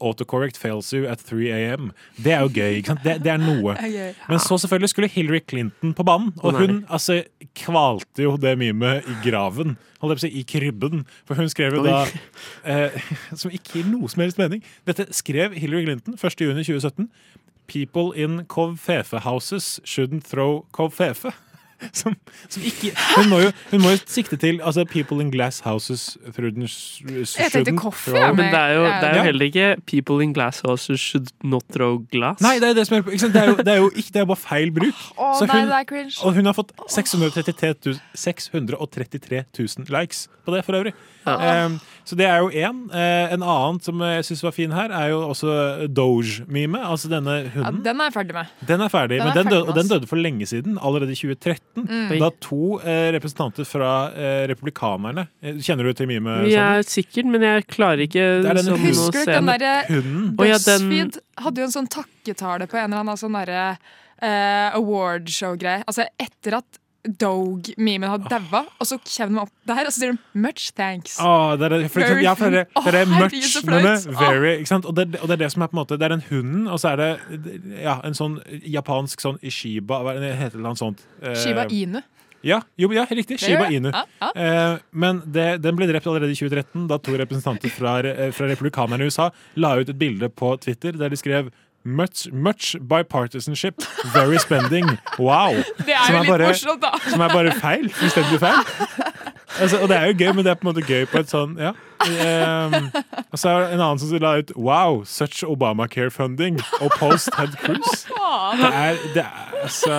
[0.00, 1.90] Autocorrect fails you at 3 am.
[2.20, 2.76] Det er jo gøy.
[2.80, 3.04] ikke sant?
[3.04, 3.76] Det, det er noe.
[4.28, 6.32] Men så selvfølgelig skulle Hillary Clinton på banen.
[6.42, 7.22] Og hun altså
[7.56, 9.76] kvalte jo det memet i graven.
[10.02, 11.06] Holdt jeg på å si, I krybben.
[11.28, 12.02] For hun skrev jo da
[12.64, 12.96] eh,
[13.40, 14.62] Som ikke gir noe som helst mening.
[14.88, 17.08] Dette skrev Hillary Clinton 1.6.2017.
[17.66, 21.32] People in Kov-Fefe houses shouldn't throw Kov-Fefe.
[21.92, 22.14] Som,
[22.48, 26.16] som ikke hun må, jo, hun må jo sikte til altså, people in glass houses
[26.32, 30.22] through Jeg tenkte shouldn't ja, Men det er jo, det er jo heller ikke 'people
[30.24, 32.40] in glass houses should not throw glass'.
[32.40, 33.34] Nei, det er det som er ikke sant?
[33.34, 35.02] Det er jo, det er jo ikke, det er bare feil bruk.
[35.18, 36.08] Oh, Så nei, det er.
[36.24, 40.92] Og hun har fått 633 000, 633 000 likes på det, for øvrig.
[41.26, 42.84] Um, så det er jo én.
[43.34, 46.78] en annen som jeg syns var fin her, er jo også Doge-mime.
[46.86, 47.82] Altså denne Ja, hunden.
[47.84, 48.52] den er jeg ferdig med.
[48.68, 50.78] Den er ferdig, Den men er den ferdig døde, og den døde for lenge siden.
[50.78, 52.16] Allerede i 2013 2013.
[52.16, 52.20] Mm.
[52.22, 56.86] Da to eh, representanter fra eh, republikanerne eh, Kjenner du til mye med Jeg er
[56.88, 60.24] sikkert, men jeg klarer ikke sånn å Husker du se ikke den derre Hunden.
[60.36, 63.62] Å ja, den- BuzzFeed hadde jo en sånn takketale på en eller annen sånn derre
[64.22, 65.84] eh, awardshow-greie.
[65.86, 70.12] Altså etter at Doge-memen har daua, og så kommer de opp der, og så sier
[70.12, 71.18] de 'much thanks'.
[71.22, 74.56] Å, det er, for, ja, for det, det er much, men er very.
[74.66, 76.66] Og, det, og det er det som er på en måte Det er den hunden,
[76.68, 77.10] og så er det
[77.82, 81.06] ja, en sånn japansk sånn Ishiba Hva heter det sånt?
[81.22, 82.02] Eh, Shiba Inu.
[82.46, 83.40] Ja, jo, ja riktig.
[83.40, 83.66] Shiba.
[83.70, 83.90] Inu.
[83.90, 84.30] Ja, ja.
[84.34, 88.46] Eh, men det, den ble drept allerede i 2013, da to representanter fra, eh, fra
[88.50, 91.50] republikanerne i USA la ut et bilde på Twitter der de skrev
[91.86, 93.80] Much, much bipartisanship,
[94.12, 94.88] very spending.
[95.22, 95.54] Wow!
[95.78, 96.90] Det er jo jo litt bare- morsomt, da.
[97.10, 97.86] Som er bare feil.
[97.94, 98.58] Fullstendig feil.
[99.60, 101.30] Altså, og det er jo gøy, men det er på en måte gøy på et
[101.32, 101.70] sånn Ja.
[102.06, 102.74] Um,
[103.32, 107.54] og så er det en annen som la ut Wow, such Obamacare-funding og post Ted
[107.62, 108.02] Cruz.
[108.60, 109.96] Det er, det er altså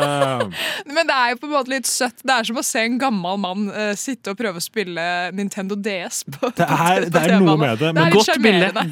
[0.95, 2.22] Men det er jo på en måte litt søtt.
[2.24, 5.03] Det er som å se en gammel mann uh, sitte og prøve å spille
[5.38, 6.24] Nintendo DS.
[6.34, 7.91] På, Det er, på det er noe med det.
[7.97, 8.86] Det er litt sjarmerende.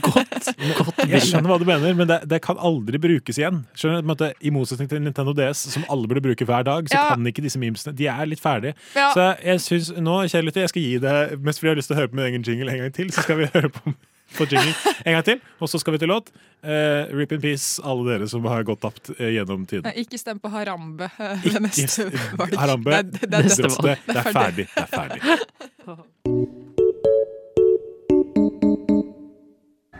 [1.15, 3.63] Jeg skjønner hva du mener, men det, det kan aldri brukes igjen.
[3.77, 7.07] Skjønner måte, I motsetning til Nintendo DS, som alle burde bruke hver dag, så Ja.
[7.13, 8.75] kan ikke disse memesene De er litt ferdige.
[8.95, 9.09] Ja.
[9.15, 11.15] Så jeg synes nå, kjære lytter, jeg skal gi det
[11.45, 13.11] mest fordi jeg har lyst til å høre på min egen jingle en gang til.
[13.13, 13.95] Så skal vi høre på,
[14.37, 14.73] på jingle
[15.05, 16.31] en gang til, og så skal vi til låt.
[16.65, 19.85] Uh, rip in peace, alle dere som har gått tapt uh, gjennom tiden.
[19.85, 22.07] Nei, Ikke stem på Harambe eh, ved neste
[22.39, 22.55] valg.
[22.57, 23.97] Harambe, Det er- det er neste valg.
[24.07, 24.67] Det er ferdig.
[24.73, 25.19] Det er ferdig.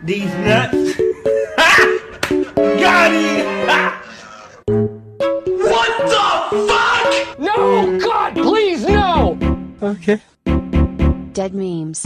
[0.06, 0.98] These nuts.
[2.82, 3.46] Got it!
[5.66, 6.28] What the
[6.70, 7.40] fuck?
[7.40, 7.58] No!
[8.00, 9.38] God, please, no!
[9.82, 10.20] Okay.
[11.34, 12.06] Dead memes.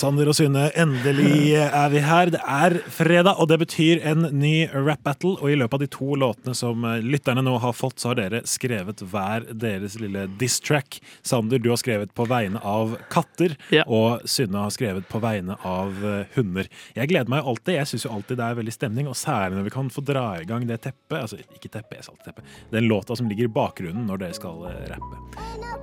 [0.00, 2.30] Sander og Synne, endelig er vi her.
[2.32, 5.34] Det er fredag, og det betyr en ny rap battle.
[5.42, 8.16] Og i løpet av de to låtene som eh, lytterne nå har fått, så har
[8.16, 11.02] dere skrevet hver deres lille diss-track.
[11.26, 16.00] Sander, du har skrevet på vegne av katter, og Synne har skrevet på vegne av
[16.00, 16.70] eh, hunder.
[16.96, 17.76] Jeg gleder meg alltid.
[17.76, 20.24] Jeg syns jo alltid det er veldig stemning, og særlig når vi kan få dra
[20.40, 21.18] i gang det teppet.
[21.20, 22.48] Altså, ikke teppet, jeg sa alltid teppe.
[22.72, 25.20] Den låta som ligger i bakgrunnen når dere skal eh, rappe.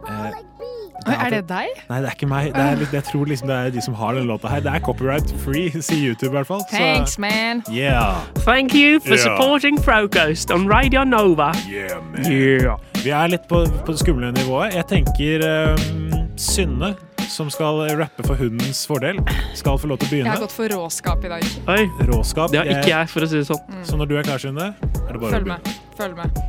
[0.10, 1.68] Eh, er det deg?
[1.90, 2.50] Nei, det er ikke meg.
[2.56, 4.64] Det er, jeg tror liksom det er de som har den låta her.
[4.66, 6.64] Det er copyright free, sier YouTube i hvert fall.
[6.70, 7.64] Så- Thanks, man.
[7.72, 8.22] Yeah.
[8.46, 9.24] Thank you for yeah.
[9.24, 11.52] supporting Frokost on Radio Nova.
[11.70, 12.32] Yeah, man.
[12.32, 12.78] Yeah.
[13.04, 14.74] Vi er litt på, på det skumle nivået.
[14.74, 16.96] Jeg tenker um, Synne,
[17.28, 19.20] som skal rappe for hundens fordel,
[19.56, 20.32] skal få lov til å begynne.
[20.32, 21.50] Jeg har gått for råskap i dag.
[21.68, 21.82] Oi.
[22.10, 22.52] Råskap.
[22.52, 23.84] Det har ikke jeg, for å si det sånn.
[23.88, 25.76] Så når du er klar, Synne, er det bare Følg å med.
[25.98, 26.46] Følg med.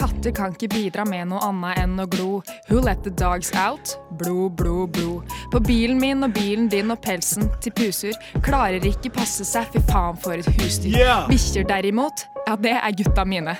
[0.00, 2.40] Katter kan ikke bidra med noe annet enn å glo.
[2.70, 3.92] Who let the dogs out?
[4.16, 5.34] Blod, blod, blod.
[5.52, 8.16] På bilen min og bilen din og pelsen til puser.
[8.44, 10.96] Klarer ikke passe seg, fy faen for et husdyr.
[10.96, 11.26] Yeah!
[11.28, 13.56] Bikkjer derimot, ja det er gutta mine.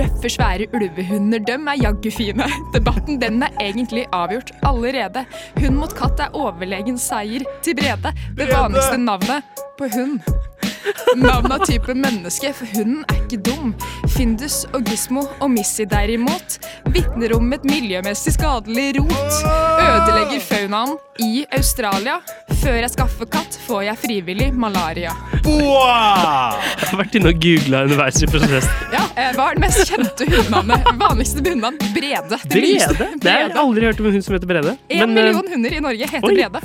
[0.00, 2.48] Røffe, svære ulvehunder, dem er jaggu fine.
[2.76, 5.26] Debatten den er egentlig avgjort allerede.
[5.60, 8.16] Hund mot katt er overlegen seier til Brede.
[8.38, 10.24] Det vanligste navnet på hund.
[11.16, 13.72] Navn av type menneske, for hunden er ikke dum.
[14.12, 16.58] Findus og Gismo og Missy derimot
[16.92, 19.38] vitner om et miljømessig skadelig rot.
[19.82, 22.18] Ødelegger faunaen i Australia.
[22.62, 25.12] Før jeg skaffer katt, får jeg frivillig malaria.
[25.42, 28.70] Jeg har vært inne og googla underveis i prosessen.
[28.94, 30.86] Ja, eh, Hva er det mest kjente hundenavnet?
[31.00, 31.78] Vanligste hundenavn?
[31.96, 32.38] Brede.
[32.42, 32.52] Det.
[32.52, 33.08] Brede?
[33.22, 34.76] Det har jeg aldri hørt om en hund som heter Brede.
[34.88, 36.60] En Men, eh, million hunder i Norge heter oi, Brede.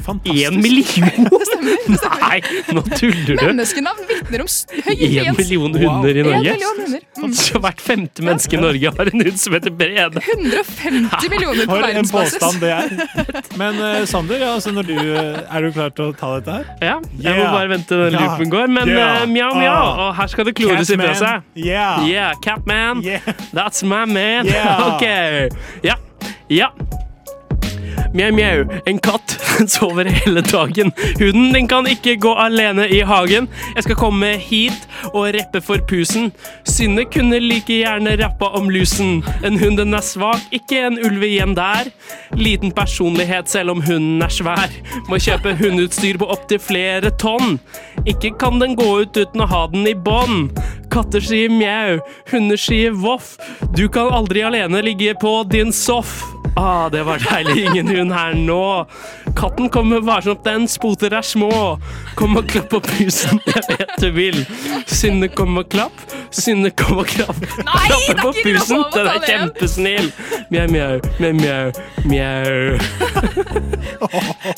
[0.48, 1.28] En million?!
[2.28, 2.40] Nei,
[2.76, 3.46] nå tuller du!
[3.48, 4.50] Menneskenavn vitner om
[4.88, 6.54] høye høy En million hunder i Norge?
[6.54, 7.02] million.
[7.18, 7.34] Mm.
[7.34, 10.22] Så hvert femte menneske i Norge har en hund som heter Brede.
[10.22, 12.38] 150 millioner på For en verdensbasis.
[12.38, 13.58] påstand det er.
[13.58, 16.58] Men uh, Sander, ja, altså når du, eh, er du klar til å ta dette
[16.60, 16.70] her?
[16.82, 18.26] Ja, jeg må bare vente til den Ja.
[18.28, 18.68] loopen går.
[18.78, 19.08] Men Ja.
[19.24, 19.74] eh, mjau, mjau.
[19.74, 20.08] Ah.
[20.08, 21.42] Og her skal det klores ifra seg.
[21.58, 22.06] Yeah.
[22.08, 23.02] Yeah, Catman.
[23.54, 24.46] That's my man.
[24.46, 24.88] Yeah.
[24.94, 25.04] OK.
[25.84, 25.96] Ja.
[26.50, 26.70] Ja.
[28.18, 28.64] Mjau, mjau.
[28.90, 29.36] En katt
[29.70, 30.90] sover hele dagen.
[31.20, 33.46] Hunden den kan ikke gå alene i hagen.
[33.76, 36.32] Jeg skal komme hit og rappe for pusen.
[36.66, 39.20] Synne kunne like gjerne rappa om lusen.
[39.46, 41.92] En hund den er svak, ikke en ulv igjen der.
[42.34, 44.74] Liten personlighet selv om hunden er svær.
[45.12, 47.60] Må kjøpe hundeutstyr på opptil flere tonn.
[48.10, 50.58] Ikke kan den gå ut uten å ha den i bånd.
[50.90, 52.00] Katter sier mjau,
[52.32, 53.36] hunder sier voff.
[53.78, 56.24] Du kan aldri alene ligge på din soff.
[56.58, 58.88] Ah, det var deilig, ingen hund her nå.
[59.38, 61.52] Katten kommer varsomt, den spoter er små.
[62.18, 64.40] Kom og klapp på pusen, jeg vet du vil.
[64.90, 65.94] Synne, kom og klapp.
[66.34, 67.38] Synne, kom og klapp.
[67.62, 70.10] Nei, Klappe på pusen, den er det kjempesnill.
[70.50, 71.72] Mjau, mjau, mjau, mjau,
[72.10, 72.56] mjau.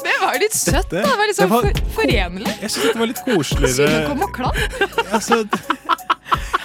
[0.06, 1.04] Det var litt søtt, da.
[1.04, 2.56] Det var litt det sånn for, forenlig.
[2.64, 3.76] Jeg syns dette var litt koseligere.
[3.76, 4.56] Synne kom og klapp.
[5.12, 5.44] Altså,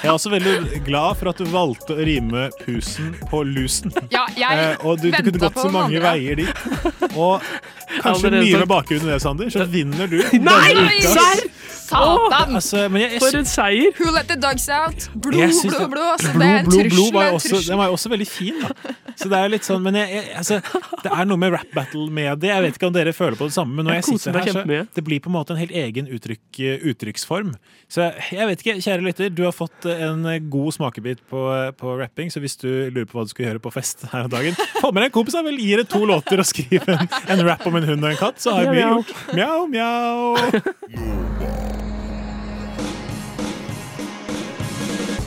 [0.04, 3.94] jeg er også veldig glad for at du valgte å rime pusen på lusen.
[4.12, 6.02] Ja, jeg Eh, og du, du kunne gått så mange andre.
[6.10, 7.16] veier dit.
[7.16, 7.40] Og
[8.04, 10.18] kanskje mye med bakgrunnen i det, Sander, så vinner du.
[10.38, 11.14] Nei, denne uka.
[11.16, 11.44] serr!
[11.94, 12.54] Satan!
[12.58, 13.94] Altså, men jeg, jeg, For en seier!
[14.00, 15.08] Who let the dogs out?
[15.14, 16.10] Blod, blod, blod, det- blod.
[16.14, 16.96] Altså, det Blod, er en blod, trussel.
[16.98, 18.60] blod var også, den var jo også veldig fin.
[18.64, 18.94] Da.
[19.14, 20.56] Så det er litt sånn, men jeg, jeg, altså,
[21.04, 22.48] det er noe med rap battle med det.
[22.50, 24.50] Jeg vet ikke om dere føler på det samme, men når Jeg jeg, sitter her,
[24.56, 26.58] så det blir på en måte en helt egen uttrykk,
[26.90, 27.52] uttrykksform.
[27.94, 31.44] Så jeg vet ikke, kjære lytter, du har fått en god smakebit på,
[31.78, 34.32] på rapping, så hvis du lurer på hva du skal gjøre på fest her om
[34.34, 37.06] dagen, få med deg en kompis, som vel, gi deg to låter og skriv en,
[37.36, 41.30] en rap om en hund og en katt, så har vi Mjau, gjort mjau, mjau.